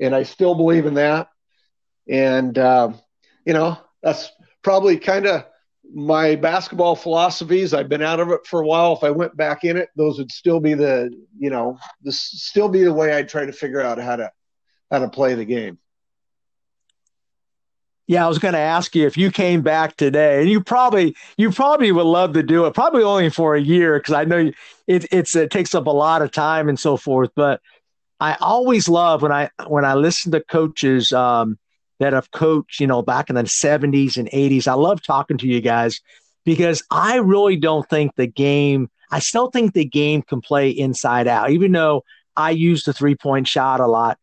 And 0.00 0.14
I 0.14 0.22
still 0.22 0.54
believe 0.54 0.86
in 0.86 0.94
that. 0.94 1.28
And, 2.08 2.56
uh, 2.56 2.92
you 3.44 3.52
know, 3.52 3.78
that's 4.02 4.30
probably 4.62 4.98
kind 4.98 5.26
of 5.26 5.44
my 5.94 6.36
basketball 6.36 6.96
philosophies. 6.96 7.74
I've 7.74 7.88
been 7.88 8.02
out 8.02 8.20
of 8.20 8.30
it 8.30 8.46
for 8.46 8.60
a 8.60 8.66
while. 8.66 8.94
If 8.94 9.04
I 9.04 9.10
went 9.10 9.36
back 9.36 9.64
in 9.64 9.76
it, 9.76 9.90
those 9.96 10.18
would 10.18 10.32
still 10.32 10.60
be 10.60 10.74
the, 10.74 11.10
you 11.38 11.50
know, 11.50 11.78
this 12.02 12.20
still 12.20 12.68
be 12.68 12.82
the 12.82 12.92
way 12.92 13.12
I'd 13.12 13.28
try 13.28 13.44
to 13.44 13.52
figure 13.52 13.80
out 13.80 13.98
how 13.98 14.16
to, 14.16 14.30
how 14.90 15.00
to 15.00 15.08
play 15.08 15.34
the 15.34 15.44
game. 15.44 15.78
Yeah, 18.08 18.26
I 18.26 18.28
was 18.28 18.38
going 18.38 18.54
to 18.54 18.58
ask 18.58 18.94
you 18.96 19.06
if 19.06 19.16
you 19.16 19.30
came 19.30 19.62
back 19.62 19.96
today, 19.96 20.40
and 20.40 20.50
you 20.50 20.62
probably 20.62 21.14
you 21.38 21.50
probably 21.50 21.92
would 21.92 22.04
love 22.04 22.32
to 22.34 22.42
do 22.42 22.66
it, 22.66 22.74
probably 22.74 23.04
only 23.04 23.30
for 23.30 23.54
a 23.54 23.60
year 23.60 23.98
because 23.98 24.12
I 24.12 24.24
know 24.24 24.50
it 24.86 25.06
it's 25.12 25.36
it 25.36 25.50
takes 25.50 25.74
up 25.74 25.86
a 25.86 25.90
lot 25.90 26.20
of 26.20 26.32
time 26.32 26.68
and 26.68 26.78
so 26.78 26.96
forth. 26.96 27.30
But 27.36 27.60
I 28.18 28.36
always 28.40 28.88
love 28.88 29.22
when 29.22 29.32
I 29.32 29.50
when 29.66 29.84
I 29.84 29.94
listen 29.94 30.32
to 30.32 30.40
coaches 30.40 31.12
um, 31.12 31.58
that 32.02 32.12
have 32.12 32.30
coached, 32.32 32.80
you 32.80 32.86
know, 32.86 33.00
back 33.00 33.30
in 33.30 33.36
the 33.36 33.42
70s 33.42 34.16
and 34.16 34.28
80s. 34.30 34.66
I 34.66 34.74
love 34.74 35.02
talking 35.02 35.38
to 35.38 35.46
you 35.46 35.60
guys 35.60 36.00
because 36.44 36.82
I 36.90 37.16
really 37.16 37.56
don't 37.56 37.88
think 37.88 38.16
the 38.16 38.26
game, 38.26 38.90
I 39.10 39.20
still 39.20 39.50
think 39.50 39.72
the 39.72 39.84
game 39.84 40.22
can 40.22 40.40
play 40.40 40.70
inside 40.70 41.28
out, 41.28 41.50
even 41.50 41.70
though 41.70 42.02
I 42.36 42.50
use 42.50 42.82
the 42.82 42.92
three 42.92 43.14
point 43.14 43.46
shot 43.46 43.80
a 43.80 43.86
lot. 43.86 44.18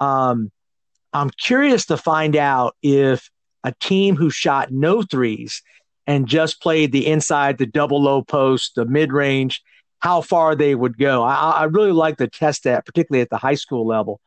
Um, 0.00 0.50
I'm 1.12 1.30
curious 1.30 1.86
to 1.86 1.96
find 1.96 2.36
out 2.36 2.74
if 2.82 3.30
a 3.62 3.72
team 3.80 4.16
who 4.16 4.30
shot 4.30 4.72
no 4.72 5.02
threes 5.02 5.62
and 6.06 6.26
just 6.26 6.60
played 6.60 6.90
the 6.90 7.06
inside, 7.06 7.58
the 7.58 7.66
double 7.66 8.02
low 8.02 8.22
post, 8.22 8.74
the 8.74 8.86
mid 8.86 9.12
range, 9.12 9.62
how 10.00 10.20
far 10.20 10.56
they 10.56 10.74
would 10.74 10.98
go. 10.98 11.22
I, 11.22 11.50
I 11.50 11.64
really 11.64 11.92
like 11.92 12.16
to 12.16 12.26
test 12.26 12.64
that, 12.64 12.86
particularly 12.86 13.22
at 13.22 13.30
the 13.30 13.36
high 13.36 13.54
school 13.54 13.86
level. 13.86 14.20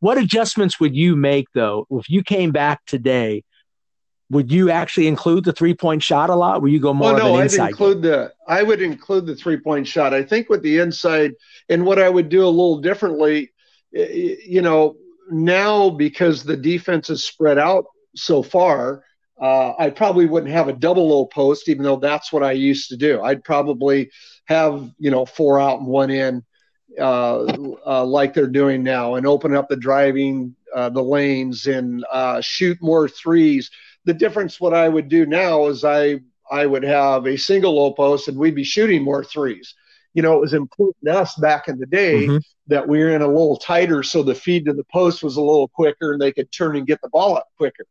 What 0.00 0.18
adjustments 0.18 0.78
would 0.78 0.94
you 0.94 1.16
make 1.16 1.46
though 1.54 1.86
if 1.90 2.08
you 2.08 2.22
came 2.22 2.52
back 2.52 2.84
today? 2.86 3.44
Would 4.30 4.50
you 4.50 4.70
actually 4.70 5.06
include 5.06 5.44
the 5.44 5.52
three 5.52 5.74
point 5.74 6.02
shot 6.02 6.30
a 6.30 6.34
lot? 6.34 6.60
Would 6.60 6.72
you 6.72 6.80
go 6.80 6.92
more? 6.92 7.12
Oh 7.12 7.16
no, 7.16 7.36
I'd 7.36 7.52
include 7.52 8.02
game? 8.02 8.12
the 8.12 8.32
I 8.48 8.62
would 8.62 8.82
include 8.82 9.26
the 9.26 9.36
three 9.36 9.56
point 9.56 9.86
shot. 9.86 10.12
I 10.12 10.22
think 10.22 10.48
with 10.48 10.62
the 10.62 10.78
inside 10.78 11.32
and 11.68 11.84
what 11.86 12.00
I 12.00 12.08
would 12.08 12.28
do 12.28 12.44
a 12.44 12.48
little 12.48 12.78
differently, 12.78 13.52
you 13.92 14.62
know, 14.62 14.96
now 15.30 15.90
because 15.90 16.42
the 16.42 16.56
defense 16.56 17.08
is 17.08 17.24
spread 17.24 17.56
out 17.56 17.86
so 18.16 18.42
far, 18.42 19.04
uh, 19.40 19.74
I 19.78 19.90
probably 19.90 20.26
wouldn't 20.26 20.52
have 20.52 20.68
a 20.68 20.72
double 20.72 21.08
low 21.08 21.26
post, 21.26 21.68
even 21.68 21.84
though 21.84 21.96
that's 21.96 22.32
what 22.32 22.42
I 22.42 22.52
used 22.52 22.88
to 22.88 22.96
do. 22.96 23.22
I'd 23.22 23.44
probably 23.44 24.10
have 24.46 24.90
you 24.98 25.10
know 25.10 25.24
four 25.24 25.60
out 25.60 25.78
and 25.78 25.86
one 25.86 26.10
in 26.10 26.44
like 26.98 28.34
they're 28.34 28.46
doing 28.46 28.82
now 28.82 29.14
and 29.14 29.26
open 29.26 29.54
up 29.54 29.68
the 29.68 29.76
driving 29.76 30.54
uh, 30.74 30.90
the 30.90 31.02
lanes 31.02 31.66
and 31.66 32.04
uh, 32.12 32.40
shoot 32.40 32.78
more 32.82 33.08
threes. 33.08 33.70
The 34.04 34.14
difference, 34.14 34.60
what 34.60 34.74
I 34.74 34.88
would 34.88 35.08
do 35.08 35.26
now 35.26 35.66
is 35.66 35.84
I 35.84 36.20
I 36.50 36.66
would 36.66 36.84
have 36.84 37.26
a 37.26 37.36
single 37.36 37.74
low 37.74 37.92
post 37.92 38.28
and 38.28 38.36
we'd 38.36 38.54
be 38.54 38.62
shooting 38.62 39.02
more 39.02 39.24
threes. 39.24 39.74
You 40.14 40.22
know, 40.22 40.36
it 40.36 40.40
was 40.40 40.54
important 40.54 40.96
to 41.06 41.18
us 41.18 41.34
back 41.36 41.68
in 41.68 41.78
the 41.78 41.86
day 41.86 42.26
mm-hmm. 42.26 42.36
that 42.68 42.86
we 42.86 42.98
were 43.00 43.10
in 43.10 43.22
a 43.22 43.26
little 43.26 43.56
tighter, 43.56 44.02
so 44.02 44.22
the 44.22 44.34
feed 44.34 44.66
to 44.66 44.72
the 44.72 44.84
post 44.84 45.22
was 45.22 45.36
a 45.36 45.40
little 45.40 45.68
quicker 45.68 46.12
and 46.12 46.20
they 46.20 46.32
could 46.32 46.52
turn 46.52 46.76
and 46.76 46.86
get 46.86 47.00
the 47.02 47.08
ball 47.08 47.36
up 47.36 47.48
quicker. 47.56 47.84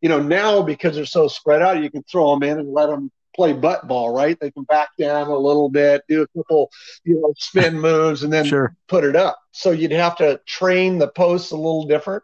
You 0.00 0.08
know, 0.08 0.20
now 0.20 0.62
because 0.62 0.96
they're 0.96 1.04
so 1.04 1.28
spread 1.28 1.62
out, 1.62 1.82
you 1.82 1.90
can 1.90 2.02
throw 2.04 2.32
them 2.32 2.42
in 2.42 2.58
and 2.58 2.72
let 2.72 2.88
them 2.88 3.10
play 3.40 3.54
butt 3.54 3.88
ball, 3.88 4.14
right? 4.14 4.38
They 4.38 4.50
can 4.50 4.64
back 4.64 4.90
down 4.98 5.28
a 5.28 5.38
little 5.38 5.70
bit, 5.70 6.02
do 6.06 6.20
a 6.20 6.28
couple, 6.36 6.70
you 7.04 7.18
know, 7.18 7.32
spin 7.38 7.80
moves, 7.80 8.22
and 8.22 8.30
then 8.30 8.44
sure. 8.44 8.76
put 8.86 9.02
it 9.02 9.16
up. 9.16 9.38
So 9.52 9.70
you'd 9.70 9.92
have 9.92 10.16
to 10.18 10.38
train 10.46 10.98
the 10.98 11.08
posts 11.08 11.50
a 11.50 11.56
little 11.56 11.86
different 11.86 12.22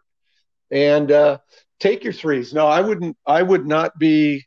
and 0.70 1.10
uh, 1.10 1.38
take 1.80 2.04
your 2.04 2.12
threes. 2.12 2.52
No, 2.52 2.66
I 2.66 2.82
wouldn't. 2.82 3.16
I 3.26 3.40
would 3.40 3.66
not 3.66 3.98
be. 3.98 4.44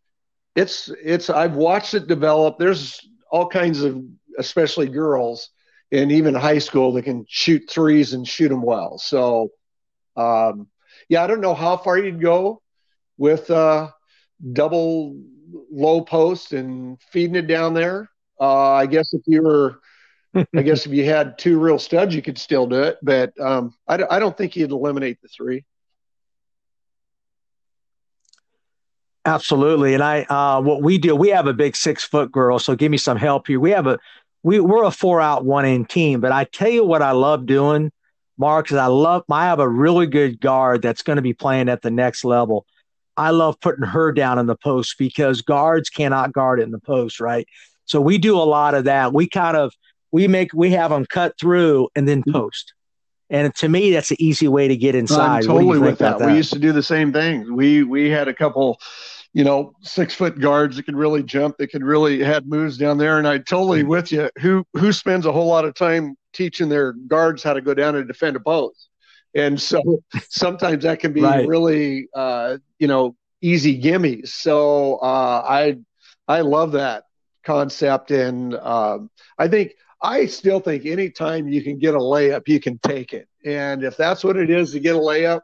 It's 0.56 0.92
it's. 1.04 1.32
I've 1.32 1.56
watched 1.56 1.96
it 1.96 2.06
develop. 2.06 2.60
There's 2.60 3.00
all 3.32 3.48
kinds 3.48 3.82
of, 3.82 4.00
especially 4.38 4.90
girls, 4.90 5.50
and 5.92 6.12
even 6.12 6.36
high 6.36 6.60
school 6.60 6.94
that 6.94 7.04
can 7.04 7.26
shoot 7.28 7.64
threes 7.68 8.14
and 8.14 8.28
shoot 8.28 8.50
them 8.50 8.62
well. 8.62 9.00
So, 9.00 9.50
um, 10.16 10.68
yeah, 11.08 11.24
I 11.24 11.28
don't 11.28 11.42
know 11.42 11.56
how 11.56 11.78
far 11.78 11.98
you'd 11.98 12.22
go 12.22 12.62
with 13.18 13.50
uh, 13.50 13.90
double 14.54 15.16
low 15.72 16.02
post 16.02 16.54
and 16.54 17.00
feeding 17.12 17.36
it 17.36 17.48
down 17.48 17.74
there. 17.74 18.10
Uh, 18.40 18.72
I 18.74 18.86
guess 18.86 19.14
if 19.14 19.22
you 19.26 19.44
were, 19.44 19.80
I 20.56 20.62
guess 20.62 20.86
if 20.86 20.92
you 20.92 21.06
had 21.06 21.38
two 21.38 21.60
real 21.60 21.80
studs, 21.80 22.16
you 22.16 22.22
could 22.22 22.38
still 22.38 22.68
do 22.68 22.82
it. 22.84 22.98
But 23.02 23.40
um, 23.40 23.74
I, 23.88 23.98
d- 23.98 24.06
I 24.10 24.20
don't 24.20 24.38
think 24.38 24.56
you'd 24.56 24.72
eliminate 24.72 25.22
the 25.22 25.28
three. 25.28 25.66
Absolutely, 29.26 29.94
and 29.94 30.02
I 30.02 30.24
uh, 30.24 30.62
what 30.62 30.82
we 30.82 30.98
do, 30.98 31.16
we 31.16 31.30
have 31.30 31.46
a 31.46 31.54
big 31.54 31.76
six 31.76 32.04
foot 32.04 32.32
girl. 32.32 32.58
So 32.58 32.76
give 32.76 32.90
me 32.90 32.98
some 32.98 33.18
help 33.18 33.48
here. 33.48 33.60
We 33.60 33.72
have 33.72 33.86
a 33.86 34.00
we 34.44 34.60
we're 34.60 34.86
a 34.86 34.92
four 34.92 35.20
out 35.20 35.46
one 35.46 35.66
in 35.66 35.86
team. 35.86 36.22
But 36.22 36.32
I 36.32 36.46
tell 36.46 36.70
you 36.70 36.86
what, 36.86 37.02
I 37.02 37.12
love 37.12 37.46
doing, 37.46 37.92
Mark, 38.38 38.72
is 38.72 38.78
I 38.78 38.86
love 38.86 39.24
I 39.30 39.46
have 39.46 39.60
a 39.60 39.68
really 39.68 40.08
good 40.08 40.40
guard 40.40 40.82
that's 40.82 41.04
going 41.04 41.18
to 41.18 41.22
be 41.22 41.34
playing 41.34 41.70
at 41.70 41.82
the 41.82 41.92
next 41.92 42.24
level. 42.24 42.66
I 43.20 43.32
love 43.32 43.60
putting 43.60 43.86
her 43.86 44.14
down 44.14 44.40
in 44.40 44.46
the 44.46 44.56
post 44.56 44.96
because 44.98 45.42
guards 45.42 45.90
cannot 45.90 46.32
guard 46.32 46.62
in 46.62 46.72
the 46.72 46.80
post, 46.80 47.20
right? 47.20 47.46
So 47.84 48.00
we 48.00 48.18
do 48.18 48.38
a 48.38 48.44
lot 48.44 48.76
of 48.76 48.86
that. 48.86 49.14
We 49.14 49.28
kind 49.28 49.58
of 49.58 49.74
we 50.14 50.28
make 50.30 50.54
we 50.54 50.72
have 50.72 50.90
them 50.90 51.06
cut 51.06 51.38
through 51.38 51.90
and 51.98 52.08
then 52.08 52.24
post. 52.32 52.74
And 53.30 53.54
to 53.56 53.68
me, 53.68 53.92
that's 53.92 54.10
an 54.10 54.18
easy 54.20 54.48
way 54.48 54.70
to 54.70 54.78
get 54.78 54.96
inside. 54.96 55.44
I'm 55.44 55.48
totally 55.48 55.80
with 55.80 56.00
that. 56.00 56.18
that. 56.20 56.30
We 56.30 56.36
used 56.36 56.54
to 56.54 56.60
do 56.60 56.72
the 56.72 56.82
same 56.82 57.12
thing. 57.12 57.54
We 57.54 57.84
we 57.84 58.10
had 58.10 58.30
a 58.30 58.34
couple, 58.34 58.80
you 59.34 59.44
know, 59.44 59.74
six 59.82 60.16
foot 60.16 60.40
guards 60.40 60.78
that 60.78 60.84
could 60.84 60.96
really 60.96 61.22
jump, 61.22 61.58
that 61.58 61.68
could 61.68 61.84
really 61.84 62.24
had 62.24 62.48
moves 62.48 62.78
down 62.78 62.98
there. 62.98 63.18
And 63.18 63.28
I 63.28 63.40
totally 63.40 63.82
mm-hmm. 63.82 63.90
with 63.90 64.12
you. 64.14 64.30
Who 64.40 64.66
who 64.74 64.94
spends 64.94 65.26
a 65.26 65.32
whole 65.32 65.48
lot 65.48 65.66
of 65.66 65.76
time 65.76 66.16
teaching 66.32 66.70
their 66.70 66.94
guards 66.94 67.44
how 67.44 67.54
to 67.54 67.62
go 67.62 67.74
down 67.74 67.98
and 67.98 68.08
defend 68.08 68.38
a 68.38 68.40
post? 68.40 68.89
And 69.36 69.60
so 69.60 70.04
sometimes 70.30 70.84
that 70.84 71.00
can 71.00 71.14
be 71.14 71.22
right. 71.22 71.48
really 71.48 72.08
uh, 72.14 72.58
you 72.78 72.88
know 72.88 73.16
easy 73.42 73.82
gimmies. 73.82 74.30
So 74.30 74.96
uh, 74.98 75.44
I 75.48 75.78
I 76.28 76.42
love 76.42 76.74
that 76.74 77.06
concept, 77.44 78.12
and 78.12 78.56
um, 78.56 79.10
I 79.38 79.48
think 79.48 79.74
I 80.02 80.26
still 80.26 80.60
think 80.60 80.86
anytime 80.86 81.48
you 81.48 81.64
can 81.64 81.78
get 81.78 81.96
a 81.96 82.00
layup, 82.00 82.48
you 82.48 82.60
can 82.60 82.78
take 82.80 83.14
it, 83.14 83.28
and 83.46 83.84
if 83.84 83.98
that's 83.98 84.24
what 84.24 84.38
it 84.38 84.50
is 84.50 84.72
to 84.72 84.80
get 84.80 84.96
a 84.96 85.00
layup, 85.00 85.42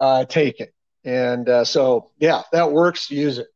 uh, 0.00 0.24
take 0.24 0.60
it. 0.60 0.74
And 1.04 1.48
uh, 1.48 1.64
so 1.64 2.10
yeah, 2.18 2.42
that 2.52 2.72
works. 2.72 3.10
Use 3.10 3.38
it. 3.38 3.48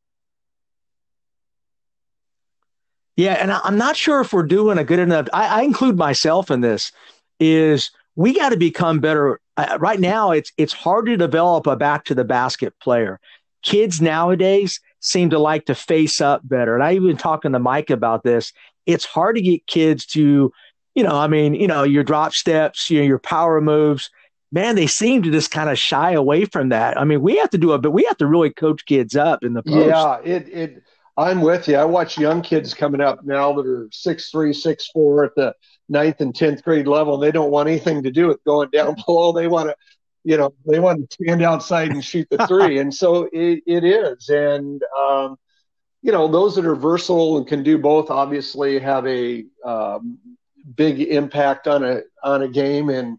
Yeah, 3.17 3.33
and 3.33 3.51
I'm 3.51 3.77
not 3.77 3.97
sure 3.97 4.21
if 4.21 4.33
we're 4.33 4.45
doing 4.45 4.79
a 4.79 4.85
good 4.85 5.01
enough. 5.01 5.27
I, 5.33 5.61
I 5.61 5.63
include 5.63 5.97
myself 5.97 6.53
in 6.53 6.61
this. 6.61 6.93
Is 7.41 7.91
we 8.19 8.35
got 8.35 8.49
to 8.49 8.57
become 8.57 8.99
better. 8.99 9.41
Uh, 9.57 9.79
right 9.81 10.01
now, 10.01 10.33
it's 10.33 10.53
it's 10.59 10.73
hard 10.73 11.07
to 11.07 11.17
develop 11.17 11.69
a 11.69 11.77
back 11.77 12.05
to 12.07 12.17
the 12.17 12.25
basket 12.25 12.75
player. 12.81 13.21
Kids 13.63 14.01
nowadays 14.03 14.81
seem 14.99 15.31
to 15.31 15.39
like 15.39 15.67
to 15.67 15.75
face 15.77 16.21
up 16.21 16.41
better. 16.43 16.75
And 16.75 16.83
I 16.83 16.95
even 16.95 17.17
talking 17.17 17.53
to 17.53 17.61
Mike 17.61 17.91
about 17.91 18.25
this. 18.25 18.53
It's 18.87 19.05
hard 19.05 19.37
to 19.37 19.43
get 19.43 19.69
kids 19.69 20.05
to, 20.07 20.53
you 20.97 21.03
know, 21.05 21.17
I 21.17 21.29
mean, 21.29 21.55
you 21.55 21.69
know, 21.69 21.85
your 21.85 22.03
drop 22.03 22.35
steps, 22.35 22.91
you 22.91 22.99
know, 22.99 23.05
your 23.07 23.21
power 23.21 23.61
moves. 23.61 24.11
Man, 24.51 24.75
they 24.75 24.89
seem 24.89 25.23
to 25.23 25.31
just 25.31 25.53
kind 25.53 25.71
of 25.71 25.79
shy 25.79 26.13
away 26.13 26.45
from 26.45 26.71
that. 26.71 26.99
I 26.99 27.05
mean, 27.05 27.23
we 27.23 27.37
have 27.37 27.51
to 27.51 27.59
do 27.59 27.71
a 27.71 27.79
but 27.79 27.93
we 27.93 28.03
have 28.05 28.17
to 28.17 28.27
really 28.27 28.51
coach 28.51 28.85
kids 28.85 29.15
up 29.15 29.45
in 29.45 29.53
the 29.53 29.63
post. 29.63 29.87
Yeah, 29.87 30.19
it 30.25 30.49
it 30.49 30.83
I'm 31.19 31.43
with 31.43 31.69
you. 31.69 31.77
I 31.77 31.85
watch 31.85 32.17
young 32.17 32.41
kids 32.41 32.73
coming 32.73 33.01
up 33.01 33.25
now 33.25 33.53
that 33.53 33.67
are 33.67 33.89
six 33.93 34.31
three, 34.31 34.53
six 34.53 34.89
four 34.89 35.25
at 35.25 35.35
the 35.35 35.55
ninth 35.89 36.21
and 36.21 36.35
tenth 36.35 36.63
grade 36.63 36.87
level. 36.89 37.15
And 37.15 37.23
they 37.23 37.33
don't 37.33 37.51
want 37.51 37.69
anything 37.69 38.03
to 38.05 38.11
do 38.11 38.29
with 38.29 38.43
going 38.45 38.71
down 38.71 38.97
below. 39.07 39.33
They 39.33 39.49
want 39.49 39.69
to 39.69 39.77
you 40.25 40.37
know, 40.37 40.53
they 40.67 40.79
want 40.79 41.09
to 41.09 41.15
stand 41.15 41.43
outside 41.43 41.91
and 41.91 42.05
shoot 42.05 42.29
the 42.31 42.47
three. 42.49 42.79
and 42.79 42.93
so 42.93 43.29
it, 43.33 43.63
it 43.67 43.85
is. 43.85 44.29
And, 44.29 44.83
um, 44.99 45.37
you 46.03 46.13
know, 46.13 46.29
those 46.29 46.55
that 46.57 46.67
are 46.67 46.77
versatile 46.77 47.39
and 47.39 47.47
can 47.47 47.63
do 47.63 47.79
both 47.79 48.11
obviously 48.11 48.79
have 48.79 49.07
a 49.07 49.45
um, 49.65 50.19
big 50.77 51.01
impact 51.01 51.67
on 51.67 51.83
a 51.83 52.03
on 52.23 52.43
a 52.43 52.49
game, 52.49 52.89
and 52.89 53.19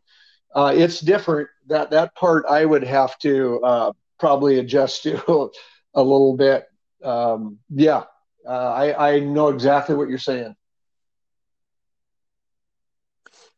uh, 0.56 0.74
it's 0.76 1.00
different. 1.00 1.50
That 1.68 1.90
that 1.92 2.16
part 2.16 2.46
I 2.48 2.64
would 2.64 2.84
have 2.84 3.18
to 3.20 3.60
uh, 3.64 3.92
probably 4.20 4.60
adjust 4.60 5.04
to 5.04 5.18
a 5.94 6.02
little 6.02 6.38
bit. 6.38 6.66
Um, 7.04 7.60
yeah, 7.70 8.04
uh, 8.48 8.52
I 8.52 9.16
I 9.16 9.20
know 9.20 9.50
exactly 9.50 9.96
what 9.96 10.10
you're 10.10 10.18
saying. 10.18 10.56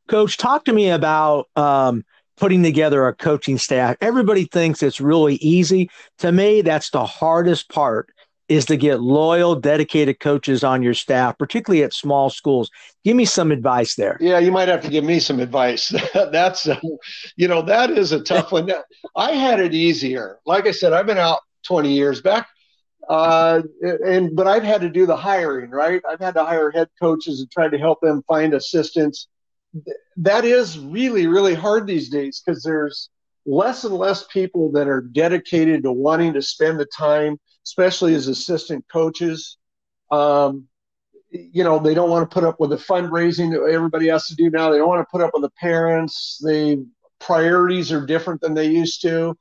Coach, 0.08 0.38
talk 0.38 0.66
to 0.66 0.74
me 0.74 0.89
about 0.89 1.48
um, 1.56 2.04
putting 2.38 2.64
together 2.64 3.08
a 3.08 3.16
coaching 3.16 3.58
staff. 3.58 3.96
Everybody 4.02 4.46
thinks 4.46 4.84
it's 4.84 5.00
really 5.00 5.36
easy. 5.36 5.89
To 6.20 6.32
me, 6.32 6.62
that's 6.62 6.89
the 6.89 7.06
hardest 7.06 7.70
part 7.70 8.12
is 8.50 8.66
to 8.66 8.76
get 8.76 9.00
loyal, 9.00 9.56
dedicated 9.56 10.20
coaches 10.20 10.62
on 10.62 10.84
your 10.84 10.94
staff, 10.94 11.38
particularly 11.38 11.84
at 11.84 11.94
small 11.94 12.30
schools. 12.30 12.70
Give 13.06 13.16
me 13.16 13.24
some 13.24 13.50
advice 13.50 13.96
there. 13.96 14.18
Yeah, 14.20 14.39
you 14.39 14.52
might 14.52 14.68
have 14.68 14.82
to 14.82 14.89
give 14.89 15.06
me 15.06 15.22
some 15.22 15.39
advice. 15.39 15.94
That's, 16.14 16.68
uh, 16.68 16.78
you 17.38 17.48
know, 17.48 17.62
that 17.62 17.92
is 17.92 18.12
a 18.12 18.20
tough 18.20 18.52
one. 18.52 18.70
I 19.16 19.32
had 19.32 19.62
it 19.62 19.74
easier. 19.74 20.39
Like 20.46 20.68
I 20.68 20.72
said, 20.72 20.92
I've 20.92 21.06
been 21.06 21.18
out 21.18 21.39
20 21.64 21.94
years 21.94 22.22
back. 22.22 22.50
Uh, 23.12 23.62
and 24.05 24.34
but 24.38 24.47
I've 24.47 24.64
had 24.64 24.80
to 24.82 24.89
do 24.89 25.05
the 25.05 25.18
hiring, 25.18 25.70
right? 25.70 26.01
I've 26.09 26.22
had 26.22 26.34
to 26.36 26.45
hire 26.45 26.72
head 26.72 26.88
coaches 26.97 27.41
and 27.41 27.51
try 27.51 27.68
to 27.68 27.78
help 27.78 27.99
them 27.99 28.24
find 28.26 28.53
assistants. 28.53 29.28
That 30.16 30.45
is 30.45 30.80
really 30.80 31.28
really 31.28 31.53
hard 31.53 31.88
these 31.88 32.09
days 32.09 32.41
because 32.41 32.64
there's 32.64 33.09
less 33.45 33.84
and 33.84 33.95
less 33.95 34.26
people 34.28 34.72
that 34.72 34.88
are 34.88 35.01
dedicated 35.01 35.84
to 35.84 35.91
wanting 35.91 36.32
to 36.34 36.41
spend 36.41 36.80
the 36.80 36.86
time 36.86 37.38
especially 37.66 38.16
as 38.16 38.28
assistant 38.28 38.86
coaches. 38.91 39.57
Um, 40.09 40.70
you 41.32 41.66
know 41.66 41.80
they 41.80 41.93
don't 41.93 42.09
want 42.09 42.30
to 42.30 42.34
put 42.34 42.45
up 42.45 42.62
with 42.62 42.70
the 42.70 42.78
fundraising 42.78 43.51
that 43.51 43.74
everybody 43.74 44.07
has 44.07 44.28
to 44.28 44.36
do 44.36 44.49
now. 44.49 44.70
They 44.70 44.78
don't 44.78 44.88
want 44.88 45.05
to 45.05 45.12
put 45.12 45.22
up 45.22 45.32
with 45.34 45.43
the 45.43 45.51
parents. 45.59 46.39
The 46.41 46.88
priorities 47.20 47.91
are 47.91 48.05
different 48.05 48.39
than 48.39 48.53
they 48.53 48.68
used 48.68 49.01
to 49.01 49.38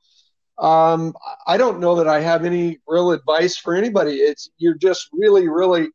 um, 0.61 1.13
i 1.47 1.57
don't 1.57 1.79
know 1.79 1.95
that 1.95 2.07
i 2.07 2.19
have 2.19 2.45
any 2.45 2.79
real 2.87 3.11
advice 3.11 3.57
for 3.57 3.75
anybody 3.75 4.15
it's 4.15 4.49
you're 4.57 4.77
just 4.77 5.09
really 5.11 5.49
really 5.49 5.89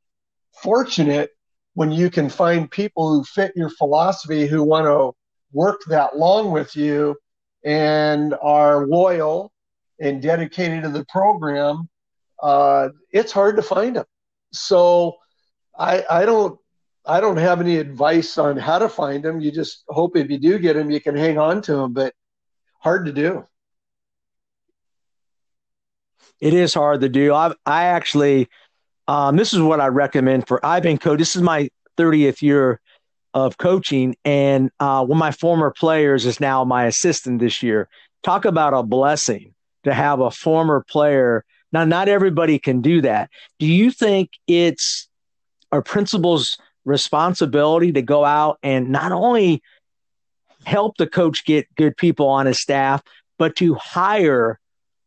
fortunate 0.62 1.30
when 1.74 1.92
you 1.92 2.10
can 2.10 2.28
find 2.28 2.70
people 2.70 3.12
who 3.12 3.22
fit 3.22 3.52
your 3.54 3.68
philosophy 3.70 4.46
who 4.46 4.62
want 4.62 4.86
to 4.86 5.12
work 5.52 5.82
that 5.88 6.16
long 6.16 6.50
with 6.50 6.74
you 6.74 7.16
and 7.64 8.34
are 8.40 8.86
loyal 8.86 9.52
and 10.00 10.22
dedicated 10.22 10.82
to 10.82 10.88
the 10.88 11.04
program, 11.06 11.88
uh, 12.42 12.88
it's 13.10 13.32
hard 13.32 13.56
to 13.56 13.62
find 13.62 13.96
them. 13.96 14.04
So 14.52 15.16
I, 15.78 16.04
I 16.08 16.24
don't 16.24 16.58
I 17.08 17.20
don't 17.20 17.36
have 17.36 17.60
any 17.60 17.76
advice 17.76 18.36
on 18.36 18.56
how 18.56 18.78
to 18.80 18.88
find 18.88 19.22
them. 19.22 19.40
You 19.40 19.52
just 19.52 19.84
hope 19.88 20.16
if 20.16 20.28
you 20.30 20.38
do 20.38 20.58
get 20.58 20.74
them, 20.74 20.90
you 20.90 21.00
can 21.00 21.14
hang 21.14 21.38
on 21.38 21.62
to 21.62 21.74
them, 21.74 21.92
but 21.92 22.14
hard 22.80 23.06
to 23.06 23.12
do. 23.12 23.46
It 26.40 26.54
is 26.54 26.74
hard 26.74 27.00
to 27.00 27.08
do. 27.08 27.32
I 27.32 27.54
I 27.64 27.84
actually 27.84 28.48
um, 29.08 29.36
this 29.36 29.52
is 29.52 29.60
what 29.60 29.80
I 29.80 29.88
recommend 29.88 30.48
for 30.48 30.64
I've 30.64 30.82
been 30.82 30.98
coach. 30.98 31.18
This 31.18 31.36
is 31.36 31.42
my 31.42 31.68
30th 31.96 32.42
year 32.42 32.80
of 33.34 33.58
coaching, 33.58 34.16
and 34.24 34.70
uh, 34.80 35.04
one 35.04 35.18
of 35.18 35.20
my 35.20 35.30
former 35.30 35.70
players 35.70 36.26
is 36.26 36.40
now 36.40 36.64
my 36.64 36.86
assistant 36.86 37.40
this 37.40 37.62
year. 37.62 37.88
Talk 38.22 38.44
about 38.44 38.74
a 38.74 38.82
blessing 38.82 39.54
to 39.84 39.94
have 39.94 40.20
a 40.20 40.30
former 40.30 40.84
player. 40.88 41.44
Now, 41.72 41.84
not 41.84 42.08
everybody 42.08 42.58
can 42.58 42.80
do 42.80 43.02
that. 43.02 43.30
Do 43.58 43.66
you 43.66 43.90
think 43.90 44.30
it's 44.46 45.08
our 45.70 45.82
principal's 45.82 46.58
responsibility 46.84 47.92
to 47.92 48.02
go 48.02 48.24
out 48.24 48.58
and 48.62 48.88
not 48.88 49.12
only 49.12 49.62
help 50.64 50.96
the 50.96 51.06
coach 51.06 51.44
get 51.44 51.72
good 51.76 51.96
people 51.96 52.28
on 52.28 52.46
his 52.46 52.58
staff, 52.58 53.02
but 53.38 53.56
to 53.56 53.74
hire 53.74 54.58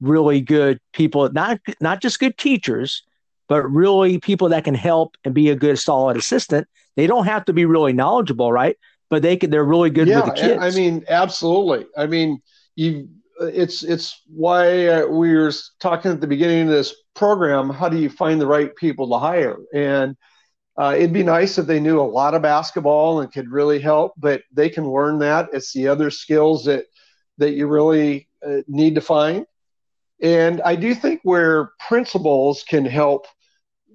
really 0.02 0.42
good 0.42 0.80
people, 0.94 1.30
not 1.32 1.60
not 1.80 2.02
just 2.02 2.20
good 2.20 2.38
teachers, 2.38 3.04
but 3.48 3.64
really 3.64 4.20
people 4.20 4.50
that 4.50 4.64
can 4.64 4.76
help 4.76 5.18
and 5.26 5.34
be 5.34 5.50
a 5.50 5.56
good 5.56 5.78
solid 5.78 6.18
assistant. 6.18 6.68
They 6.96 7.08
don't 7.08 7.26
have 7.26 7.46
to 7.46 7.54
be 7.54 7.66
really 7.66 7.94
knowledgeable, 7.94 8.52
right? 8.52 8.78
But 9.10 9.22
they 9.22 9.38
can. 9.38 9.50
They're 9.50 9.66
really 9.66 9.90
good 9.90 10.08
yeah, 10.08 10.18
with 10.18 10.36
the 10.36 10.42
kids. 10.42 10.64
I 10.64 10.70
mean, 10.72 11.04
absolutely. 11.10 11.86
I 11.98 12.06
mean, 12.06 12.42
you. 12.76 13.10
It's 13.42 13.84
it's 13.84 14.22
why 14.28 14.88
uh, 14.88 15.06
we 15.06 15.34
were 15.34 15.54
talking 15.80 16.12
at 16.12 16.20
the 16.20 16.28
beginning 16.28 16.64
of 16.64 16.68
this 16.74 16.94
program. 17.16 17.70
How 17.70 17.88
do 17.88 17.98
you 17.98 18.10
find 18.10 18.40
the 18.40 18.46
right 18.46 18.76
people 18.76 19.10
to 19.10 19.18
hire? 19.18 19.56
And 19.74 20.18
uh, 20.78 20.94
it'd 20.96 21.14
be 21.14 21.24
nice 21.24 21.58
if 21.58 21.66
they 21.66 21.80
knew 21.80 22.00
a 22.00 22.02
lot 22.02 22.34
of 22.34 22.42
basketball 22.42 23.22
and 23.22 23.32
could 23.32 23.50
really 23.50 23.80
help, 23.80 24.14
but 24.18 24.42
they 24.52 24.70
can 24.70 24.90
learn 24.90 25.20
that. 25.20 25.48
It's 25.54 25.72
the 25.72 25.88
other 25.88 26.12
skills 26.12 26.66
that 26.66 26.86
that 27.38 27.52
you 27.52 27.68
really 27.68 28.28
uh, 28.46 28.62
need 28.68 28.96
to 28.96 29.02
find. 29.02 29.46
And 30.22 30.62
I 30.62 30.76
do 30.76 30.94
think 30.94 31.22
where 31.24 31.72
principals 31.88 32.64
can 32.64 32.86
help 32.86 33.26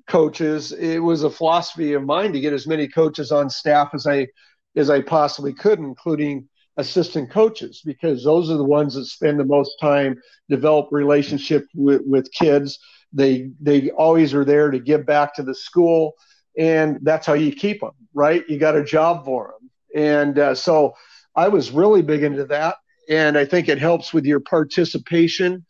coaches, 0.09 0.73
it 0.73 0.99
was 0.99 1.23
a 1.23 1.31
philosophy 1.31 1.93
of 1.95 2.05
mine 2.05 2.33
to 2.33 2.41
get 2.41 2.53
as 2.53 2.67
many 2.67 2.89
coaches 2.89 3.33
on 3.33 3.51
staff 3.51 3.91
as 3.95 4.07
I 4.07 4.29
as 4.77 4.91
I 4.91 5.01
possibly 5.01 5.53
could, 5.53 5.79
including 5.79 6.49
assistant 6.77 7.31
coaches, 7.31 7.81
because 7.85 8.25
those 8.25 8.51
are 8.51 8.57
the 8.57 8.65
ones 8.65 8.95
that 8.95 9.07
spend 9.07 9.39
the 9.39 9.45
most 9.45 9.77
time 9.81 10.21
develop 10.49 10.89
relationship 10.91 11.65
with, 11.75 12.03
with 12.05 12.33
kids. 12.33 12.79
They 13.13 13.51
they 13.61 13.91
always 13.91 14.35
are 14.35 14.45
there 14.45 14.71
to 14.71 14.79
give 14.79 15.07
back 15.07 15.35
to 15.35 15.43
the 15.43 15.55
school, 15.55 16.15
and 16.59 16.99
that's 17.03 17.27
how 17.27 17.35
you 17.35 17.53
keep 17.53 17.81
them, 17.81 17.93
right? 18.13 18.45
You 18.49 18.59
got 18.59 18.77
a 18.77 18.85
job 18.85 19.25
for 19.25 19.55
them, 19.55 19.71
and 19.95 20.39
uh, 20.39 20.55
so 20.55 20.95
I 21.37 21.49
was 21.49 21.71
really 21.71 22.03
big 22.03 22.25
into 22.25 22.45
that, 22.47 22.77
and 23.09 23.39
I 23.39 23.45
think 23.45 23.69
it 23.69 23.79
helps 23.79 24.13
with 24.13 24.25
your 24.25 24.41
participation 24.41 25.65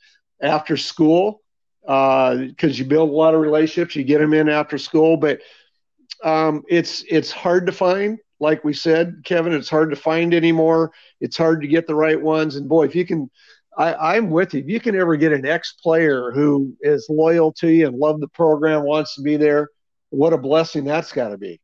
after 0.44 0.76
school 0.76 1.40
because 1.82 2.50
uh, 2.62 2.66
you 2.66 2.84
build 2.84 3.10
a 3.10 3.12
lot 3.12 3.34
of 3.34 3.40
relationships. 3.40 3.96
You 3.96 4.04
get 4.04 4.20
them 4.20 4.34
in 4.34 4.48
after 4.48 4.78
school, 4.78 5.16
but 5.16 5.40
um, 6.22 6.62
it's 6.68 7.04
it's 7.08 7.30
hard 7.30 7.66
to 7.66 7.72
find. 7.72 8.18
Like 8.40 8.64
we 8.64 8.72
said, 8.72 9.22
Kevin, 9.24 9.52
it's 9.52 9.70
hard 9.70 9.90
to 9.90 9.96
find 9.96 10.34
anymore. 10.34 10.92
It's 11.20 11.36
hard 11.36 11.62
to 11.62 11.68
get 11.68 11.86
the 11.86 11.94
right 11.94 12.20
ones. 12.20 12.56
And 12.56 12.68
boy, 12.68 12.84
if 12.84 12.94
you 12.94 13.06
can, 13.06 13.30
I, 13.78 13.94
I'm 13.94 14.30
with 14.30 14.54
you. 14.54 14.60
If 14.60 14.68
you 14.68 14.80
can 14.80 14.96
ever 14.96 15.16
get 15.16 15.32
an 15.32 15.46
ex-player 15.46 16.30
who 16.32 16.74
is 16.80 17.06
loyal 17.08 17.52
to 17.54 17.68
you 17.68 17.86
and 17.86 17.96
love 17.96 18.20
the 18.20 18.28
program, 18.28 18.82
wants 18.82 19.14
to 19.14 19.22
be 19.22 19.36
there, 19.36 19.68
what 20.10 20.32
a 20.32 20.38
blessing 20.38 20.84
that's 20.84 21.12
got 21.12 21.28
to 21.28 21.38
be. 21.38 21.60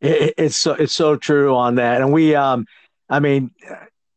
it's 0.00 0.56
so 0.56 0.72
it's 0.72 0.94
so 0.94 1.16
true 1.16 1.54
on 1.54 1.76
that, 1.76 2.00
and 2.00 2.12
we, 2.12 2.34
um, 2.34 2.66
I 3.08 3.20
mean, 3.20 3.52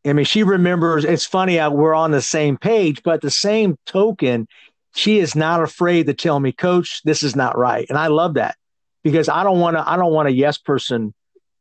I 0.05 0.13
mean, 0.13 0.25
she 0.25 0.43
remembers. 0.43 1.03
It's 1.03 1.25
funny, 1.25 1.57
we're 1.69 1.95
on 1.95 2.11
the 2.11 2.21
same 2.21 2.57
page, 2.57 3.01
but 3.03 3.21
the 3.21 3.31
same 3.31 3.77
token, 3.85 4.47
she 4.93 5.19
is 5.19 5.35
not 5.35 5.63
afraid 5.63 6.05
to 6.05 6.13
tell 6.13 6.39
me, 6.39 6.51
Coach, 6.51 7.01
this 7.03 7.23
is 7.23 7.35
not 7.35 7.57
right, 7.57 7.85
and 7.89 7.97
I 7.97 8.07
love 8.07 8.35
that 8.35 8.55
because 9.03 9.29
I 9.29 9.43
don't 9.43 9.59
want 9.59 9.77
to. 9.77 9.89
I 9.89 9.97
don't 9.97 10.13
want 10.13 10.27
a 10.27 10.31
yes 10.31 10.57
person 10.57 11.13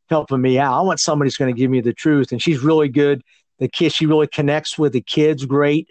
helping 0.09 0.41
me 0.41 0.59
out. 0.59 0.77
I 0.77 0.81
want 0.81 0.99
somebody 0.99 1.27
who's 1.27 1.37
going 1.37 1.53
to 1.53 1.59
give 1.59 1.71
me 1.71 1.81
the 1.81 1.93
truth, 1.93 2.31
and 2.31 2.41
she's 2.41 2.59
really 2.59 2.89
good. 2.89 3.23
The 3.59 3.67
kid, 3.67 3.93
she 3.93 4.05
really 4.05 4.27
connects 4.27 4.77
with 4.77 4.93
the 4.93 5.01
kids 5.01 5.45
great, 5.45 5.89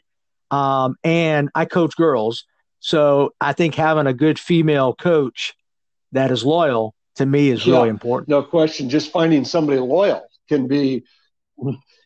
um, 0.50 0.96
and 1.02 1.50
I 1.54 1.64
coach 1.64 1.96
girls, 1.96 2.44
so 2.78 3.34
I 3.40 3.52
think 3.52 3.74
having 3.74 4.06
a 4.06 4.12
good 4.12 4.38
female 4.38 4.94
coach 4.94 5.54
that 6.12 6.30
is 6.30 6.44
loyal 6.44 6.94
to 7.16 7.26
me 7.26 7.50
is 7.50 7.66
yeah, 7.66 7.76
really 7.76 7.88
important. 7.88 8.28
No 8.28 8.42
question. 8.42 8.88
Just 8.88 9.10
finding 9.10 9.44
somebody 9.44 9.80
loyal 9.80 10.22
can 10.48 10.66
be 10.66 11.04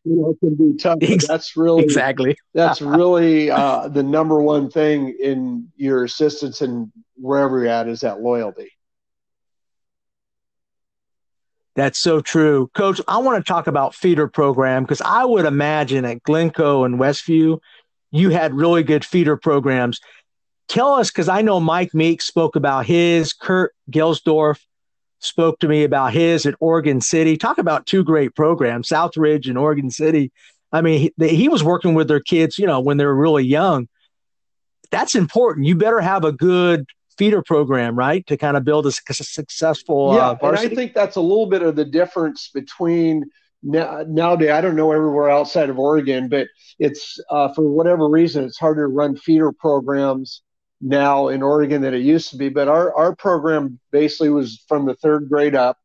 you 0.08 0.16
know, 0.16 0.34
can 0.40 0.54
be 0.54 0.76
tough. 0.76 0.98
that's 1.26 1.56
really 1.56 1.82
exactly 1.82 2.36
that's 2.54 2.80
really 2.80 3.50
uh, 3.50 3.88
the 3.88 4.02
number 4.02 4.40
one 4.40 4.70
thing 4.70 5.14
in 5.20 5.68
your 5.76 6.04
assistance 6.04 6.62
and 6.62 6.90
wherever 7.16 7.58
you're 7.58 7.68
at 7.68 7.88
is 7.88 8.00
that 8.00 8.20
loyalty. 8.20 8.70
That's 11.76 11.98
so 11.98 12.20
true. 12.20 12.70
Coach, 12.74 13.00
I 13.06 13.18
want 13.18 13.44
to 13.44 13.48
talk 13.48 13.68
about 13.68 13.94
feeder 13.94 14.26
program 14.26 14.82
because 14.82 15.00
I 15.00 15.24
would 15.24 15.44
imagine 15.44 16.04
at 16.04 16.22
Glencoe 16.24 16.84
and 16.84 16.98
Westview, 16.98 17.60
you 18.10 18.30
had 18.30 18.54
really 18.54 18.82
good 18.82 19.04
feeder 19.04 19.36
programs. 19.36 20.00
Tell 20.66 20.94
us, 20.94 21.10
because 21.10 21.28
I 21.28 21.42
know 21.42 21.60
Mike 21.60 21.94
Meek 21.94 22.20
spoke 22.20 22.56
about 22.56 22.86
his, 22.86 23.32
Kurt 23.32 23.74
Gelsdorf 23.90 24.58
spoke 25.20 25.58
to 25.60 25.68
me 25.68 25.84
about 25.84 26.12
his 26.12 26.46
at 26.46 26.54
Oregon 26.60 27.00
City. 27.00 27.36
Talk 27.36 27.58
about 27.58 27.86
two 27.86 28.04
great 28.04 28.34
programs, 28.34 28.88
Southridge 28.88 29.48
and 29.48 29.58
Oregon 29.58 29.90
City. 29.90 30.32
I 30.72 30.80
mean, 30.80 31.12
he, 31.18 31.28
he 31.28 31.48
was 31.48 31.64
working 31.64 31.94
with 31.94 32.08
their 32.08 32.20
kids, 32.20 32.58
you 32.58 32.66
know, 32.66 32.80
when 32.80 32.96
they 32.96 33.04
were 33.04 33.16
really 33.16 33.44
young. 33.44 33.88
That's 34.90 35.14
important. 35.14 35.66
You 35.66 35.74
better 35.76 36.00
have 36.00 36.24
a 36.24 36.32
good 36.32 36.86
feeder 37.16 37.42
program, 37.42 37.96
right, 37.96 38.26
to 38.26 38.36
kind 38.36 38.56
of 38.56 38.64
build 38.64 38.86
a, 38.86 38.92
successful. 38.92 40.14
Yeah, 40.14 40.30
uh, 40.30 40.38
and 40.42 40.56
I 40.56 40.68
think 40.68 40.94
that's 40.94 41.16
a 41.16 41.20
little 41.20 41.46
bit 41.46 41.62
of 41.62 41.76
the 41.76 41.84
difference 41.84 42.50
between 42.54 43.24
now, 43.62 44.04
nowadays. 44.06 44.50
I 44.50 44.60
don't 44.60 44.76
know 44.76 44.92
everywhere 44.92 45.28
outside 45.28 45.68
of 45.68 45.78
Oregon, 45.78 46.28
but 46.28 46.48
it's 46.78 47.18
uh, 47.30 47.52
for 47.54 47.68
whatever 47.68 48.08
reason 48.08 48.44
it's 48.44 48.58
harder 48.58 48.86
to 48.86 48.92
run 48.92 49.16
feeder 49.16 49.52
programs 49.52 50.42
now 50.80 51.28
in 51.28 51.42
Oregon 51.42 51.82
than 51.82 51.94
it 51.94 51.98
used 51.98 52.30
to 52.30 52.36
be. 52.36 52.48
But 52.48 52.68
our 52.68 52.94
our 52.94 53.14
program 53.14 53.78
basically 53.90 54.30
was 54.30 54.64
from 54.68 54.86
the 54.86 54.94
third 54.94 55.28
grade 55.28 55.54
up, 55.54 55.78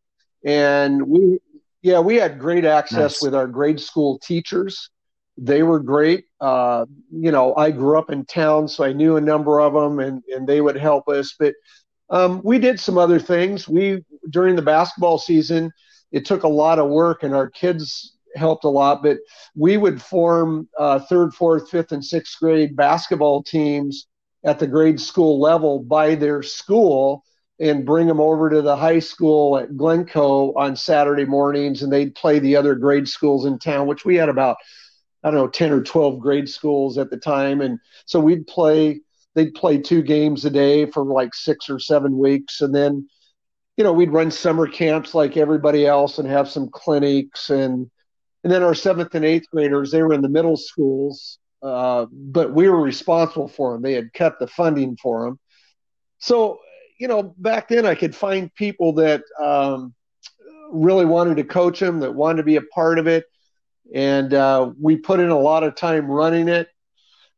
and 0.46 1.08
we 1.08 1.40
yeah 1.82 2.00
we 2.00 2.16
had 2.16 2.40
great 2.40 2.66
access 2.66 3.16
nice. 3.16 3.22
with 3.22 3.36
our 3.36 3.48
grade 3.48 3.80
school 3.80 4.20
teachers 4.20 4.90
they 5.38 5.64
were 5.64 5.80
great. 5.80 6.26
Uh, 6.40 6.86
you 7.12 7.32
know, 7.32 7.56
I 7.56 7.72
grew 7.72 7.98
up 7.98 8.12
in 8.12 8.26
town, 8.26 8.68
so 8.68 8.84
I 8.84 8.94
knew 8.94 9.18
a 9.18 9.22
number 9.22 9.60
of 9.60 9.74
them, 9.74 10.00
and 10.00 10.24
and 10.30 10.48
they 10.48 10.62
would 10.62 10.78
help 10.78 11.08
us. 11.10 11.36
But 11.38 11.54
um, 12.10 12.42
we 12.44 12.60
did 12.60 12.80
some 12.80 12.98
other 12.98 13.20
things. 13.20 13.68
We 13.68 14.04
during 14.30 14.56
the 14.56 14.62
basketball 14.62 15.18
season, 15.18 15.72
it 16.12 16.26
took 16.26 16.44
a 16.44 16.48
lot 16.48 16.80
of 16.80 16.90
work, 16.90 17.24
and 17.24 17.34
our 17.34 17.50
kids 17.50 18.18
helped 18.36 18.64
a 18.64 18.70
lot. 18.70 19.02
But 19.02 19.18
we 19.56 19.78
would 19.78 20.02
form 20.02 20.70
uh, 20.78 21.00
third, 21.00 21.34
fourth, 21.34 21.70
fifth, 21.70 21.92
and 21.92 22.04
sixth 22.04 22.40
grade 22.40 22.76
basketball 22.76 23.44
teams 23.44 24.08
at 24.44 24.60
the 24.60 24.68
grade 24.68 25.00
school 25.00 25.40
level 25.40 25.80
by 25.80 26.16
their 26.16 26.44
school 26.44 27.24
and 27.60 27.86
bring 27.86 28.08
them 28.08 28.20
over 28.20 28.50
to 28.50 28.62
the 28.62 28.76
high 28.76 29.00
school 29.00 29.58
at 29.58 29.78
Glencoe 29.78 30.54
on 30.54 30.76
Saturday 30.76 31.26
mornings, 31.26 31.84
and 31.84 31.94
they'd 31.94 32.16
play 32.16 32.40
the 32.40 32.56
other 32.56 32.76
grade 32.76 33.08
schools 33.08 33.46
in 33.46 33.60
town, 33.60 33.88
which 33.88 34.04
we 34.04 34.16
had 34.16 34.30
about 34.30 34.58
I 35.24 35.32
don't 35.32 35.40
know, 35.40 35.48
10 35.48 35.72
or 35.72 35.82
12 35.82 36.20
grade 36.20 36.50
schools 36.50 36.98
at 36.98 37.10
the 37.10 37.18
time. 37.18 37.62
And 37.62 37.80
so 38.06 38.20
we'd 38.20 38.46
play, 38.46 39.00
they'd 39.36 39.54
play 39.54 39.78
two 39.78 40.02
games 40.02 40.44
a 40.44 40.50
day 40.50 40.86
for 40.86 41.06
like 41.06 41.34
six 41.34 41.70
or 41.70 41.80
seven 41.80 42.18
weeks. 42.18 42.62
And 42.62 42.76
then, 42.76 43.08
you 43.78 43.84
know, 43.84 43.94
we'd 43.94 44.12
run 44.12 44.32
summer 44.32 44.68
camps 44.68 45.16
like 45.16 45.38
everybody 45.38 45.88
else 45.88 46.20
and 46.20 46.28
have 46.28 46.50
some 46.50 46.70
clinics. 46.70 47.50
And, 47.50 47.90
and 48.44 48.52
then 48.52 48.64
our 48.64 48.76
seventh 48.76 49.16
and 49.16 49.24
eighth 49.24 49.50
graders, 49.50 49.92
they 49.92 50.04
were 50.04 50.14
in 50.14 50.22
the 50.22 50.30
middle 50.30 50.58
schools, 50.58 51.40
uh, 51.64 52.06
but 52.12 52.54
we 52.54 52.70
were 52.70 52.82
responsible 52.82 53.48
for 53.48 53.74
them. 53.74 53.82
They 53.82 53.94
had 53.94 54.14
cut 54.14 54.40
the 54.40 54.48
funding 54.48 54.98
for 54.98 55.26
them. 55.26 55.40
So, 56.20 56.60
you 57.00 57.08
know, 57.08 57.34
back 57.38 57.68
then 57.68 57.86
I 57.86 57.96
could 57.96 58.16
find 58.16 58.54
people 58.56 58.94
that 58.94 59.24
um, 59.42 59.94
really 60.72 61.06
wanted 61.06 61.38
to 61.38 61.44
coach 61.44 61.80
them, 61.80 62.00
that 62.02 62.14
wanted 62.14 62.38
to 62.38 62.44
be 62.44 62.58
a 62.58 62.62
part 62.62 63.00
of 63.00 63.08
it 63.08 63.26
and 63.94 64.34
uh, 64.34 64.72
we 64.80 64.98
put 64.98 65.20
in 65.20 65.30
a 65.30 65.40
lot 65.40 65.64
of 65.64 65.76
time 65.76 66.08
running 66.08 66.48
it. 66.48 66.68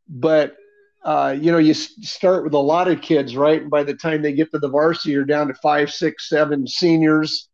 But 0.08 0.56
uh, 1.04 1.36
you 1.40 1.52
know, 1.52 1.60
you 1.60 1.74
start 1.74 2.44
with 2.44 2.54
a 2.54 2.60
lot 2.60 2.88
of 2.88 3.02
kids, 3.02 3.38
right? 3.38 3.62
And 3.62 3.70
by 3.70 3.84
the 3.84 3.94
time 3.94 4.24
they 4.24 4.34
get 4.34 4.50
to 4.52 4.60
the 4.60 4.70
varsity, 4.70 5.12
you're 5.12 5.24
down 5.24 5.48
to 5.50 5.54
five, 5.56 5.92
six, 5.92 6.30
seven 6.30 6.66
seniors, 6.68 7.48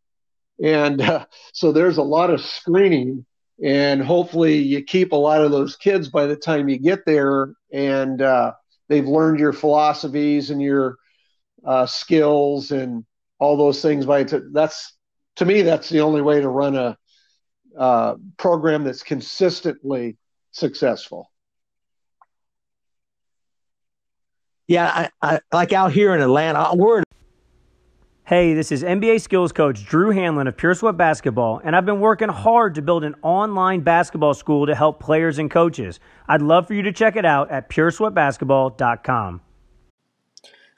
and 0.64 1.02
uh, 1.02 1.26
so 1.54 1.72
there's 1.72 1.98
a 1.98 2.04
lot 2.04 2.30
of 2.30 2.42
screening. 2.42 3.26
And 3.64 4.02
hopefully, 4.02 4.58
you 4.58 4.84
keep 4.84 5.12
a 5.12 5.16
lot 5.16 5.42
of 5.42 5.52
those 5.52 5.76
kids 5.76 6.10
by 6.10 6.26
the 6.26 6.36
time 6.36 6.68
you 6.68 6.80
get 6.80 7.06
there, 7.06 7.54
and 7.72 8.22
uh, 8.22 8.54
they've 8.90 9.08
learned 9.08 9.40
your 9.40 9.54
philosophies 9.54 10.50
and 10.50 10.62
your 10.62 10.98
uh, 11.66 11.86
skills 11.86 12.72
and 12.72 13.06
all 13.40 13.58
those 13.58 13.82
things. 13.82 14.06
By 14.06 14.24
t- 14.24 14.40
that's 14.52 14.96
to 15.36 15.46
me, 15.46 15.62
that's 15.62 15.90
the 15.90 16.02
only 16.02 16.22
way 16.22 16.42
to 16.42 16.50
run 16.50 16.76
a 16.76 16.98
uh, 17.78 18.16
program 18.38 18.84
that's 18.84 19.04
consistently 19.04 20.18
successful. 20.52 21.32
Yeah, 24.68 25.10
I, 25.22 25.36
I, 25.36 25.40
like 25.52 25.74
out 25.74 25.92
here 25.92 26.16
in 26.16 26.22
Atlanta, 26.22 26.72
we're. 26.74 27.04
Hey, 28.32 28.54
this 28.54 28.72
is 28.72 28.82
NBA 28.82 29.20
skills 29.20 29.52
coach 29.52 29.84
Drew 29.84 30.14
Hanlen 30.14 30.48
of 30.48 30.56
Pure 30.56 30.76
Sweat 30.76 30.96
Basketball, 30.96 31.60
and 31.66 31.76
I've 31.76 31.86
been 31.86 32.00
working 32.00 32.30
hard 32.30 32.76
to 32.76 32.82
build 32.82 33.04
an 33.04 33.14
online 33.22 33.82
basketball 33.82 34.34
school 34.34 34.66
to 34.68 34.74
help 34.74 35.02
players 35.02 35.38
and 35.38 35.52
coaches. 35.52 36.00
I'd 36.30 36.42
love 36.42 36.66
for 36.66 36.74
you 36.74 36.82
to 36.84 36.94
check 36.94 37.18
it 37.18 37.26
out 37.26 37.52
at 37.52 37.70
puresweatbasketball.com. 37.70 39.42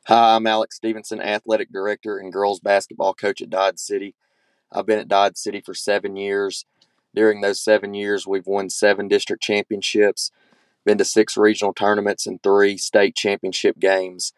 Hi, 0.07 0.35
I'm 0.35 0.47
Alex 0.47 0.77
Stevenson, 0.77 1.21
athletic 1.21 1.71
director 1.71 2.17
and 2.17 2.33
girls 2.33 2.59
basketball 2.59 3.13
coach 3.13 3.39
at 3.39 3.51
Dodge 3.51 3.77
City. 3.77 4.15
I've 4.71 4.87
been 4.87 4.97
at 4.97 5.07
Dodge 5.07 5.37
City 5.37 5.61
for 5.61 5.75
seven 5.75 6.15
years 6.15 6.65
during 7.13 7.41
those 7.41 7.61
seven 7.61 7.93
years, 7.93 8.25
we've 8.25 8.47
won 8.47 8.71
seven 8.71 9.07
district 9.07 9.43
championships, 9.43 10.31
been 10.85 10.97
to 10.97 11.05
six 11.05 11.37
regional 11.37 11.71
tournaments, 11.71 12.25
and 12.25 12.41
three 12.41 12.77
state 12.77 13.15
championship 13.15 13.77
games. 13.77 14.33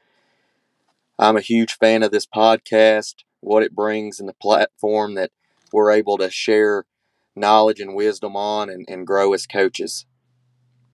I'm 1.17 1.37
a 1.37 1.41
huge 1.41 1.77
fan 1.77 2.03
of 2.03 2.11
this 2.11 2.25
podcast, 2.25 3.15
what 3.39 3.63
it 3.63 3.73
brings, 3.73 4.19
and 4.19 4.27
the 4.27 4.33
platform 4.33 5.15
that 5.15 5.31
we're 5.71 5.91
able 5.91 6.17
to 6.17 6.29
share 6.29 6.85
knowledge 7.35 7.79
and 7.79 7.95
wisdom 7.95 8.35
on 8.35 8.69
and, 8.69 8.85
and 8.87 9.07
grow 9.07 9.33
as 9.33 9.45
coaches. 9.45 10.05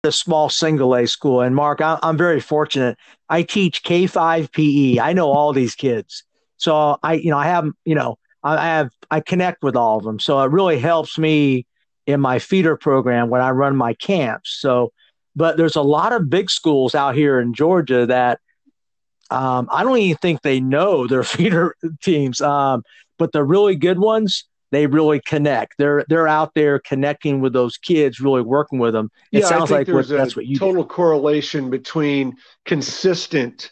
A 0.04 0.12
small 0.12 0.50
single 0.50 0.96
A 0.96 1.08
school. 1.08 1.42
And 1.42 1.56
Mark, 1.56 1.80
I'm 1.82 2.18
very 2.18 2.40
fortunate. 2.40 2.98
I 3.30 3.44
teach 3.44 3.84
K5 3.84 4.52
PE. 4.52 5.00
I 5.00 5.14
know 5.14 5.30
all 5.30 5.54
these 5.54 5.76
kids. 5.76 6.24
So 6.58 6.98
I, 7.04 7.14
you 7.14 7.30
know, 7.30 7.38
I 7.38 7.46
have, 7.46 7.68
you 7.86 7.96
know, 7.96 8.18
I 8.44 8.66
have, 8.66 8.92
I 9.12 9.20
connect 9.20 9.64
with 9.64 9.76
all 9.76 9.98
of 9.98 10.04
them. 10.04 10.20
So 10.20 10.42
it 10.42 10.52
really 10.52 10.80
helps 10.80 11.18
me 11.20 11.68
in 12.08 12.20
my 12.20 12.40
feeder 12.40 12.76
program 12.76 13.30
when 13.30 13.42
I 13.42 13.52
run 13.52 13.76
my 13.76 13.94
camps. 13.94 14.58
So, 14.60 14.92
but 15.36 15.58
there's 15.58 15.76
a 15.76 15.84
lot 15.84 16.14
of 16.14 16.30
big 16.30 16.50
schools 16.50 16.96
out 16.96 17.16
here 17.16 17.40
in 17.40 17.54
Georgia 17.54 18.08
that 18.08 18.40
um, 19.32 19.70
I 19.72 19.84
don't 19.84 19.98
even 19.98 20.18
think 20.18 20.42
they 20.42 20.60
know 20.60 21.08
their 21.08 21.24
feeder 21.24 21.76
teams. 22.02 22.42
Um, 22.42 22.84
but 23.18 23.32
the 23.32 23.44
really 23.44 23.76
good 23.76 24.00
ones, 24.00 24.46
they 24.72 24.88
really 24.88 25.22
connect. 25.26 25.76
They're 25.78 26.06
they're 26.08 26.28
out 26.28 26.54
there 26.54 26.80
connecting 26.80 27.42
with 27.42 27.54
those 27.54 27.78
kids, 27.78 28.20
really 28.20 28.42
working 28.42 28.80
with 28.80 28.94
them. 28.94 29.10
It 29.32 29.42
yeah, 29.42 29.48
sounds 29.48 29.72
like 29.72 29.88
what, 29.88 30.08
that's 30.08 30.36
what 30.36 30.46
you 30.46 30.58
total 30.58 30.84
do. 30.84 30.90
correlation 30.90 31.70
between 31.70 32.36
consistent, 32.66 33.72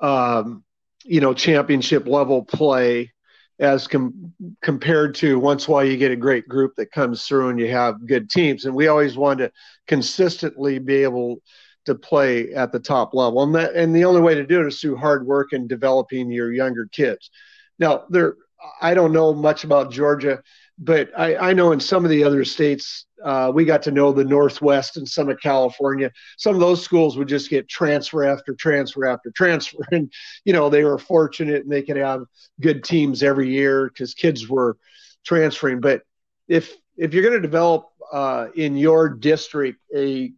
um, 0.00 0.64
you 1.04 1.20
know, 1.20 1.32
championship 1.32 2.06
level 2.06 2.44
play 2.44 3.12
as 3.58 3.86
com- 3.86 4.32
compared 4.60 5.14
to 5.14 5.38
once 5.38 5.68
while 5.68 5.84
you 5.84 5.96
get 5.96 6.10
a 6.10 6.16
great 6.16 6.48
group 6.48 6.74
that 6.76 6.90
comes 6.90 7.24
through 7.24 7.48
and 7.48 7.60
you 7.60 7.70
have 7.70 8.06
good 8.06 8.28
teams. 8.28 8.64
And 8.64 8.74
we 8.74 8.88
always 8.88 9.16
want 9.16 9.38
to 9.38 9.52
consistently 9.86 10.80
be 10.80 11.04
able 11.04 11.40
to 11.86 11.94
play 11.94 12.52
at 12.54 12.72
the 12.72 12.78
top 12.78 13.14
level. 13.14 13.42
And 13.42 13.54
that, 13.54 13.74
and 13.74 13.94
the 13.94 14.04
only 14.04 14.20
way 14.20 14.34
to 14.34 14.46
do 14.46 14.60
it 14.60 14.66
is 14.66 14.80
through 14.80 14.96
hard 14.96 15.26
work 15.26 15.52
and 15.52 15.68
developing 15.68 16.30
your 16.30 16.52
younger 16.52 16.86
kids. 16.86 17.30
Now, 17.78 18.04
there, 18.10 18.36
I 18.80 18.94
don't 18.94 19.12
know 19.12 19.32
much 19.32 19.64
about 19.64 19.90
Georgia, 19.90 20.42
but 20.78 21.10
I, 21.16 21.36
I 21.36 21.52
know 21.52 21.72
in 21.72 21.80
some 21.80 22.04
of 22.04 22.10
the 22.10 22.24
other 22.24 22.44
states, 22.44 23.06
uh, 23.22 23.52
we 23.54 23.64
got 23.64 23.82
to 23.82 23.90
know 23.90 24.12
the 24.12 24.24
Northwest 24.24 24.96
and 24.96 25.08
some 25.08 25.28
of 25.28 25.40
California. 25.40 26.10
Some 26.38 26.54
of 26.54 26.60
those 26.60 26.82
schools 26.82 27.16
would 27.16 27.28
just 27.28 27.50
get 27.50 27.68
transfer 27.68 28.24
after 28.24 28.54
transfer 28.54 29.06
after 29.06 29.30
transfer, 29.30 29.78
and 29.92 30.12
you 30.44 30.52
know 30.52 30.68
they 30.68 30.84
were 30.84 30.98
fortunate 30.98 31.62
and 31.62 31.70
they 31.70 31.82
could 31.82 31.96
have 31.96 32.24
good 32.60 32.82
teams 32.82 33.22
every 33.22 33.48
year 33.48 33.88
because 33.88 34.14
kids 34.14 34.48
were 34.48 34.76
transferring. 35.24 35.80
But 35.80 36.02
if 36.48 36.74
if 36.96 37.14
you're 37.14 37.22
going 37.22 37.40
to 37.40 37.40
develop 37.40 37.88
uh, 38.12 38.48
in 38.56 38.76
your 38.76 39.08
district 39.08 39.80
a 39.94 40.32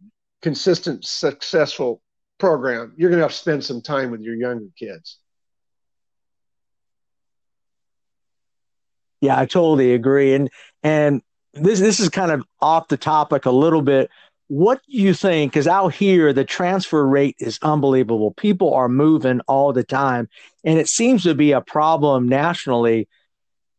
consistent, 0.45 1.03
successful 1.03 2.03
program, 2.37 2.93
you're 2.95 3.09
going 3.09 3.17
to 3.17 3.23
have 3.23 3.31
to 3.31 3.37
spend 3.37 3.63
some 3.63 3.81
time 3.81 4.11
with 4.11 4.21
your 4.21 4.35
younger 4.35 4.67
kids. 4.77 5.17
Yeah, 9.21 9.39
I 9.39 9.47
totally 9.47 9.95
agree. 9.95 10.35
And 10.35 10.51
and 10.83 11.23
this 11.55 11.79
this 11.79 11.99
is 11.99 12.09
kind 12.09 12.31
of 12.31 12.43
off 12.61 12.89
the 12.89 12.97
topic 12.97 13.47
a 13.47 13.51
little 13.51 13.81
bit. 13.81 14.11
What 14.45 14.81
do 14.87 14.95
you 14.95 15.15
think? 15.15 15.51
Because 15.51 15.65
out 15.65 15.95
here, 15.95 16.31
the 16.31 16.45
transfer 16.45 17.07
rate 17.07 17.37
is 17.39 17.57
unbelievable. 17.63 18.31
People 18.35 18.71
are 18.75 18.87
moving 18.87 19.41
all 19.47 19.73
the 19.73 19.83
time, 19.83 20.29
and 20.63 20.77
it 20.77 20.87
seems 20.87 21.23
to 21.23 21.33
be 21.33 21.53
a 21.53 21.61
problem 21.61 22.29
nationally. 22.29 23.07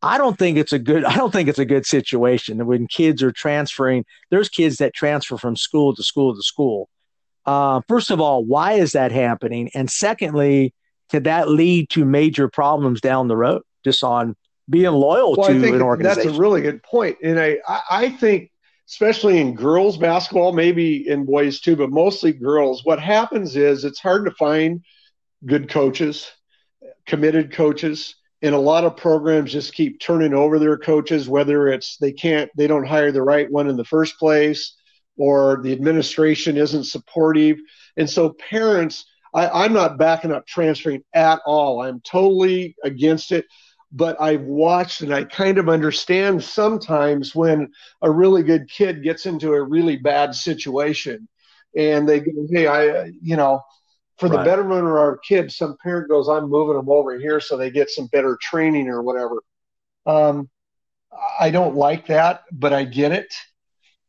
I 0.06 0.18
don't 0.18 0.38
think 0.38 0.56
it's 0.56 0.72
a 0.72 0.78
good. 0.78 1.04
I 1.04 1.16
don't 1.16 1.32
think 1.32 1.48
it's 1.48 1.58
a 1.58 1.64
good 1.64 1.86
situation 1.86 2.64
when 2.66 2.86
kids 2.86 3.22
are 3.22 3.32
transferring. 3.32 4.04
There's 4.30 4.48
kids 4.48 4.76
that 4.76 4.94
transfer 4.94 5.36
from 5.36 5.56
school 5.56 5.94
to 5.94 6.02
school 6.02 6.34
to 6.34 6.42
school. 6.42 6.88
Uh, 7.44 7.80
first 7.88 8.10
of 8.10 8.20
all, 8.20 8.44
why 8.44 8.72
is 8.72 8.92
that 8.92 9.12
happening? 9.12 9.70
And 9.74 9.90
secondly, 9.90 10.74
could 11.10 11.24
that 11.24 11.48
lead 11.48 11.90
to 11.90 12.04
major 12.04 12.48
problems 12.48 13.00
down 13.00 13.28
the 13.28 13.36
road, 13.36 13.62
just 13.84 14.02
on 14.02 14.36
being 14.68 14.92
loyal 14.92 15.34
well, 15.36 15.48
to 15.48 15.56
I 15.56 15.60
think 15.60 15.76
an 15.76 15.82
organization. 15.82 16.28
That's 16.28 16.36
a 16.36 16.40
really 16.40 16.62
good 16.62 16.82
point, 16.82 17.18
and 17.22 17.38
I 17.38 17.58
I 17.90 18.10
think 18.10 18.50
especially 18.88 19.38
in 19.38 19.54
girls 19.54 19.96
basketball, 19.96 20.52
maybe 20.52 21.08
in 21.08 21.24
boys 21.24 21.60
too, 21.60 21.74
but 21.76 21.90
mostly 21.90 22.32
girls. 22.32 22.84
What 22.84 23.00
happens 23.00 23.56
is 23.56 23.84
it's 23.84 23.98
hard 23.98 24.24
to 24.26 24.30
find 24.32 24.82
good 25.44 25.68
coaches, 25.68 26.30
committed 27.06 27.52
coaches, 27.52 28.14
and 28.42 28.54
a 28.54 28.58
lot 28.58 28.84
of 28.84 28.96
programs 28.96 29.52
just 29.52 29.74
keep 29.74 30.00
turning 30.00 30.34
over 30.34 30.58
their 30.58 30.76
coaches, 30.76 31.28
whether 31.28 31.68
it's 31.68 31.96
they 31.98 32.12
can't, 32.12 32.50
they 32.56 32.66
don't 32.66 32.86
hire 32.86 33.12
the 33.12 33.22
right 33.22 33.50
one 33.50 33.68
in 33.68 33.76
the 33.76 33.84
first 33.84 34.18
place, 34.18 34.76
or 35.16 35.60
the 35.62 35.72
administration 35.72 36.56
isn't 36.56 36.84
supportive. 36.84 37.58
And 37.96 38.08
so 38.08 38.30
parents, 38.50 39.06
I, 39.34 39.48
I'm 39.48 39.72
not 39.72 39.98
backing 39.98 40.32
up 40.32 40.46
transferring 40.46 41.02
at 41.14 41.40
all. 41.46 41.82
I'm 41.82 42.00
totally 42.00 42.76
against 42.84 43.32
it 43.32 43.46
but 43.92 44.20
I've 44.20 44.42
watched 44.42 45.00
and 45.02 45.14
I 45.14 45.24
kind 45.24 45.58
of 45.58 45.68
understand 45.68 46.42
sometimes 46.42 47.34
when 47.34 47.70
a 48.02 48.10
really 48.10 48.42
good 48.42 48.68
kid 48.68 49.02
gets 49.02 49.26
into 49.26 49.52
a 49.52 49.62
really 49.62 49.96
bad 49.96 50.34
situation 50.34 51.28
and 51.76 52.08
they 52.08 52.20
go, 52.20 52.32
hey, 52.50 52.66
I, 52.66 53.12
you 53.22 53.36
know, 53.36 53.60
for 54.18 54.28
the 54.28 54.36
right. 54.36 54.44
betterment 54.44 54.80
of 54.80 54.92
our 54.92 55.18
kids, 55.18 55.56
some 55.56 55.76
parent 55.82 56.08
goes, 56.08 56.28
I'm 56.28 56.48
moving 56.48 56.76
them 56.76 56.88
over 56.88 57.18
here 57.18 57.40
so 57.40 57.56
they 57.56 57.70
get 57.70 57.90
some 57.90 58.06
better 58.06 58.38
training 58.40 58.88
or 58.88 59.02
whatever. 59.02 59.42
Um, 60.06 60.48
I 61.38 61.50
don't 61.50 61.76
like 61.76 62.06
that, 62.06 62.44
but 62.52 62.72
I 62.72 62.84
get 62.84 63.12
it. 63.12 63.34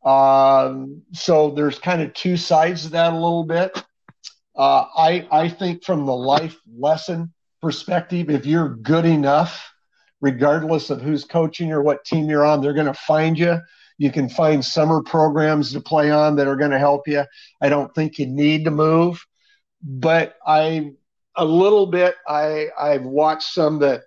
Um, 0.06 1.02
so 1.14 1.52
there's 1.52 1.80
kind 1.80 2.02
of 2.02 2.14
two 2.14 2.38
sides 2.38 2.84
to 2.84 2.90
that 2.90 3.12
a 3.14 3.16
little 3.16 3.44
bit. 3.44 3.84
Uh, 4.56 4.86
I 4.96 5.28
I 5.32 5.50
think 5.50 5.84
from 5.84 6.06
the 6.06 6.16
life 6.16 6.58
lesson 6.78 7.34
perspective, 7.62 8.30
if 8.30 8.46
you're 8.46 8.70
good 8.70 9.06
enough, 9.06 9.72
regardless 10.22 10.90
of 10.90 11.02
who's 11.02 11.26
coaching 11.26 11.72
or 11.72 11.82
what 11.82 12.06
team 12.06 12.30
you're 12.30 12.46
on, 12.46 12.62
they're 12.62 12.74
going 12.74 12.88
to 12.88 12.94
find 12.94 13.38
you. 13.38 13.60
You 13.98 14.12
can 14.12 14.30
find 14.30 14.64
summer 14.64 15.02
programs 15.02 15.74
to 15.74 15.82
play 15.82 16.12
on 16.12 16.36
that 16.36 16.48
are 16.48 16.56
going 16.56 16.72
to 16.72 16.80
help 16.80 17.08
you. 17.08 17.24
I 17.62 17.70
don't 17.70 17.94
think 17.94 18.20
you 18.20 18.28
need 18.28 18.66
to 18.66 18.72
move, 18.72 19.24
but 19.88 20.36
I 20.46 20.92
a 21.36 21.46
little 21.46 21.88
bit 21.88 22.16
I 22.28 22.68
I've 22.78 23.04
watched 23.04 23.54
some 23.54 23.80
that 23.80 24.02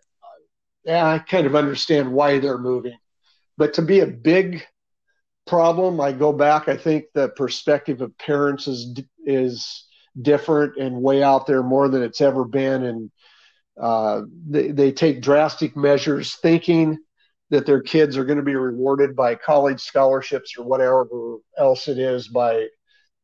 yeah, 0.84 1.06
I 1.06 1.18
kind 1.18 1.46
of 1.46 1.56
understand 1.56 2.12
why 2.12 2.38
they're 2.38 2.58
moving. 2.58 2.96
But 3.56 3.74
to 3.74 3.82
be 3.82 4.00
a 4.00 4.06
big 4.06 4.64
problem, 5.46 6.00
I 6.00 6.12
go 6.12 6.32
back. 6.32 6.68
I 6.68 6.76
think 6.76 7.04
the 7.14 7.30
perspective 7.30 8.02
of 8.02 8.16
parents 8.18 8.68
is 8.68 9.00
is 9.24 9.86
different 10.20 10.76
and 10.76 11.02
way 11.02 11.22
out 11.22 11.46
there 11.46 11.62
more 11.62 11.88
than 11.88 12.02
it's 12.02 12.20
ever 12.20 12.44
been, 12.44 12.84
and 12.84 13.10
uh, 13.80 14.22
they, 14.48 14.68
they 14.68 14.92
take 14.92 15.22
drastic 15.22 15.76
measures 15.76 16.36
thinking 16.42 16.98
that 17.48 17.64
their 17.64 17.80
kids 17.80 18.16
are 18.16 18.24
going 18.24 18.38
to 18.38 18.44
be 18.44 18.54
rewarded 18.54 19.16
by 19.16 19.34
college 19.34 19.80
scholarships 19.80 20.54
or 20.58 20.64
whatever 20.64 21.06
else 21.56 21.88
it 21.88 21.98
is 21.98 22.28
by 22.28 22.66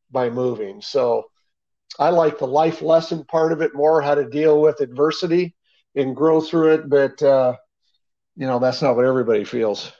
by 0.09 0.29
moving. 0.29 0.81
So 0.81 1.25
I 1.99 2.09
like 2.09 2.37
the 2.37 2.47
life 2.47 2.81
lesson 2.81 3.23
part 3.25 3.51
of 3.51 3.61
it 3.61 3.73
more, 3.73 4.01
how 4.01 4.15
to 4.15 4.29
deal 4.29 4.61
with 4.61 4.81
adversity 4.81 5.55
and 5.95 6.15
grow 6.15 6.41
through 6.41 6.73
it. 6.73 6.89
But 6.89 7.21
uh, 7.21 7.55
you 8.35 8.45
know, 8.45 8.59
that's 8.59 8.81
not 8.81 8.95
what 8.95 9.05
everybody 9.05 9.43
feels. 9.43 9.91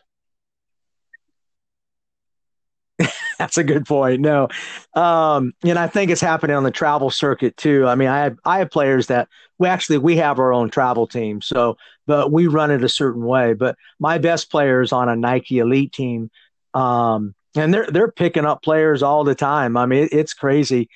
That's 3.38 3.58
a 3.58 3.64
good 3.64 3.86
point. 3.86 4.22
No, 4.22 4.48
um, 4.96 5.54
and 5.64 5.78
I 5.78 5.88
think 5.88 6.10
it's 6.10 6.22
happening 6.22 6.56
on 6.56 6.64
the 6.64 6.72
travel 6.72 7.12
circuit 7.12 7.56
too. 7.56 7.86
I 7.86 7.94
mean, 7.96 8.08
I 8.08 8.24
have 8.24 8.38
I 8.46 8.60
have 8.60 8.72
players 8.72 9.08
that 9.08 9.28
we 9.60 9.68
actually 9.68 10.00
we 10.00 10.18
have 10.18 10.40
our 10.40 10.52
own 10.52 10.72
travel 10.72 11.06
team, 11.06 11.42
so 11.42 11.78
but 12.08 12.32
we 12.32 12.48
run 12.48 12.72
it 12.72 12.84
a 12.84 12.90
certain 12.90 13.24
way. 13.26 13.54
But 13.54 13.76
my 14.00 14.18
best 14.18 14.50
players 14.50 14.92
on 14.92 15.10
a 15.10 15.16
Nike 15.16 15.60
Elite 15.60 15.94
team, 15.94 16.32
um, 16.74 17.36
and 17.56 17.72
they're 17.72 17.86
they're 17.92 18.12
picking 18.12 18.46
up 18.46 18.64
players 18.64 19.04
all 19.04 19.24
the 19.24 19.36
time. 19.36 19.78
I 19.78 19.86
mean, 19.86 20.06
it, 20.06 20.14
it's 20.14 20.34
crazy. 20.34 20.90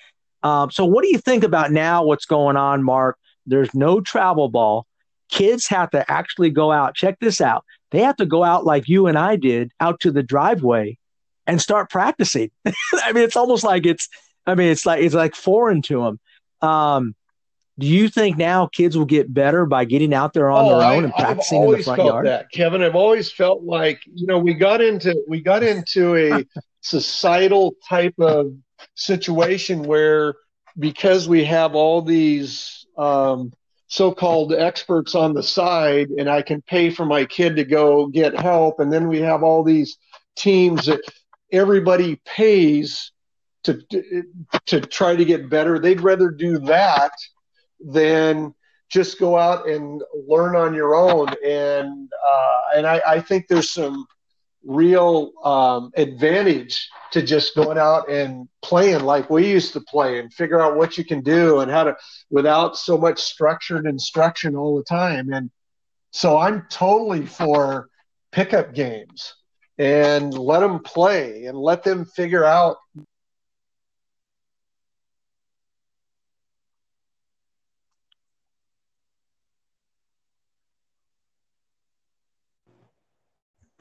Um, 0.44 0.72
so, 0.72 0.86
what 0.86 1.04
do 1.04 1.10
you 1.12 1.20
think 1.20 1.44
about 1.44 1.72
now? 1.72 2.04
What's 2.04 2.26
going 2.26 2.58
on, 2.58 2.84
Mark? 2.84 3.18
There's 3.46 3.74
no 3.74 4.02
travel 4.02 4.50
ball. 4.50 4.86
Kids 5.30 5.68
have 5.68 5.90
to 5.92 6.10
actually 6.12 6.50
go 6.50 6.72
out. 6.72 6.96
Check 6.96 7.20
this 7.20 7.42
out. 7.42 7.64
They 7.92 8.00
have 8.00 8.18
to 8.18 8.26
go 8.26 8.44
out 8.44 8.66
like 8.66 8.88
you 8.88 9.08
and 9.08 9.18
I 9.18 9.36
did 9.36 9.72
out 9.80 10.00
to 10.02 10.12
the 10.12 10.24
driveway 10.24 10.98
and 11.48 11.62
start 11.62 11.90
practicing. 11.90 12.52
I 12.66 13.14
mean, 13.14 13.24
it's 13.24 13.36
almost 13.36 13.64
like 13.64 13.86
it's, 13.86 14.08
I 14.46 14.56
mean, 14.56 14.70
it's 14.70 14.86
like, 14.86 15.04
it's 15.04 15.16
like 15.16 15.36
foreign 15.36 15.82
to 15.84 16.04
them. 16.04 16.20
Um, 16.68 17.16
do 17.80 17.88
you 17.88 18.10
think 18.10 18.38
now 18.38 18.68
kids 18.68 18.98
will 18.98 19.06
get 19.06 19.34
better 19.34 19.66
by 19.66 19.86
getting 19.86 20.14
out 20.14 20.34
there 20.34 20.52
on 20.52 20.66
oh, 20.66 20.78
their 20.78 20.88
own 20.88 21.06
and 21.06 21.14
practicing 21.14 21.64
in 21.64 21.72
the 21.72 21.84
front 21.84 22.04
yard? 22.04 22.28
That, 22.28 22.52
Kevin, 22.52 22.84
I've 22.84 22.96
always 22.96 23.32
felt 23.32 23.64
like, 23.64 24.02
you 24.14 24.28
know, 24.28 24.38
we 24.38 24.54
got 24.54 24.82
into, 24.82 25.24
we 25.28 25.42
got 25.42 25.64
into 25.64 26.16
a 26.16 26.46
societal 26.82 27.74
type 27.88 28.14
of 28.20 28.54
situation 28.96 29.84
where 29.84 30.36
because 30.80 31.28
we 31.28 31.44
have 31.46 31.76
all 31.76 32.02
these, 32.02 32.86
um, 32.98 33.52
so-called 33.88 34.54
experts 34.54 35.16
on 35.16 35.34
the 35.34 35.44
side 35.44 36.10
and 36.12 36.30
I 36.30 36.42
can 36.42 36.62
pay 36.62 36.90
for 36.90 37.06
my 37.06 37.26
kid 37.26 37.58
to 37.58 37.66
go 37.66 38.08
get 38.08 38.40
help. 38.40 38.80
And 38.80 38.92
then 38.92 39.10
we 39.10 39.20
have 39.20 39.44
all 39.44 39.64
these 39.64 39.98
teams 40.38 40.86
that 40.86 41.02
everybody 41.52 42.22
pays 42.26 43.12
to 43.64 43.82
to 44.66 44.82
try 44.82 45.16
to 45.16 45.26
get 45.26 45.50
better. 45.50 45.78
They'd 45.78 46.02
rather 46.02 46.32
do 46.32 46.58
that 46.60 47.12
than 47.80 48.56
just 48.90 49.20
go 49.20 49.38
out 49.38 49.68
and 49.68 50.02
learn 50.28 50.56
on 50.56 50.74
your 50.74 50.96
own. 50.96 51.28
And 51.46 52.10
uh, 52.28 52.78
and 52.78 52.88
I, 52.88 53.02
I, 53.08 53.20
think 53.20 53.48
there's 53.48 53.70
some 53.70 54.06
real 54.64 55.32
um, 55.44 55.92
advantage 55.96 56.90
to 57.12 57.22
just 57.22 57.56
going 57.56 57.78
out 57.78 58.10
and 58.10 58.48
playing 58.62 59.04
like 59.04 59.30
we 59.30 59.50
used 59.50 59.74
to 59.74 59.82
play 59.82 60.20
and 60.20 60.34
figure 60.34 60.62
out 60.62 60.78
what 60.78 60.98
you 60.98 61.04
can 61.04 61.22
do 61.22 61.60
and 61.60 61.72
how 61.72 61.84
to 61.84 61.96
without 62.30 62.78
so 62.78 62.98
much 62.98 63.20
structured 63.20 63.86
instruction 63.86 64.56
all 64.56 64.78
the 64.78 64.84
time. 64.84 65.32
And 65.34 65.50
so 66.12 66.38
I'm 66.38 66.68
totally 66.70 67.26
for 67.26 67.90
pickup 68.32 68.74
games 68.74 69.36
and 69.78 70.34
let 70.34 70.60
them 70.60 70.80
play 70.80 71.46
and 71.46 71.58
let 71.58 71.84
them 71.84 72.06
figure 72.06 72.46
out 72.46 72.78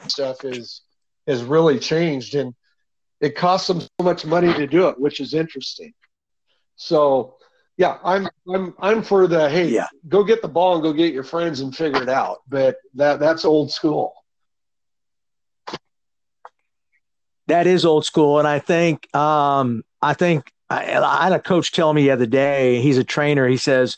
stuff 0.09 0.45
is 0.45 0.83
has 1.27 1.43
really 1.43 1.79
changed 1.79 2.35
and 2.35 2.55
it 3.21 3.37
costs 3.37 3.67
them 3.67 3.81
so 3.81 3.89
much 4.03 4.25
money 4.25 4.53
to 4.55 4.67
do 4.67 4.89
it 4.89 4.99
which 4.99 5.21
is 5.21 5.35
interesting 5.35 5.93
so 6.77 7.37
yeah 7.77 7.99
i'm 8.05 8.29
i'm 8.53 8.75
i'm 8.81 9.03
for 9.03 9.27
the 9.27 9.49
hey 9.51 9.69
yeah. 9.69 9.87
go 10.09 10.25
get 10.25 10.43
the 10.43 10.49
ball 10.49 10.75
and 10.75 10.83
go 10.83 10.93
get 10.93 11.13
your 11.13 11.25
friends 11.25 11.61
and 11.61 11.77
figure 11.77 12.03
it 12.03 12.09
out 12.09 12.39
but 12.49 12.77
that 12.95 13.21
that's 13.21 13.45
old 13.45 13.71
school 13.71 14.15
that 17.51 17.67
is 17.67 17.85
old 17.85 18.05
school, 18.05 18.39
and 18.39 18.47
I 18.47 18.61
think 18.61 19.15
um, 19.15 19.83
I 20.01 20.15
think 20.15 20.53
I, 20.71 20.95
I 20.95 21.25
had 21.25 21.33
a 21.33 21.41
coach 21.41 21.73
tell 21.73 21.93
me 21.93 22.03
the 22.03 22.13
other 22.13 22.27
day. 22.27 22.81
He's 22.81 22.97
a 22.97 23.05
trainer. 23.05 23.49
He 23.49 23.57
says 23.57 23.97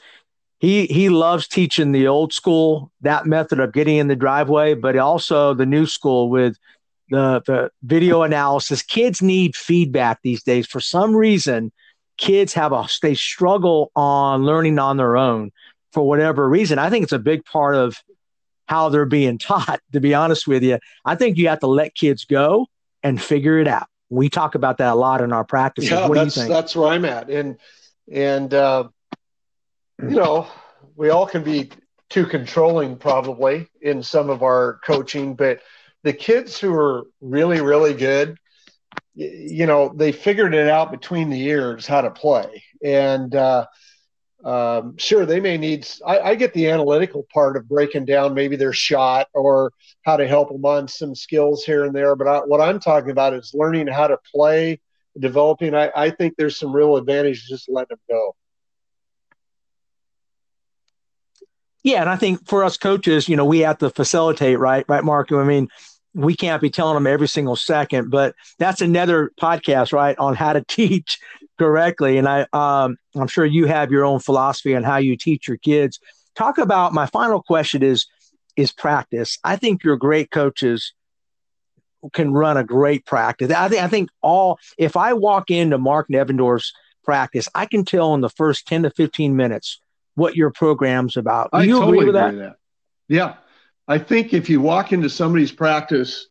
he 0.63 0.87
he 0.87 1.09
loves 1.09 1.49
teaching 1.49 1.91
the 1.91 2.07
old 2.07 2.33
school 2.33 2.93
that 3.01 3.27
method 3.27 3.59
of 3.59 3.73
getting 3.73 3.97
in 3.97 4.07
the 4.07 4.15
driveway, 4.15 4.75
but 4.75 4.97
also 4.97 5.55
the 5.55 5.67
new 5.67 5.87
school 5.87 6.31
with 6.31 6.57
the 7.11 7.43
the 7.45 7.71
video 7.83 8.23
analysis. 8.23 8.81
Kids 8.81 9.21
need 9.21 9.57
feedback 9.57 10.21
these 10.23 10.45
days. 10.45 10.69
For 10.69 10.79
some 10.79 11.17
reason, 11.17 11.73
kids 12.17 12.55
have 12.55 12.73
a 12.73 12.87
they 13.03 13.15
struggle 13.15 13.91
on 13.97 14.45
learning 14.45 14.79
on 14.79 14.99
their 14.99 15.17
own 15.17 15.51
for 15.91 16.07
whatever 16.07 16.49
reason. 16.49 16.79
I 16.79 16.91
think 16.91 17.03
it's 17.03 17.13
a 17.13 17.19
big 17.19 17.45
part 17.45 17.75
of 17.75 17.97
how 18.67 18.89
they're 18.89 19.05
being 19.05 19.39
taught. 19.39 19.81
To 19.93 19.99
be 19.99 20.15
honest 20.15 20.47
with 20.47 20.63
you, 20.63 20.79
I 21.05 21.17
think 21.17 21.39
you 21.39 21.49
have 21.49 21.61
to 21.61 21.67
let 21.67 21.97
kids 21.97 22.25
go 22.25 22.69
and 23.03 23.21
figure 23.21 23.59
it 23.59 23.67
out. 23.67 23.89
We 24.11 24.29
talk 24.29 24.55
about 24.55 24.79
that 24.79 24.93
a 24.93 24.95
lot 24.95 25.23
in 25.23 25.33
our 25.33 25.45
practices. 25.45 25.91
Yeah, 25.91 26.07
what 26.07 26.15
that's, 26.15 26.35
do 26.35 26.41
you 26.41 26.47
think? 26.47 26.55
That's 26.55 26.77
where 26.77 26.91
I'm 26.91 27.05
at. 27.05 27.31
And, 27.31 27.59
and, 28.13 28.55
uh, 28.55 28.89
you 30.01 30.17
know, 30.17 30.47
we 30.97 31.11
all 31.11 31.27
can 31.27 31.43
be 31.43 31.71
too 32.09 32.27
controlling 32.27 32.97
probably 32.97 33.69
in 33.81 34.03
some 34.03 34.31
of 34.31 34.43
our 34.43 34.79
coaching, 34.85 35.35
but 35.35 35.61
the 36.03 36.13
kids 36.13 36.59
who 36.59 36.75
are 36.75 37.05
really, 37.21 37.61
really 37.61 37.95
good, 37.95 38.37
you 39.15 39.67
know, 39.67 39.93
they 39.95 40.13
figured 40.13 40.55
it 40.55 40.69
out 40.69 40.91
between 40.91 41.31
the 41.31 41.39
years 41.39 41.87
how 41.87 42.01
to 42.01 42.11
play. 42.11 42.63
And, 42.85 43.35
uh, 43.35 43.67
um, 44.45 44.97
sure, 44.97 45.25
they 45.25 45.39
may 45.39 45.57
need. 45.57 45.89
I, 46.05 46.19
I, 46.19 46.35
get 46.35 46.53
the 46.53 46.69
analytical 46.69 47.25
part 47.33 47.57
of 47.57 47.69
breaking 47.69 48.07
down 48.07 48.35
maybe 48.35 48.57
their 48.57 48.73
shot 48.73 49.29
or 49.35 49.73
how 50.05 50.17
to 50.17 50.27
help 50.27 50.49
them 50.49 50.65
on 50.65 50.89
some 50.89 51.15
skills 51.15 51.63
here 51.65 51.85
and 51.85 51.95
there. 51.95 52.17
But 52.17 52.27
I, 52.27 52.39
what 52.41 52.61
I'm 52.61 52.81
talking 52.81 53.13
about 53.13 53.35
is 53.35 53.53
learning 53.55 53.87
how 53.87 54.09
to 54.09 54.19
play, 54.35 54.81
developing. 55.17 55.77
I, 55.77 55.93
I 55.95 56.11
think 56.11 56.35
there's 56.37 56.59
some 56.59 56.75
real 56.75 56.97
advantage 56.97 57.47
just 57.47 57.69
letting 57.69 57.97
them 57.97 58.01
go. 58.11 58.35
Yeah, 61.83 62.01
and 62.01 62.09
I 62.11 62.17
think 62.17 62.47
for 62.47 62.65
us 62.65 62.77
coaches, 62.77 63.29
you 63.29 63.37
know, 63.37 63.45
we 63.45 63.61
have 63.61 63.79
to 63.79 63.91
facilitate, 63.91 64.59
right? 64.59 64.85
Right, 64.89 65.05
Mark. 65.05 65.33
I 65.33 65.43
mean, 65.45 65.69
we 66.15 66.37
can't 66.37 66.63
be 66.63 66.71
telling 66.71 66.95
them 66.95 67.07
every 67.07 67.29
single 67.29 67.57
second, 67.57 68.11
but 68.11 68.35
that's 68.59 68.81
another 68.81 69.33
podcast, 69.41 69.93
right, 69.93 70.17
on 70.19 70.35
how 70.35 70.53
to 70.53 70.63
teach 70.69 71.19
correctly. 71.59 72.19
And 72.19 72.29
I, 72.29 72.47
um, 72.53 72.97
I'm 73.15 73.29
sure 73.29 73.45
you 73.45 73.67
have 73.67 73.91
your 73.91 74.05
own 74.05 74.21
philosophy 74.21 74.75
on 74.75 74.83
how 74.85 74.99
you 74.99 75.17
teach 75.17 75.49
your 75.49 75.57
kids. 75.57 75.99
Talk 76.35 76.59
about 76.59 76.93
my 76.93 77.07
final 77.07 77.43
question 77.43 77.83
is 77.83 78.07
is 78.57 78.71
practice. 78.71 79.39
I 79.45 79.57
think 79.57 79.83
your 79.83 79.97
great 79.97 80.31
coaches 80.31 80.93
can 82.13 82.33
run 82.35 82.57
a 82.57 82.65
great 82.65 83.07
practice. 83.07 83.51
I 83.51 83.69
think 83.69 83.83
I 83.83 83.89
think 83.89 84.11
all 84.23 84.59
if 84.79 84.97
I 84.97 85.15
walk 85.15 85.51
into 85.51 85.79
Mark 85.79 86.09
Nevendorf's 86.09 86.73
practice, 87.05 87.49
I 87.55 87.67
can 87.67 87.85
tell 87.85 88.15
in 88.15 88.21
the 88.21 88.29
first 88.31 88.67
10 88.67 88.85
to 88.85 88.91
15 88.91 89.37
minutes 89.37 89.81
what 90.15 90.37
your 90.37 90.51
program's 90.51 91.17
about. 91.17 91.51
Do 91.53 91.59
I 91.59 91.65
you 91.65 91.79
totally 91.79 91.99
agree 91.99 92.07
with 92.07 92.15
that? 92.15 92.29
agree 92.29 92.41
that? 92.41 92.57
Yeah. 93.09 93.35
I 93.89 93.99
think 93.99 94.33
if 94.33 94.49
you 94.49 94.61
walk 94.61 94.93
into 94.93 95.11
somebody's 95.11 95.53
practice 95.53 96.29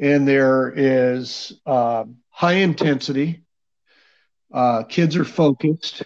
and 0.00 0.26
there 0.26 0.72
is 0.74 1.52
uh, 1.66 2.04
high 2.30 2.54
intensity, 2.54 3.44
uh, 4.52 4.82
kids 4.84 5.16
are 5.16 5.24
focused, 5.24 6.02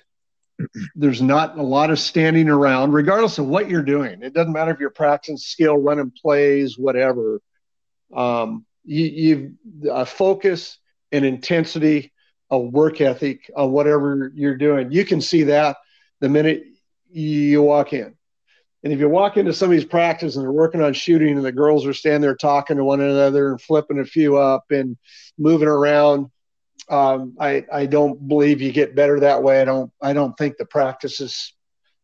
there's 0.95 1.23
not 1.23 1.59
a 1.59 1.63
lot 1.63 1.91
of 1.91 1.99
standing 1.99 2.49
around, 2.49 2.93
regardless 2.93 3.39
of 3.39 3.47
what 3.47 3.69
you're 3.69 3.83
doing. 3.83 4.23
It 4.23 4.35
doesn't 4.35 4.53
matter 4.53 4.71
if 4.71 4.81
you're 4.81 4.91
practicing 4.91 5.37
skill, 5.37 5.77
running 5.77 6.11
plays, 6.11 6.79
whatever. 6.79 7.41
Um, 8.15 8.67
you, 8.85 9.57
you 9.83 9.91
uh, 9.91 10.05
focus 10.05 10.79
and 11.11 11.25
intensity, 11.25 12.13
a 12.51 12.59
work 12.59 13.01
ethic 13.01 13.51
on 13.57 13.73
whatever 13.73 14.31
you're 14.35 14.57
doing. 14.57 14.93
You 14.93 15.05
can 15.05 15.21
see 15.21 15.45
that 15.45 15.77
the 16.21 16.29
minute 16.29 16.65
you 17.13 17.63
walk 17.63 17.93
in. 17.93 18.15
And 18.85 18.93
if 18.93 18.99
you 18.99 19.09
walk 19.09 19.37
into 19.37 19.53
somebody's 19.53 19.85
practice 19.85 20.35
and 20.35 20.43
they're 20.43 20.51
working 20.51 20.83
on 20.83 20.93
shooting 20.93 21.37
and 21.37 21.45
the 21.45 21.53
girls 21.53 21.87
are 21.87 21.95
standing 21.95 22.23
there 22.23 22.35
talking 22.35 22.77
to 22.77 22.85
one 22.85 23.01
another 23.01 23.51
and 23.51 23.61
flipping 23.61 24.01
a 24.01 24.05
few 24.05 24.37
up 24.39 24.65
and 24.71 24.97
moving 25.39 25.69
around, 25.69 26.31
um, 26.89 27.37
I, 27.39 27.65
I 27.73 27.87
don't 27.87 28.27
believe 28.27 28.61
you 28.61 28.73
get 28.73 28.97
better 28.97 29.21
that 29.21 29.43
way. 29.43 29.61
I 29.61 29.65
don't 29.65 29.93
I 30.03 30.13
don't 30.13 30.37
think 30.37 30.57
the 30.57 30.65
practice 30.65 31.21
is 31.21 31.55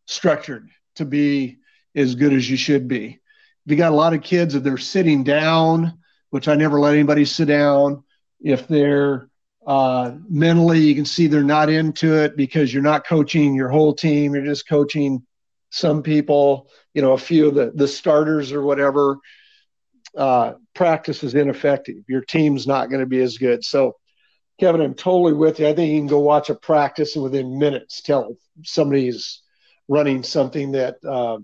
structured 0.06 0.68
to 0.96 1.04
be 1.04 1.58
as 1.96 2.14
good 2.14 2.32
as 2.32 2.48
you 2.48 2.56
should 2.56 2.86
be. 2.86 3.18
If 3.66 3.72
you 3.72 3.76
got 3.76 3.92
a 3.92 3.96
lot 3.96 4.14
of 4.14 4.22
kids 4.22 4.54
that 4.54 4.60
they're 4.60 4.78
sitting 4.78 5.24
down, 5.24 5.98
which 6.30 6.46
I 6.46 6.54
never 6.54 6.78
let 6.78 6.94
anybody 6.94 7.24
sit 7.24 7.48
down. 7.48 8.04
If 8.40 8.68
they're 8.68 9.27
uh, 9.68 10.14
mentally, 10.30 10.80
you 10.80 10.94
can 10.94 11.04
see 11.04 11.26
they're 11.26 11.42
not 11.42 11.68
into 11.68 12.16
it 12.16 12.38
because 12.38 12.72
you're 12.72 12.82
not 12.82 13.06
coaching 13.06 13.54
your 13.54 13.68
whole 13.68 13.94
team. 13.94 14.34
You're 14.34 14.46
just 14.46 14.66
coaching 14.66 15.26
some 15.68 16.02
people, 16.02 16.70
you 16.94 17.02
know, 17.02 17.12
a 17.12 17.18
few 17.18 17.48
of 17.48 17.54
the, 17.54 17.70
the 17.74 17.86
starters 17.86 18.50
or 18.50 18.62
whatever. 18.62 19.18
Uh, 20.16 20.54
practice 20.74 21.22
is 21.22 21.34
ineffective. 21.34 21.96
Your 22.08 22.22
team's 22.22 22.66
not 22.66 22.88
going 22.88 23.00
to 23.00 23.06
be 23.06 23.20
as 23.20 23.36
good. 23.36 23.62
So, 23.62 23.96
Kevin, 24.58 24.80
I'm 24.80 24.94
totally 24.94 25.34
with 25.34 25.60
you. 25.60 25.68
I 25.68 25.74
think 25.74 25.92
you 25.92 26.00
can 26.00 26.06
go 26.06 26.20
watch 26.20 26.48
a 26.48 26.54
practice 26.54 27.14
and 27.14 27.22
within 27.22 27.58
minutes 27.58 28.00
tell 28.00 28.38
somebody's 28.64 29.42
running 29.86 30.22
something 30.22 30.72
that 30.72 30.96
uh, 31.06 31.40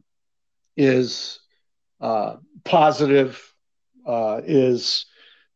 is 0.78 1.40
uh, 2.00 2.36
positive, 2.64 3.38
uh, 4.06 4.40
is 4.46 5.04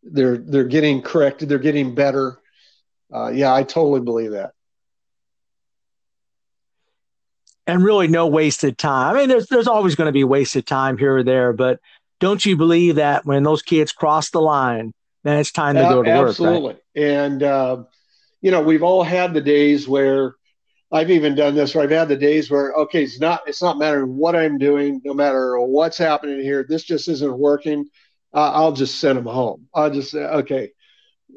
they're 0.03 0.37
they're 0.37 0.65
getting 0.65 1.01
corrected, 1.01 1.49
they're 1.49 1.59
getting 1.59 1.95
better. 1.95 2.39
Uh, 3.13 3.29
yeah, 3.29 3.55
I 3.55 3.63
totally 3.63 4.01
believe 4.01 4.33
that. 4.33 4.53
and 7.67 7.85
really 7.85 8.09
no 8.09 8.27
wasted 8.27 8.79
time. 8.79 9.15
I 9.15 9.19
mean, 9.19 9.29
there's 9.29 9.47
there's 9.49 9.69
always 9.69 9.95
going 9.95 10.07
to 10.07 10.13
be 10.13 10.25
wasted 10.25 10.67
time 10.67 10.97
here 10.97 11.19
or 11.19 11.23
there, 11.23 11.53
but 11.53 11.81
don't 12.19 12.45
you 12.45 12.57
believe 12.57 12.97
that 12.97 13.25
when 13.27 13.43
those 13.43 13.63
kids 13.63 13.93
cross 13.93 14.31
the 14.31 14.41
line, 14.41 14.93
then 15.23 15.39
it's 15.39 15.53
time 15.53 15.77
to 15.77 15.83
go 15.83 16.03
to 16.03 16.11
work? 16.11 16.29
Absolutely. 16.31 16.75
Right? 16.97 17.05
And, 17.05 17.43
uh, 17.43 17.85
you 18.41 18.51
know, 18.51 18.63
we've 18.63 18.83
all 18.83 19.03
had 19.03 19.35
the 19.35 19.41
days 19.41 19.87
where 19.87 20.35
I've 20.91 21.11
even 21.11 21.35
done 21.35 21.55
this 21.55 21.75
where 21.75 21.85
I've 21.85 21.91
had 21.91 22.09
the 22.09 22.17
days 22.17 22.51
where, 22.51 22.73
okay, 22.73 23.05
it's 23.05 23.21
not, 23.21 23.43
it's 23.47 23.63
not 23.63 23.79
mattering 23.79 24.17
what 24.17 24.35
I'm 24.35 24.59
doing, 24.59 25.01
no 25.05 25.13
matter 25.13 25.59
what's 25.61 25.99
happening 25.99 26.41
here. 26.41 26.65
This 26.67 26.83
just 26.83 27.09
isn't 27.09 27.39
working. 27.39 27.87
Uh, 28.33 28.53
I'll 28.53 28.73
just 28.73 28.99
send 28.99 29.19
them 29.19 29.27
home. 29.27 29.69
I'll 29.75 29.91
just 29.91 30.13
say, 30.13 30.21
okay, 30.21 30.71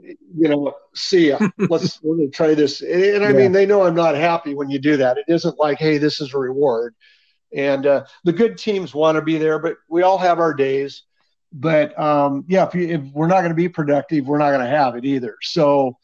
you 0.04 0.48
know, 0.50 0.74
see 0.96 1.30
ya. 1.30 1.40
Let's, 1.70 2.00
let's 2.04 2.36
try 2.36 2.54
this. 2.54 2.82
And 2.82 3.24
I 3.24 3.32
Yeah. 3.32 3.34
mean, 3.34 3.52
they 3.52 3.66
know 3.66 3.84
I'm 3.84 3.96
not 3.96 4.16
happy 4.16 4.54
when 4.54 4.70
you 4.70 4.80
do 4.80 4.98
that. 4.98 5.18
It 5.18 5.26
isn't 5.28 5.58
like, 5.60 5.78
hey, 5.80 5.98
this 5.98 6.20
is 6.22 6.34
a 6.34 6.38
reward. 6.38 6.96
And 7.54 7.86
uh, 7.86 8.06
the 8.24 8.34
good 8.34 8.58
teams 8.58 8.94
want 8.94 9.16
to 9.16 9.22
be 9.22 9.38
there, 9.38 9.60
but 9.60 9.76
we 9.90 10.02
all 10.04 10.18
have 10.18 10.40
our 10.40 10.54
days. 10.54 11.04
But 11.54 11.98
um, 12.00 12.46
yeah, 12.48 12.68
if, 12.68 12.76
you, 12.76 12.88
if 12.88 13.02
we're 13.14 13.28
not 13.28 13.40
going 13.40 13.50
to 13.50 13.56
be 13.56 13.70
productive, 13.70 14.28
we're 14.28 14.38
not 14.38 14.50
going 14.52 14.62
to 14.62 14.68
have 14.68 14.96
it 14.96 15.06
either. 15.06 15.36
So 15.42 15.98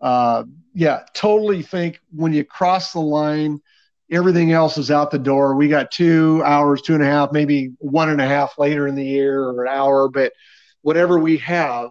uh, 0.00 0.44
yeah, 0.74 1.02
totally 1.14 1.62
think 1.62 2.00
when 2.10 2.32
you 2.32 2.44
cross 2.44 2.92
the 2.92 3.00
line, 3.00 3.60
everything 4.10 4.52
else 4.52 4.78
is 4.78 4.90
out 4.90 5.10
the 5.10 5.18
door. 5.18 5.54
We 5.54 5.68
got 5.68 5.90
two 5.90 6.42
hours, 6.44 6.82
two 6.82 6.94
and 6.94 7.02
a 7.02 7.06
half, 7.06 7.32
maybe 7.32 7.72
one 7.78 8.08
and 8.10 8.20
a 8.20 8.26
half 8.26 8.58
later 8.58 8.86
in 8.86 8.94
the 8.94 9.04
year 9.04 9.42
or 9.42 9.64
an 9.64 9.72
hour, 9.72 10.08
but 10.08 10.32
whatever 10.82 11.18
we 11.18 11.38
have, 11.38 11.90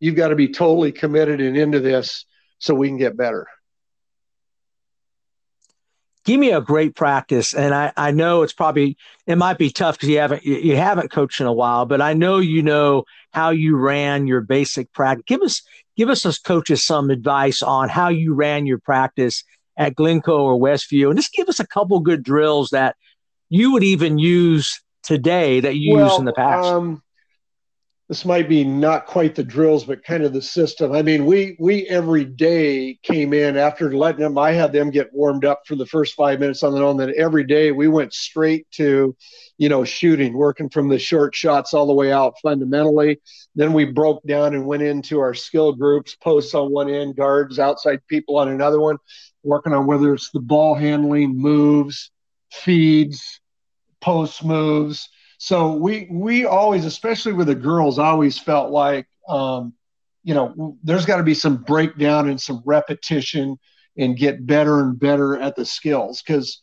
you've 0.00 0.16
got 0.16 0.28
to 0.28 0.36
be 0.36 0.48
totally 0.48 0.92
committed 0.92 1.40
and 1.40 1.56
into 1.56 1.80
this 1.80 2.24
so 2.58 2.74
we 2.74 2.88
can 2.88 2.98
get 2.98 3.16
better. 3.16 3.46
Give 6.24 6.38
me 6.38 6.50
a 6.50 6.60
great 6.60 6.94
practice, 6.94 7.54
and 7.54 7.74
I, 7.74 7.90
I 7.96 8.10
know 8.10 8.42
it's 8.42 8.52
probably 8.52 8.98
it 9.26 9.36
might 9.36 9.56
be 9.56 9.70
tough 9.70 9.96
because 9.96 10.10
you 10.10 10.18
haven't 10.18 10.44
you, 10.44 10.76
haven't 10.76 11.10
coached 11.10 11.40
in 11.40 11.46
a 11.46 11.52
while, 11.52 11.86
but 11.86 12.02
I 12.02 12.12
know 12.12 12.38
you 12.38 12.62
know 12.62 13.04
how 13.32 13.48
you 13.48 13.76
ran 13.76 14.26
your 14.26 14.42
basic 14.42 14.92
practice. 14.92 15.24
Give 15.26 15.40
us 15.40 15.62
give 15.96 16.10
us 16.10 16.26
as 16.26 16.38
coaches 16.38 16.84
some 16.84 17.08
advice 17.08 17.62
on 17.62 17.88
how 17.88 18.08
you 18.08 18.34
ran 18.34 18.66
your 18.66 18.78
practice 18.78 19.42
at 19.78 19.94
Glencoe 19.94 20.42
or 20.42 20.58
Westview, 20.58 21.08
and 21.08 21.18
just 21.18 21.32
give 21.32 21.48
us 21.48 21.60
a 21.60 21.66
couple 21.66 21.98
good 22.00 22.22
drills 22.22 22.70
that 22.70 22.96
you 23.48 23.72
would 23.72 23.84
even 23.84 24.18
use 24.18 24.82
today 25.02 25.60
that 25.60 25.76
you 25.76 25.98
used 25.98 26.18
in 26.18 26.26
the 26.26 26.34
past. 26.34 26.66
Um, 26.66 27.02
this 28.08 28.24
might 28.24 28.48
be 28.48 28.64
not 28.64 29.04
quite 29.04 29.34
the 29.34 29.44
drills, 29.44 29.84
but 29.84 30.02
kind 30.02 30.22
of 30.22 30.32
the 30.32 30.40
system. 30.40 30.92
I 30.92 31.02
mean, 31.02 31.26
we 31.26 31.56
we 31.60 31.86
every 31.88 32.24
day 32.24 32.98
came 33.02 33.34
in 33.34 33.58
after 33.58 33.92
letting 33.92 34.22
them. 34.22 34.38
I 34.38 34.52
had 34.52 34.72
them 34.72 34.90
get 34.90 35.12
warmed 35.12 35.44
up 35.44 35.60
for 35.66 35.76
the 35.76 35.84
first 35.84 36.14
five 36.14 36.40
minutes 36.40 36.62
on 36.62 36.74
their 36.74 36.84
own. 36.84 36.96
Then 36.96 37.12
every 37.18 37.44
day 37.44 37.70
we 37.70 37.86
went 37.86 38.14
straight 38.14 38.66
to, 38.72 39.14
you 39.58 39.68
know, 39.68 39.84
shooting, 39.84 40.32
working 40.32 40.70
from 40.70 40.88
the 40.88 40.98
short 40.98 41.34
shots 41.34 41.74
all 41.74 41.86
the 41.86 41.92
way 41.92 42.10
out 42.10 42.32
fundamentally. 42.42 43.20
Then 43.54 43.74
we 43.74 43.84
broke 43.84 44.22
down 44.26 44.54
and 44.54 44.66
went 44.66 44.82
into 44.82 45.20
our 45.20 45.34
skill 45.34 45.74
groups, 45.74 46.16
posts 46.16 46.54
on 46.54 46.72
one 46.72 46.88
end, 46.88 47.14
guards, 47.14 47.58
outside 47.58 48.00
people 48.08 48.38
on 48.38 48.48
another 48.48 48.80
one, 48.80 48.96
working 49.42 49.74
on 49.74 49.86
whether 49.86 50.14
it's 50.14 50.30
the 50.30 50.40
ball 50.40 50.74
handling, 50.74 51.36
moves, 51.36 52.10
feeds, 52.50 53.40
post 54.00 54.42
moves. 54.42 55.10
So 55.38 55.72
we 55.72 56.08
we 56.10 56.44
always, 56.44 56.84
especially 56.84 57.32
with 57.32 57.46
the 57.46 57.54
girls, 57.54 57.98
always 57.98 58.38
felt 58.38 58.70
like 58.70 59.06
um, 59.28 59.72
you 60.24 60.34
know 60.34 60.76
there's 60.82 61.06
got 61.06 61.16
to 61.18 61.22
be 61.22 61.34
some 61.34 61.56
breakdown 61.56 62.28
and 62.28 62.40
some 62.40 62.62
repetition 62.66 63.58
and 63.96 64.16
get 64.16 64.46
better 64.46 64.80
and 64.80 64.98
better 64.98 65.38
at 65.38 65.56
the 65.56 65.64
skills. 65.64 66.22
Because 66.22 66.62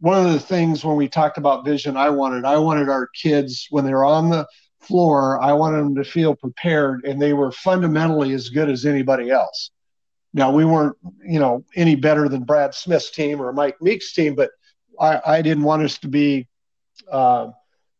one 0.00 0.24
of 0.24 0.32
the 0.32 0.40
things 0.40 0.84
when 0.84 0.96
we 0.96 1.08
talked 1.08 1.38
about 1.38 1.64
vision 1.64 1.96
i 1.96 2.08
wanted 2.08 2.44
i 2.44 2.56
wanted 2.56 2.88
our 2.88 3.08
kids 3.20 3.66
when 3.70 3.84
they're 3.84 4.04
on 4.04 4.30
the 4.30 4.46
floor 4.80 5.40
i 5.42 5.52
wanted 5.52 5.78
them 5.78 5.94
to 5.94 6.04
feel 6.04 6.34
prepared 6.34 7.04
and 7.04 7.20
they 7.20 7.32
were 7.32 7.50
fundamentally 7.50 8.32
as 8.32 8.48
good 8.48 8.70
as 8.70 8.86
anybody 8.86 9.30
else. 9.30 9.70
Now 10.32 10.52
we 10.52 10.64
weren't 10.64 10.96
you 11.24 11.40
know 11.40 11.64
any 11.74 11.96
better 11.96 12.28
than 12.28 12.44
brad 12.44 12.74
smith's 12.74 13.10
team 13.10 13.40
or 13.40 13.52
mike 13.52 13.80
meek's 13.80 14.12
team 14.12 14.34
but 14.34 14.50
i, 15.00 15.20
I 15.26 15.42
didn't 15.42 15.64
want 15.64 15.82
us 15.82 15.98
to 15.98 16.08
be 16.08 16.46
uh, 17.10 17.48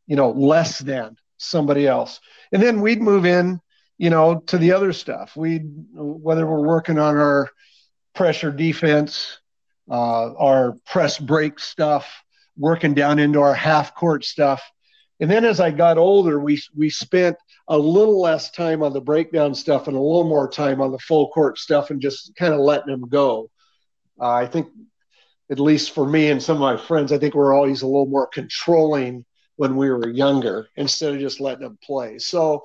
you 0.08 0.16
know 0.16 0.30
less 0.30 0.80
than 0.80 1.16
somebody 1.36 1.86
else. 1.86 2.18
And 2.50 2.60
then 2.60 2.80
we'd 2.80 3.00
move 3.00 3.24
in 3.24 3.60
you 3.98 4.10
know 4.10 4.40
to 4.46 4.58
the 4.58 4.72
other 4.72 4.92
stuff. 4.92 5.36
We 5.36 5.58
whether 5.94 6.44
we're 6.44 6.66
working 6.66 6.98
on 6.98 7.16
our 7.16 7.48
pressure 8.14 8.50
defense 8.50 9.38
uh, 9.90 10.34
our 10.34 10.76
press 10.86 11.18
break 11.18 11.58
stuff 11.58 12.22
working 12.56 12.94
down 12.94 13.18
into 13.18 13.40
our 13.40 13.54
half 13.54 13.94
court 13.94 14.24
stuff. 14.24 14.62
And 15.20 15.30
then 15.30 15.44
as 15.44 15.60
i 15.60 15.70
got 15.70 15.98
older 15.98 16.38
we 16.40 16.60
we 16.76 16.90
spent 16.90 17.36
a 17.68 17.78
little 17.78 18.20
less 18.20 18.50
time 18.50 18.82
on 18.82 18.92
the 18.92 19.00
breakdown 19.00 19.54
stuff 19.54 19.88
and 19.88 19.96
a 19.96 20.00
little 20.00 20.28
more 20.28 20.48
time 20.48 20.80
on 20.80 20.92
the 20.92 20.98
full 20.98 21.28
court 21.30 21.58
stuff 21.58 21.90
and 21.90 22.00
just 22.00 22.34
kind 22.36 22.54
of 22.54 22.60
letting 22.60 22.90
them 22.90 23.08
go. 23.08 23.50
Uh, 24.20 24.30
i 24.30 24.46
think 24.46 24.68
at 25.50 25.58
least 25.58 25.92
for 25.92 26.06
me 26.06 26.30
and 26.30 26.42
some 26.42 26.56
of 26.56 26.60
my 26.60 26.76
friends 26.76 27.12
i 27.12 27.18
think 27.18 27.34
we're 27.34 27.54
always 27.54 27.82
a 27.82 27.86
little 27.86 28.06
more 28.06 28.26
controlling 28.26 29.24
when 29.58 29.76
we 29.76 29.90
were 29.90 30.08
younger 30.08 30.66
instead 30.76 31.14
of 31.14 31.20
just 31.20 31.40
letting 31.40 31.64
them 31.64 31.78
play 31.84 32.18
so 32.18 32.64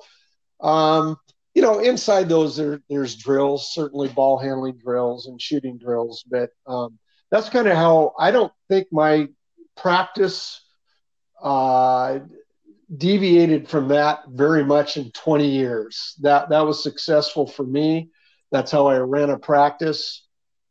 um, 0.60 1.18
you 1.54 1.62
know, 1.62 1.78
inside 1.78 2.28
those 2.28 2.56
there, 2.56 2.80
there's 2.90 3.14
drills, 3.14 3.72
certainly 3.72 4.08
ball 4.08 4.38
handling 4.38 4.76
drills 4.76 5.28
and 5.28 5.40
shooting 5.40 5.78
drills, 5.78 6.24
but 6.28 6.50
um, 6.66 6.98
that's 7.30 7.48
kind 7.48 7.68
of 7.68 7.76
how 7.76 8.12
I 8.18 8.32
don't 8.32 8.52
think 8.68 8.88
my 8.90 9.28
practice 9.76 10.60
uh, 11.40 12.18
deviated 12.96 13.68
from 13.68 13.88
that 13.88 14.24
very 14.28 14.64
much 14.64 14.96
in 14.96 15.12
20 15.12 15.46
years. 15.46 16.14
That 16.22 16.48
that 16.48 16.66
was 16.66 16.82
successful 16.82 17.46
for 17.46 17.64
me. 17.64 18.10
That's 18.50 18.72
how 18.72 18.88
I 18.88 18.98
ran 18.98 19.30
a 19.30 19.38
practice. 19.38 20.26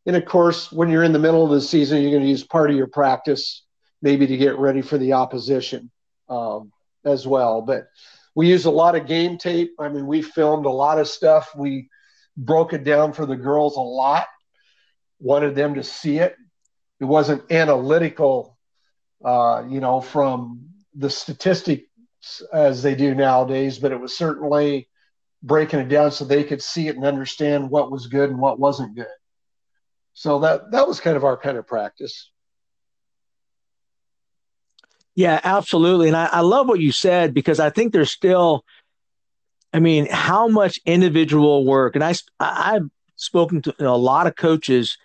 And 0.06 0.18
of 0.18 0.26
course, 0.26 0.70
when 0.70 0.90
you're 0.90 1.04
in 1.04 1.14
the 1.14 1.20
middle 1.20 1.46
of 1.46 1.52
the 1.52 1.62
season, 1.62 2.02
you're 2.02 2.12
going 2.12 2.24
to 2.24 2.30
use 2.30 2.44
part 2.44 2.70
of 2.70 2.76
your 2.76 2.88
practice 2.88 3.64
maybe 4.02 4.28
to 4.28 4.36
get 4.36 4.58
ready 4.58 4.82
for 4.82 4.98
the 4.98 5.14
opposition 5.14 5.90
um, 6.30 6.72
as 7.06 7.28
well. 7.28 7.62
But 7.62 7.88
we 8.36 8.50
use 8.50 8.66
a 8.66 8.72
lot 8.72 8.96
of 8.96 9.08
game 9.08 9.38
tape. 9.38 9.74
I 9.80 9.90
mean, 9.90 10.08
we 10.08 10.22
filmed 10.22 10.66
a 10.66 10.72
lot 10.72 11.00
of 11.00 11.08
stuff. 11.08 11.56
We 11.56 11.90
broke 12.36 12.74
it 12.74 12.84
down 12.84 13.14
for 13.14 13.26
the 13.26 13.36
girls 13.36 13.78
a 13.78 13.82
lot. 13.82 14.28
Wanted 15.20 15.56
them 15.56 15.76
to 15.76 15.84
see 15.84 16.18
it. 16.18 16.36
It 17.00 17.06
wasn't 17.06 17.52
analytical, 17.52 18.58
uh, 19.24 19.64
you 19.70 19.80
know, 19.80 20.02
from 20.02 20.70
the 20.96 21.10
statistics 21.10 21.84
as 22.52 22.82
they 22.82 22.96
do 22.96 23.14
nowadays, 23.14 23.78
but 23.80 23.92
it 23.92 24.00
was 24.00 24.18
certainly 24.18 24.90
breaking 25.42 25.80
it 25.80 25.90
down 25.90 26.12
so 26.12 26.24
they 26.24 26.44
could 26.44 26.62
see 26.62 26.88
it 26.88 26.96
and 26.96 27.06
understand 27.06 27.70
what 27.70 27.92
was 27.92 28.08
good 28.08 28.30
and 28.30 28.40
what 28.40 28.60
wasn't 28.60 28.96
good. 28.96 29.08
So 30.14 30.40
that 30.40 30.72
that 30.72 30.88
was 30.88 31.00
kind 31.00 31.18
of 31.18 31.24
our 31.24 31.38
kind 31.38 31.58
of 31.58 31.68
practice. 31.68 32.32
Yeah, 35.16 35.40
absolutely. 35.44 36.08
And 36.08 36.18
I, 36.18 36.26
I 36.26 36.40
love 36.42 36.68
what 36.68 36.80
you 36.80 36.92
said 36.92 37.34
because 37.34 37.60
I 37.60 37.70
think 37.70 37.94
there's 37.94 38.12
still, 38.12 38.66
I 39.72 39.80
mean, 39.80 40.08
how 40.10 40.48
much 40.48 40.80
individual 40.86 41.66
work, 41.66 41.96
and 41.96 42.04
I, 42.04 42.14
I've 42.40 42.90
spoken 43.16 43.62
to 43.64 43.76
a 43.80 43.98
lot 43.98 44.28
of 44.28 44.36
coaches, 44.36 44.98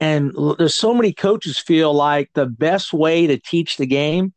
and 0.00 0.32
there's 0.58 0.76
so 0.76 0.92
many 0.92 1.12
coaches 1.12 1.58
feel 1.58 1.94
like 1.94 2.30
the 2.34 2.46
best 2.46 2.92
way 2.92 3.26
to 3.26 3.38
teach 3.38 3.78
the 3.78 3.86
game 3.86 4.34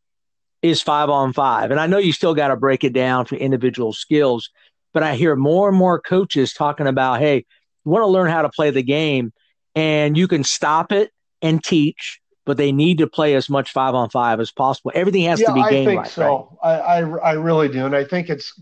is 0.61 0.81
five 0.81 1.09
on 1.09 1.33
five. 1.33 1.71
And 1.71 1.79
I 1.79 1.87
know 1.87 1.97
you 1.97 2.13
still 2.13 2.33
got 2.33 2.47
to 2.47 2.55
break 2.55 2.83
it 2.83 2.93
down 2.93 3.25
for 3.25 3.35
individual 3.35 3.93
skills, 3.93 4.49
but 4.93 5.03
I 5.03 5.15
hear 5.15 5.35
more 5.35 5.67
and 5.67 5.77
more 5.77 5.99
coaches 5.99 6.53
talking 6.53 6.87
about, 6.87 7.19
hey, 7.19 7.45
you 7.85 7.91
want 7.91 8.03
to 8.03 8.07
learn 8.07 8.29
how 8.29 8.41
to 8.43 8.49
play 8.49 8.69
the 8.69 8.83
game, 8.83 9.33
and 9.75 10.17
you 10.17 10.27
can 10.27 10.43
stop 10.43 10.91
it 10.91 11.11
and 11.41 11.63
teach 11.63 12.19
but 12.47 12.55
they 12.55 12.71
need 12.71 12.97
to 12.99 13.07
play 13.07 13.35
as 13.35 13.49
much 13.49 13.73
five 13.73 13.93
on 13.93 14.09
five 14.09 14.39
as 14.39 14.51
possible. 14.51 14.89
Everything 14.95 15.23
has 15.23 15.41
yeah, 15.41 15.47
to 15.47 15.53
be 15.53 15.61
game 15.69 15.87
I 15.89 15.91
think 15.91 15.99
right. 15.99 16.09
So 16.09 16.57
right? 16.63 16.79
I, 16.79 17.01
I, 17.01 17.01
I 17.01 17.31
really 17.33 17.67
do, 17.67 17.85
and 17.85 17.93
I 17.93 18.05
think 18.05 18.29
it's 18.29 18.59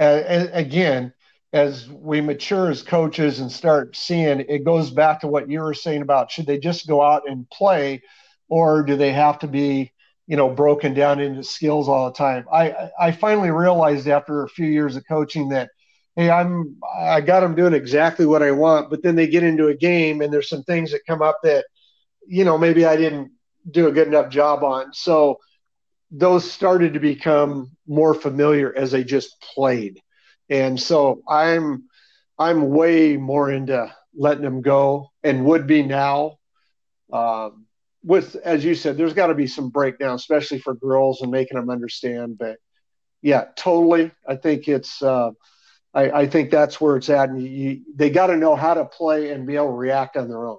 uh, 0.00 0.48
again 0.52 1.14
as 1.52 1.88
we 1.88 2.20
mature 2.20 2.70
as 2.70 2.82
coaches 2.82 3.38
and 3.38 3.50
start 3.50 3.96
seeing 3.96 4.40
it 4.40 4.64
goes 4.64 4.90
back 4.90 5.20
to 5.20 5.28
what 5.28 5.48
you 5.48 5.60
were 5.60 5.74
saying 5.74 6.02
about 6.02 6.30
should 6.30 6.46
they 6.46 6.58
just 6.58 6.88
go 6.88 7.00
out 7.00 7.22
and 7.28 7.48
play, 7.50 8.02
or 8.48 8.82
do 8.82 8.96
they 8.96 9.12
have 9.12 9.38
to 9.38 9.46
be 9.46 9.92
you 10.26 10.36
know 10.36 10.50
broken 10.50 10.92
down 10.92 11.20
into 11.20 11.44
skills 11.44 11.88
all 11.88 12.06
the 12.06 12.18
time? 12.18 12.44
I 12.52 12.90
I 12.98 13.12
finally 13.12 13.52
realized 13.52 14.08
after 14.08 14.42
a 14.42 14.48
few 14.48 14.66
years 14.66 14.96
of 14.96 15.06
coaching 15.06 15.50
that 15.50 15.70
hey 16.16 16.28
i'm 16.28 16.76
i 17.00 17.20
got 17.20 17.38
them 17.38 17.54
doing 17.54 17.72
exactly 17.72 18.26
what 18.26 18.42
i 18.42 18.50
want 18.50 18.90
but 18.90 19.00
then 19.00 19.14
they 19.14 19.28
get 19.28 19.44
into 19.44 19.68
a 19.68 19.76
game 19.76 20.20
and 20.20 20.32
there's 20.32 20.48
some 20.48 20.64
things 20.64 20.90
that 20.90 21.06
come 21.06 21.22
up 21.22 21.38
that 21.44 21.64
you 22.26 22.44
know, 22.44 22.58
maybe 22.58 22.84
I 22.84 22.96
didn't 22.96 23.32
do 23.70 23.88
a 23.88 23.92
good 23.92 24.08
enough 24.08 24.30
job 24.30 24.64
on. 24.64 24.92
So 24.92 25.38
those 26.10 26.50
started 26.50 26.94
to 26.94 27.00
become 27.00 27.76
more 27.86 28.14
familiar 28.14 28.74
as 28.76 28.90
they 28.90 29.04
just 29.04 29.40
played. 29.54 30.00
And 30.48 30.80
so 30.80 31.22
I'm 31.28 31.84
I'm 32.38 32.70
way 32.70 33.16
more 33.16 33.50
into 33.50 33.94
letting 34.14 34.42
them 34.42 34.62
go 34.62 35.10
and 35.22 35.44
would 35.44 35.66
be 35.66 35.82
now. 35.82 36.38
Um, 37.12 37.66
with 38.02 38.34
as 38.36 38.64
you 38.64 38.74
said, 38.74 38.96
there's 38.96 39.12
got 39.12 39.28
to 39.28 39.34
be 39.34 39.46
some 39.46 39.68
breakdown, 39.68 40.14
especially 40.14 40.58
for 40.58 40.74
girls 40.74 41.20
and 41.20 41.30
making 41.30 41.58
them 41.58 41.70
understand. 41.70 42.38
But 42.38 42.56
yeah, 43.22 43.44
totally. 43.56 44.10
I 44.26 44.36
think 44.36 44.68
it's 44.68 45.02
uh, 45.02 45.30
I, 45.92 46.10
I 46.10 46.26
think 46.26 46.50
that's 46.50 46.80
where 46.80 46.96
it's 46.96 47.10
at. 47.10 47.28
And 47.28 47.42
you, 47.42 47.82
they 47.94 48.10
got 48.10 48.28
to 48.28 48.36
know 48.36 48.56
how 48.56 48.74
to 48.74 48.84
play 48.84 49.30
and 49.30 49.46
be 49.46 49.56
able 49.56 49.66
to 49.66 49.72
react 49.72 50.16
on 50.16 50.28
their 50.28 50.46
own. 50.46 50.58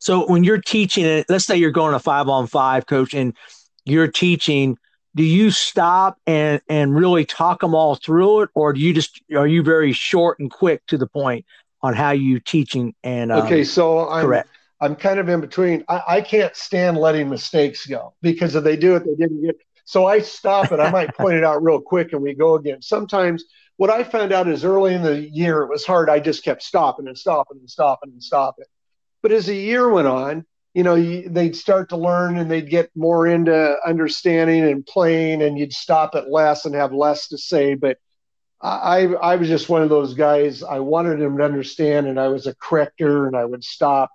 So 0.00 0.26
when 0.26 0.44
you're 0.44 0.60
teaching 0.60 1.04
it, 1.04 1.26
let's 1.28 1.44
say 1.44 1.56
you're 1.56 1.70
going 1.70 1.94
a 1.94 1.98
five 1.98 2.28
on 2.28 2.46
five 2.46 2.86
coach 2.86 3.14
and 3.14 3.36
you're 3.84 4.08
teaching, 4.08 4.78
do 5.14 5.22
you 5.22 5.50
stop 5.50 6.18
and 6.26 6.60
and 6.68 6.96
really 6.96 7.24
talk 7.24 7.60
them 7.60 7.74
all 7.74 7.94
through 7.94 8.42
it, 8.42 8.50
or 8.54 8.72
do 8.72 8.80
you 8.80 8.94
just 8.94 9.20
are 9.36 9.46
you 9.46 9.62
very 9.62 9.92
short 9.92 10.38
and 10.40 10.50
quick 10.50 10.84
to 10.86 10.96
the 10.96 11.06
point 11.06 11.44
on 11.82 11.94
how 11.94 12.10
you 12.12 12.40
teaching 12.40 12.94
and 13.04 13.30
um, 13.30 13.42
okay? 13.42 13.62
So 13.62 14.08
I'm 14.08 14.24
correct. 14.24 14.48
I'm 14.80 14.96
kind 14.96 15.18
of 15.18 15.28
in 15.28 15.40
between. 15.40 15.84
I, 15.88 16.02
I 16.08 16.20
can't 16.22 16.56
stand 16.56 16.96
letting 16.96 17.28
mistakes 17.28 17.84
go 17.86 18.14
because 18.22 18.54
if 18.54 18.64
they 18.64 18.76
do 18.76 18.96
it, 18.96 19.04
they 19.04 19.14
didn't 19.14 19.42
get. 19.44 19.56
So 19.84 20.06
I 20.06 20.20
stop 20.20 20.72
it. 20.72 20.80
I 20.80 20.90
might 20.90 21.14
point 21.16 21.34
it 21.34 21.44
out 21.44 21.62
real 21.62 21.80
quick, 21.80 22.14
and 22.14 22.22
we 22.22 22.34
go 22.34 22.54
again. 22.54 22.80
Sometimes 22.80 23.44
what 23.76 23.90
I 23.90 24.04
found 24.04 24.32
out 24.32 24.48
is 24.48 24.64
early 24.64 24.94
in 24.94 25.02
the 25.02 25.28
year 25.28 25.62
it 25.62 25.68
was 25.68 25.84
hard. 25.84 26.08
I 26.08 26.20
just 26.20 26.42
kept 26.42 26.62
stopping 26.62 27.06
and 27.06 27.18
stopping 27.18 27.58
and 27.58 27.68
stopping 27.68 28.12
and 28.12 28.22
stopping. 28.22 28.64
But 29.22 29.32
as 29.32 29.46
the 29.46 29.54
year 29.54 29.88
went 29.88 30.08
on, 30.08 30.44
you 30.74 30.82
know, 30.82 30.96
they'd 30.96 31.56
start 31.56 31.88
to 31.88 31.96
learn 31.96 32.38
and 32.38 32.50
they'd 32.50 32.70
get 32.70 32.90
more 32.94 33.26
into 33.26 33.76
understanding 33.84 34.64
and 34.64 34.86
playing, 34.86 35.42
and 35.42 35.58
you'd 35.58 35.72
stop 35.72 36.14
at 36.14 36.30
less 36.30 36.64
and 36.64 36.74
have 36.74 36.92
less 36.92 37.28
to 37.28 37.38
say. 37.38 37.74
But 37.74 37.98
I, 38.62 39.06
I 39.06 39.36
was 39.36 39.48
just 39.48 39.68
one 39.68 39.82
of 39.82 39.88
those 39.88 40.14
guys. 40.14 40.62
I 40.62 40.78
wanted 40.80 41.18
them 41.18 41.38
to 41.38 41.44
understand, 41.44 42.06
and 42.06 42.20
I 42.20 42.28
was 42.28 42.46
a 42.46 42.54
corrector, 42.54 43.26
and 43.26 43.36
I 43.36 43.44
would 43.44 43.64
stop. 43.64 44.10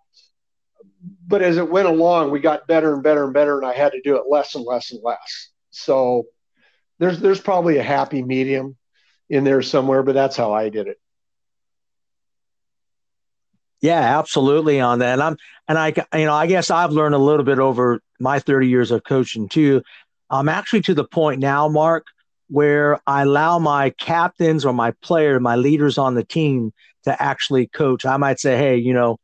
But 1.28 1.42
as 1.42 1.58
it 1.58 1.70
went 1.70 1.88
along, 1.88 2.32
we 2.32 2.40
got 2.40 2.68
better 2.68 2.94
and 2.94 3.04
better 3.04 3.26
and 3.26 3.34
better, 3.34 3.58
and 3.58 3.66
I 3.66 3.74
had 3.74 3.92
to 3.92 4.02
do 4.02 4.18
it 4.18 4.30
less 4.30 4.56
and 4.56 4.64
less 4.66 4.92
and 4.92 5.02
less. 5.04 5.50
So 5.72 6.28
there's 7.00 7.20
there's 7.20 7.42
probably 7.42 7.78
a 7.78 7.84
happy 7.84 8.24
medium 8.24 8.78
in 9.30 9.44
there 9.44 9.62
somewhere, 9.62 10.04
but 10.04 10.16
that's 10.16 10.38
how 10.38 10.54
I 10.54 10.70
did 10.70 10.88
it. 10.88 10.98
Yeah, 13.86 14.18
absolutely 14.18 14.80
on 14.80 14.98
that. 15.00 15.14
And 15.14 15.22
I'm 15.22 15.38
and 15.68 15.78
I 15.78 15.94
you 16.18 16.26
know, 16.26 16.34
I 16.34 16.48
guess 16.48 16.72
I've 16.72 16.92
learned 16.92 17.14
a 17.14 17.20
little 17.20 17.46
bit 17.46 17.60
over 17.60 18.00
my 18.20 18.40
30 18.40 18.68
years 18.68 18.90
of 18.90 19.04
coaching 19.04 19.48
too. 19.48 19.84
I'm 20.32 20.50
actually 20.50 20.82
to 20.82 20.96
the 20.96 21.04
point 21.04 21.40
now, 21.40 21.68
Mark, 21.68 22.08
where 22.50 23.00
I 23.06 23.22
allow 23.22 23.60
my 23.60 23.92
captains 23.92 24.66
or 24.66 24.74
my 24.74 24.92
player, 25.04 25.40
my 25.40 25.56
leaders 25.56 26.00
on 26.00 26.16
the 26.16 26.24
team 26.24 26.74
to 27.04 27.22
actually 27.22 27.68
coach. 27.68 28.08
I 28.08 28.18
might 28.18 28.40
say, 28.40 28.58
hey, 28.58 28.78
you 28.78 28.92
know, 28.92 29.20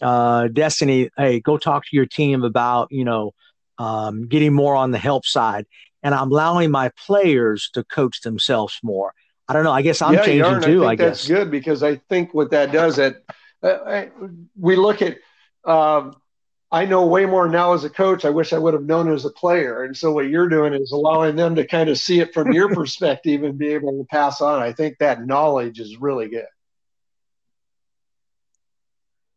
uh, 0.00 0.48
Destiny, 0.48 1.10
hey, 1.18 1.40
go 1.40 1.58
talk 1.58 1.84
to 1.84 1.94
your 1.94 2.06
team 2.06 2.42
about, 2.42 2.88
you 2.90 3.04
know, 3.04 3.32
um, 3.76 4.28
getting 4.28 4.54
more 4.54 4.76
on 4.76 4.92
the 4.92 4.98
help 4.98 5.26
side. 5.26 5.66
And 6.02 6.14
I'm 6.14 6.30
allowing 6.30 6.70
my 6.70 6.90
players 7.06 7.68
to 7.74 7.84
coach 7.84 8.22
themselves 8.22 8.78
more. 8.82 9.12
I 9.46 9.52
don't 9.52 9.64
know. 9.64 9.72
I 9.72 9.82
guess 9.82 10.00
I'm 10.00 10.14
yeah, 10.14 10.24
changing 10.24 10.60
too. 10.62 10.86
I, 10.86 10.92
I 10.92 10.94
guess 10.94 11.18
that's 11.18 11.28
good 11.28 11.50
because 11.50 11.82
I 11.82 11.96
think 11.96 12.32
what 12.32 12.50
that 12.52 12.72
does 12.72 12.96
that 12.96 13.24
uh, 13.62 14.06
we 14.58 14.76
look 14.76 15.02
at. 15.02 15.18
Um, 15.64 16.14
I 16.72 16.84
know 16.84 17.04
way 17.04 17.26
more 17.26 17.48
now 17.48 17.72
as 17.72 17.82
a 17.82 17.90
coach. 17.90 18.24
I 18.24 18.30
wish 18.30 18.52
I 18.52 18.58
would 18.58 18.74
have 18.74 18.84
known 18.84 19.12
as 19.12 19.24
a 19.24 19.30
player. 19.30 19.82
And 19.82 19.96
so 19.96 20.12
what 20.12 20.28
you're 20.28 20.48
doing 20.48 20.72
is 20.72 20.92
allowing 20.92 21.34
them 21.34 21.56
to 21.56 21.66
kind 21.66 21.90
of 21.90 21.98
see 21.98 22.20
it 22.20 22.32
from 22.32 22.52
your 22.52 22.72
perspective 22.74 23.42
and 23.42 23.58
be 23.58 23.68
able 23.68 23.98
to 23.98 24.04
pass 24.04 24.40
on. 24.40 24.62
I 24.62 24.72
think 24.72 24.98
that 24.98 25.26
knowledge 25.26 25.80
is 25.80 25.96
really 25.96 26.28
good. 26.28 26.46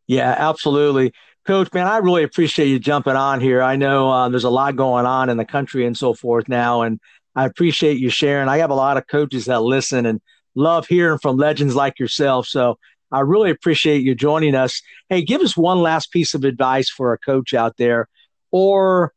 Yeah, 0.05 0.35
absolutely. 0.37 1.13
Coach, 1.45 1.73
man, 1.73 1.87
I 1.87 1.97
really 1.97 2.23
appreciate 2.23 2.67
you 2.67 2.77
jumping 2.79 3.15
on 3.15 3.41
here. 3.41 3.61
I 3.61 3.75
know 3.77 4.09
uh, 4.09 4.29
there's 4.29 4.43
a 4.43 4.49
lot 4.49 4.75
going 4.75 5.05
on 5.05 5.29
in 5.29 5.37
the 5.37 5.45
country 5.45 5.85
and 5.85 5.97
so 5.97 6.13
forth 6.13 6.47
now, 6.47 6.83
and 6.83 6.99
I 7.35 7.45
appreciate 7.45 7.97
you 7.97 8.09
sharing. 8.09 8.47
I 8.47 8.59
have 8.59 8.69
a 8.69 8.75
lot 8.75 8.97
of 8.97 9.07
coaches 9.07 9.45
that 9.45 9.61
listen 9.61 10.05
and 10.05 10.21
love 10.55 10.87
hearing 10.87 11.19
from 11.19 11.37
legends 11.37 11.75
like 11.75 11.99
yourself. 11.99 12.47
So 12.47 12.77
I 13.13 13.19
really 13.19 13.51
appreciate 13.51 14.01
you 14.01 14.15
joining 14.15 14.55
us. 14.55 14.81
Hey, 15.07 15.21
give 15.21 15.41
us 15.41 15.55
one 15.55 15.81
last 15.81 16.11
piece 16.11 16.33
of 16.33 16.43
advice 16.43 16.89
for 16.89 17.13
a 17.13 17.17
coach 17.19 17.53
out 17.53 17.77
there, 17.77 18.09
or 18.51 19.13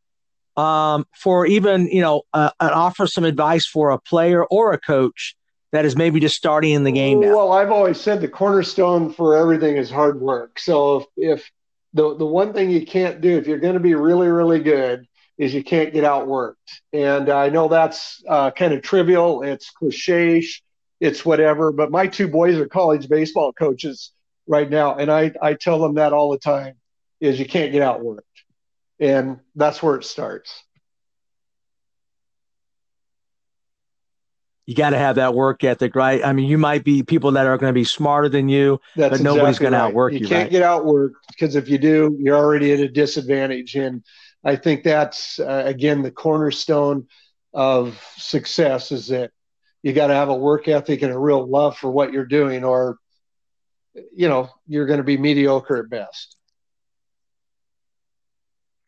um, 0.57 1.07
for 1.17 1.47
even 1.47 1.87
you 1.87 2.03
know 2.03 2.23
uh, 2.35 2.51
offer 2.61 3.07
some 3.07 3.25
advice 3.25 3.67
for 3.67 3.91
a 3.91 3.99
player 3.99 4.45
or 4.45 4.73
a 4.73 4.79
coach 4.79 5.35
that 5.73 5.85
is 5.87 5.97
maybe 5.97 6.21
just 6.21 6.37
starting 6.37 6.75
in 6.75 6.85
the 6.85 6.93
game 6.93 7.21
now. 7.21 7.29
Well, 7.29 7.53
I've 7.53 7.71
always 7.71 7.99
said 7.99 8.21
the 8.21 8.29
cornerstone 8.29 9.13
for 9.13 9.35
everything 9.35 9.77
is 9.77 9.91
hard 9.91 10.21
work. 10.21 10.59
So 10.59 10.99
if, 10.99 11.07
if 11.17 11.51
the 11.95 12.17
the 12.17 12.27
one 12.27 12.53
thing 12.53 12.71
you 12.71 12.85
can't 12.85 13.23
do 13.23 13.39
if 13.39 13.47
you're 13.47 13.59
going 13.59 13.75
to 13.75 13.81
be 13.81 13.95
really 13.95 14.29
really 14.29 14.61
good 14.61 15.07
is 15.39 15.55
you 15.55 15.65
can't 15.65 15.93
get 15.93 16.05
outworked. 16.05 16.55
And 16.93 17.29
I 17.29 17.49
know 17.49 17.69
that's 17.69 18.23
uh, 18.29 18.51
kind 18.51 18.73
of 18.73 18.83
trivial. 18.83 19.43
It's 19.43 19.71
cliche 19.71 20.47
it's 21.01 21.25
whatever. 21.25 21.73
But 21.73 21.91
my 21.91 22.07
two 22.07 22.29
boys 22.29 22.57
are 22.59 22.67
college 22.67 23.09
baseball 23.09 23.53
coaches 23.53 24.13
right 24.47 24.69
now, 24.69 24.97
and 24.97 25.11
I 25.11 25.33
I 25.41 25.55
tell 25.55 25.81
them 25.81 25.95
that 25.95 26.13
all 26.13 26.31
the 26.31 26.39
time 26.39 26.75
is 27.21 27.39
you 27.39 27.47
can't 27.47 27.73
get 27.73 27.83
outworked, 27.83 28.21
and 29.01 29.41
that's 29.55 29.83
where 29.83 29.97
it 29.97 30.05
starts. 30.05 30.63
You 34.67 34.75
got 34.75 34.91
to 34.91 34.99
have 34.99 35.15
that 35.15 35.33
work 35.33 35.63
ethic, 35.63 35.95
right? 35.95 36.25
I 36.25 36.33
mean, 36.33 36.47
you 36.51 36.59
might 36.59 36.83
be 36.83 37.05
people 37.05 37.31
that 37.33 37.47
are 37.47 37.57
going 37.57 37.71
to 37.71 37.75
be 37.75 37.85
smarter 37.85 38.29
than 38.29 38.49
you, 38.49 38.81
that's 38.97 39.19
but 39.19 39.21
nobody's 39.23 39.59
exactly 39.59 39.65
going 39.65 39.73
right. 39.73 39.79
to 39.79 39.85
outwork 39.85 40.13
you. 40.13 40.19
You 40.19 40.27
can't 40.27 40.43
right? 40.47 40.51
get 40.51 40.63
outworked 40.63 41.13
because 41.29 41.55
if 41.55 41.69
you 41.69 41.79
do, 41.79 42.17
you're 42.19 42.37
already 42.37 42.73
at 42.73 42.81
a 42.81 42.89
disadvantage. 42.89 43.77
And 43.77 44.03
I 44.43 44.57
think 44.57 44.83
that's 44.83 45.39
uh, 45.39 45.63
again 45.67 46.03
the 46.03 46.11
cornerstone 46.11 47.07
of 47.55 48.03
success 48.17 48.91
is 48.91 49.07
that 49.09 49.31
you 49.87 49.93
got 49.93 50.09
to 50.09 50.15
have 50.15 50.31
a 50.31 50.35
work 50.35 50.67
ethic 50.67 51.03
and 51.03 51.13
a 51.13 51.19
real 51.19 51.49
love 51.49 51.79
for 51.79 51.89
what 51.89 52.13
you're 52.13 52.27
doing, 52.27 52.65
or 52.65 52.99
you 54.13 54.29
know 54.29 54.51
you're 54.67 54.85
going 54.85 54.99
to 54.99 55.05
be 55.05 55.17
mediocre 55.17 55.77
at 55.77 55.89
best. 55.89 56.35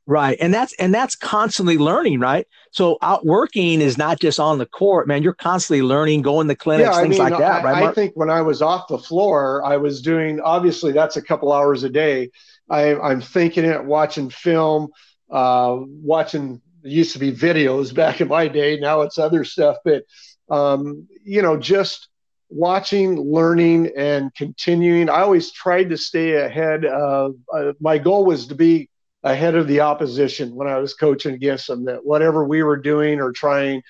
Right. 0.07 0.36
And 0.40 0.53
that's 0.53 0.74
and 0.80 0.92
that's 0.92 1.14
constantly 1.14 1.78
learning, 1.78 2.18
right? 2.18 2.49
So 2.72 2.99
outworking 3.01 3.80
is 3.80 3.96
not 3.96 4.18
just 4.18 4.40
on 4.40 4.59
the 4.59 4.66
court, 4.66 5.07
man. 5.07 5.22
You're 5.22 5.34
constantly 5.34 5.82
learning, 5.82 6.22
going 6.22 6.49
to 6.49 6.57
clinics, 6.57 6.88
yeah, 6.88 7.01
things 7.01 7.11
mean, 7.11 7.30
like 7.30 7.38
that, 7.38 7.64
I, 7.64 7.72
right? 7.72 7.82
I 7.84 7.92
think 7.92 8.14
when 8.16 8.28
I 8.28 8.40
was 8.40 8.61
off 8.61 8.88
the 8.88 8.99
floor, 8.99 9.64
I 9.64 9.76
was 9.76 10.03
doing 10.03 10.40
obviously 10.40 10.90
that's 10.90 11.16
a 11.16 11.22
couple 11.22 11.53
hours 11.53 11.84
a 11.84 11.90
day. 11.90 12.32
I, 12.68 12.96
I'm 12.96 13.20
thinking 13.20 13.64
it, 13.64 13.84
watching 13.84 14.30
film, 14.30 14.88
uh, 15.30 15.76
watching 15.78 16.61
used 16.82 17.12
to 17.12 17.20
be 17.20 17.32
videos 17.32 17.94
back 18.03 18.20
in 18.20 18.26
my 18.26 18.49
day. 18.49 18.80
Now 18.80 19.03
it's 19.03 19.18
other 19.18 19.44
stuff, 19.44 19.76
but 19.84 20.03
um, 20.51 21.07
you 21.24 21.42
know, 21.42 21.57
just 21.57 22.09
watching, 22.51 23.20
learning, 23.20 23.90
and 23.96 24.34
continuing. 24.34 25.09
I 25.09 25.20
always 25.20 25.53
tried 25.53 25.90
to 25.90 25.96
stay 25.96 26.34
ahead 26.34 26.84
of. 26.84 27.34
Uh, 27.55 27.72
my 27.80 27.99
goal 27.99 28.24
was 28.24 28.46
to 28.49 28.55
be 28.55 28.88
ahead 29.22 29.55
of 29.55 29.66
the 29.66 29.80
opposition 29.80 30.55
when 30.55 30.68
I 30.68 30.78
was 30.78 30.94
coaching 30.94 31.34
against 31.34 31.66
them. 31.66 31.84
That 31.84 32.05
whatever 32.05 32.44
we 32.44 32.62
were 32.62 32.76
doing 32.76 33.20
or 33.20 33.32
trying, 33.32 33.82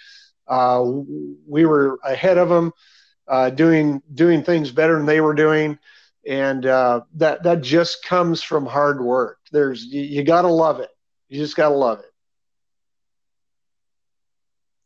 uh, 0.49 0.85
we 1.47 1.65
were 1.65 1.99
ahead 2.05 2.39
of 2.39 2.49
them, 2.49 2.73
uh, 3.29 3.51
doing 3.51 4.03
doing 4.13 4.43
things 4.43 4.71
better 4.71 4.97
than 4.97 5.07
they 5.07 5.21
were 5.21 5.35
doing, 5.35 5.79
and 6.27 6.65
uh, 6.67 7.03
that 7.15 7.43
that 7.45 7.63
just 7.63 8.05
comes 8.05 8.43
from 8.43 8.67
hard 8.67 9.01
work. 9.01 9.39
There's 9.53 9.85
you, 9.85 10.03
you 10.03 10.25
got 10.25 10.43
to 10.43 10.49
love 10.49 10.81
it. 10.81 10.91
You 11.29 11.39
just 11.39 11.57
got 11.57 11.69
to 11.69 11.75
love 11.75 12.01
it. 12.01 12.07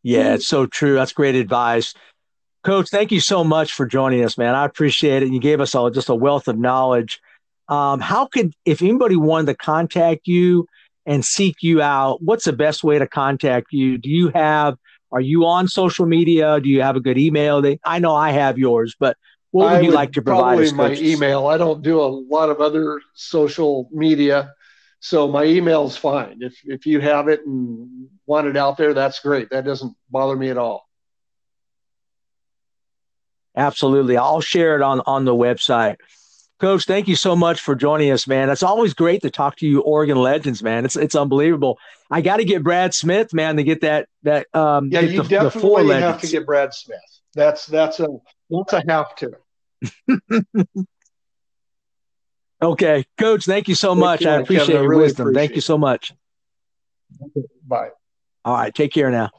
Yeah, 0.03 0.35
it's 0.35 0.47
so 0.47 0.67
true. 0.67 0.95
That's 0.95 1.13
great 1.13 1.35
advice. 1.35 1.95
Coach, 2.65 2.91
thank 2.91 3.11
you 3.11 3.21
so 3.21 3.43
much 3.43 3.73
for 3.73 3.87
joining 3.87 4.25
us, 4.25 4.39
man. 4.39 4.55
I 4.55 4.65
appreciate 4.65 5.23
it. 5.23 5.31
You 5.31 5.41
gave 5.41 5.61
us 5.61 5.75
all 5.75 5.91
just 5.91 6.09
a 6.09 6.15
wealth 6.15 6.49
of 6.49 6.59
knowledge. 6.59 7.21
Um, 7.69 8.01
how 8.01 8.27
could, 8.27 8.53
if 8.65 8.83
anybody 8.83 9.17
wanted 9.17 9.47
to 9.47 9.55
contact 9.55 10.27
you 10.27 10.67
and 11.07 11.25
seek 11.25 11.57
you 11.63 11.83
out, 11.83 12.23
what's 12.23 12.45
the 12.45 12.53
best 12.53 12.85
way 12.85 12.99
to 12.99 13.07
contact 13.07 13.69
you? 13.73 13.99
Do 13.99 14.09
you 14.09 14.29
have, 14.29 14.77
are 15.11 15.21
you 15.21 15.47
on 15.47 15.67
social 15.67 16.07
media? 16.07 16.61
Do 16.61 16.69
you 16.69 16.83
have 16.83 16.97
a 16.97 17.01
good 17.01 17.19
email? 17.19 17.61
They, 17.61 17.81
I 17.85 17.99
know 17.99 18.15
I 18.15 18.31
have 18.31 18.59
yours, 18.59 18.95
but 18.99 19.17
what 19.51 19.65
would 19.65 19.73
I 19.75 19.81
you 19.81 19.89
would 19.89 19.95
like 19.95 20.13
to 20.13 20.23
provide 20.23 20.57
probably 20.57 20.73
my 20.73 20.95
email. 20.95 21.47
I 21.47 21.59
don't 21.59 21.83
do 21.83 22.01
a 22.01 22.07
lot 22.07 22.49
of 22.49 22.61
other 22.61 23.01
social 23.15 23.89
media. 23.93 24.53
So 25.05 25.27
my 25.27 25.43
email 25.43 25.85
is 25.89 25.97
fine. 25.97 26.39
If, 26.43 26.61
if 26.65 26.87
you 26.87 27.01
have 27.01 27.27
it 27.27 27.45
and 27.45 28.09
want 28.25 28.47
it 28.47 28.57
out 28.57 28.77
there, 28.77 28.95
that's 28.95 29.19
great. 29.19 29.51
That 29.51 29.65
doesn't 29.65 29.97
bother 30.09 30.37
me 30.37 30.49
at 30.49 30.57
all. 30.57 30.89
Absolutely. 33.57 34.17
I'll 34.17 34.41
share 34.41 34.77
it 34.77 34.83
on, 34.83 35.03
on 35.05 35.25
the 35.25 35.35
website. 35.35 35.97
Coach, 36.61 36.85
thank 36.85 37.09
you 37.09 37.17
so 37.17 37.35
much 37.35 37.61
for 37.61 37.75
joining 37.75 38.13
us, 38.13 38.29
man. 38.29 38.49
It's 38.49 38.63
always 38.63 38.95
great 38.95 39.23
to 39.23 39.31
talk 39.31 39.57
to 39.57 39.67
you, 39.67 39.81
Oregon 39.81 40.17
legends, 40.17 40.63
man. 40.63 40.85
It's 40.85 40.95
it's 40.95 41.17
unbelievable. 41.17 41.81
I 42.09 42.21
got 42.21 42.37
to 42.37 42.45
get 42.45 42.63
Brad 42.63 42.95
Smith, 42.95 43.35
man, 43.35 43.57
to 43.57 43.65
get 43.65 43.81
that 43.81 44.09
that. 44.23 44.47
Um, 44.55 44.89
yeah, 44.93 45.01
you 45.01 45.25
the, 45.25 45.29
definitely 45.29 45.89
the 45.89 46.01
have 46.01 46.21
to 46.21 46.29
get 46.29 46.47
Brad 46.47 46.73
Smith. 46.73 47.01
That's 47.35 47.67
that's 47.67 47.99
a 47.99 48.07
that's 48.49 48.73
a 48.75 48.85
have 48.87 49.17
to. 49.17 49.33
okay, 52.63 53.05
Coach, 53.19 53.45
thank 53.45 53.69
you 53.69 53.75
so 53.75 53.91
thank 53.91 54.01
much. 54.01 54.21
You, 54.23 54.31
I 54.31 54.35
appreciate 54.35 54.67
Kevin, 54.67 54.83
your 54.83 54.91
really 54.91 55.03
wisdom. 55.03 55.29
Appreciate 55.29 55.47
thank 55.49 55.55
you 55.57 55.61
so 55.61 55.79
much. 55.79 56.13
Bye. 57.67 57.89
All 58.45 58.55
right, 58.55 58.75
take 58.75 58.93
care 58.93 59.11
now. 59.11 59.31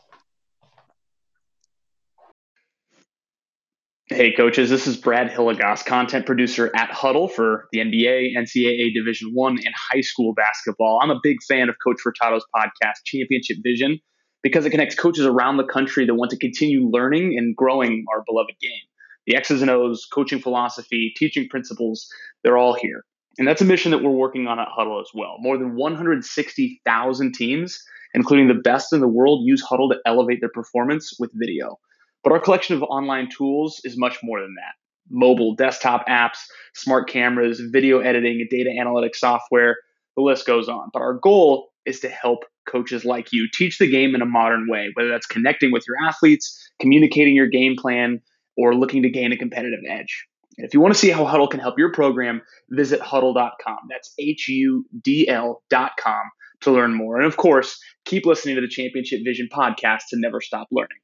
Hey, 4.07 4.32
coaches, 4.32 4.69
this 4.69 4.86
is 4.86 4.97
Brad 4.97 5.32
Hilligoss, 5.32 5.86
content 5.86 6.26
producer 6.26 6.69
at 6.76 6.91
Hudl 6.91 7.32
for 7.32 7.67
the 7.71 7.80
NBA, 7.80 8.36
NCAA 8.38 8.93
Division 8.93 9.32
One, 9.34 9.57
and 9.57 9.74
high 9.76 10.01
school 10.01 10.34
basketball. 10.34 10.99
I'm 11.01 11.09
a 11.09 11.19
big 11.24 11.38
fan 11.47 11.69
of 11.69 11.76
Coach 11.84 11.97
Furtado's 12.05 12.45
podcast, 12.55 12.95
Championship 13.05 13.57
Vision, 13.63 13.99
because 14.43 14.65
it 14.65 14.69
connects 14.71 14.93
coaches 14.95 15.26
around 15.26 15.57
the 15.57 15.63
country 15.63 16.05
that 16.05 16.13
want 16.15 16.32
to 16.32 16.38
continue 16.38 16.88
learning 16.88 17.38
and 17.38 17.55
growing 17.55 18.05
our 18.13 18.24
beloved 18.28 18.53
game. 18.61 18.71
The 19.26 19.36
X's 19.38 19.61
and 19.61 19.71
O's, 19.71 20.05
coaching 20.13 20.39
philosophy, 20.39 21.13
teaching 21.15 21.47
principles, 21.49 22.07
they're 22.43 22.57
all 22.57 22.74
here. 22.74 23.05
And 23.38 23.47
that's 23.47 23.61
a 23.61 23.65
mission 23.65 23.91
that 23.91 24.03
we're 24.03 24.11
working 24.11 24.47
on 24.47 24.59
at 24.59 24.67
Hudl 24.67 25.01
as 25.01 25.09
well. 25.13 25.38
More 25.39 25.57
than 25.57 25.75
160,000 25.75 27.34
teams, 27.34 27.84
including 28.13 28.47
the 28.47 28.53
best 28.53 28.93
in 28.93 28.99
the 28.99 29.07
world, 29.07 29.41
use 29.43 29.63
Hudl 29.63 29.89
to 29.89 29.97
elevate 30.05 30.39
their 30.39 30.49
performance 30.49 31.13
with 31.19 31.31
video. 31.34 31.79
But 32.23 32.31
our 32.31 32.39
collection 32.39 32.75
of 32.75 32.84
online 32.84 33.29
tools 33.36 33.81
is 33.84 33.97
much 33.97 34.19
more 34.23 34.39
than 34.39 34.53
that. 34.55 34.75
Mobile, 35.09 35.55
desktop 35.55 36.07
apps, 36.07 36.38
smart 36.73 37.09
cameras, 37.09 37.59
video 37.59 37.99
editing, 37.99 38.45
data 38.49 38.69
analytics 38.69 39.15
software, 39.15 39.77
the 40.15 40.21
list 40.21 40.45
goes 40.45 40.69
on. 40.69 40.89
But 40.93 41.01
our 41.01 41.15
goal 41.15 41.69
is 41.86 41.99
to 42.01 42.09
help 42.09 42.45
coaches 42.67 43.03
like 43.03 43.34
you 43.34 43.47
teach 43.51 43.77
the 43.77 43.89
game 43.89 44.15
in 44.15 44.21
a 44.21 44.25
modern 44.25 44.67
way, 44.69 44.91
whether 44.93 45.09
that's 45.09 45.25
connecting 45.25 45.71
with 45.71 45.84
your 45.88 45.97
athletes, 46.07 46.57
communicating 46.79 47.36
your 47.36 47.47
game 47.47 47.75
plan, 47.75 48.21
or 48.55 48.75
looking 48.75 49.03
to 49.03 49.09
gain 49.09 49.31
a 49.34 49.38
competitive 49.38 49.79
edge. 49.89 50.25
If 50.58 50.74
you 50.74 50.82
want 50.82 50.93
to 50.93 50.99
see 50.99 51.10
how 51.10 51.26
Hudl 51.26 51.49
can 51.49 51.60
help 51.60 51.78
your 51.78 51.91
program, 51.91 52.41
visit 52.70 52.99
hudl.com. 52.99 53.78
That's 53.89 54.14
H 54.20 54.47
U 54.49 54.86
D 55.01 55.28
L.com 55.28 56.24
to 56.62 56.72
learn 56.72 56.93
more. 56.93 57.18
And 57.18 57.26
of 57.26 57.38
course, 57.38 57.80
keep 58.06 58.26
listening 58.26 58.56
to 58.56 58.62
the 58.62 58.68
Championship 58.68 59.22
Vision 59.24 59.49
podcast 59.51 60.04
to 60.10 60.20
never 60.20 60.41
stop 60.41 60.68
learning. 60.72 60.97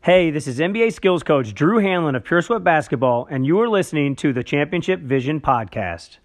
Hey, 0.00 0.30
this 0.30 0.46
is 0.46 0.58
NBA 0.58 0.92
skills 0.92 1.22
coach 1.22 1.52
Drew 1.54 1.82
Hanlen 1.82 2.16
of 2.16 2.24
Pure 2.24 2.42
Sweat 2.42 2.64
Basketball, 2.64 3.26
and 3.30 3.44
you 3.44 3.60
are 3.60 3.68
listening 3.68 4.16
to 4.16 4.32
the 4.32 4.44
Championship 4.44 5.00
Vision 5.00 5.40
Podcast. 5.40 6.18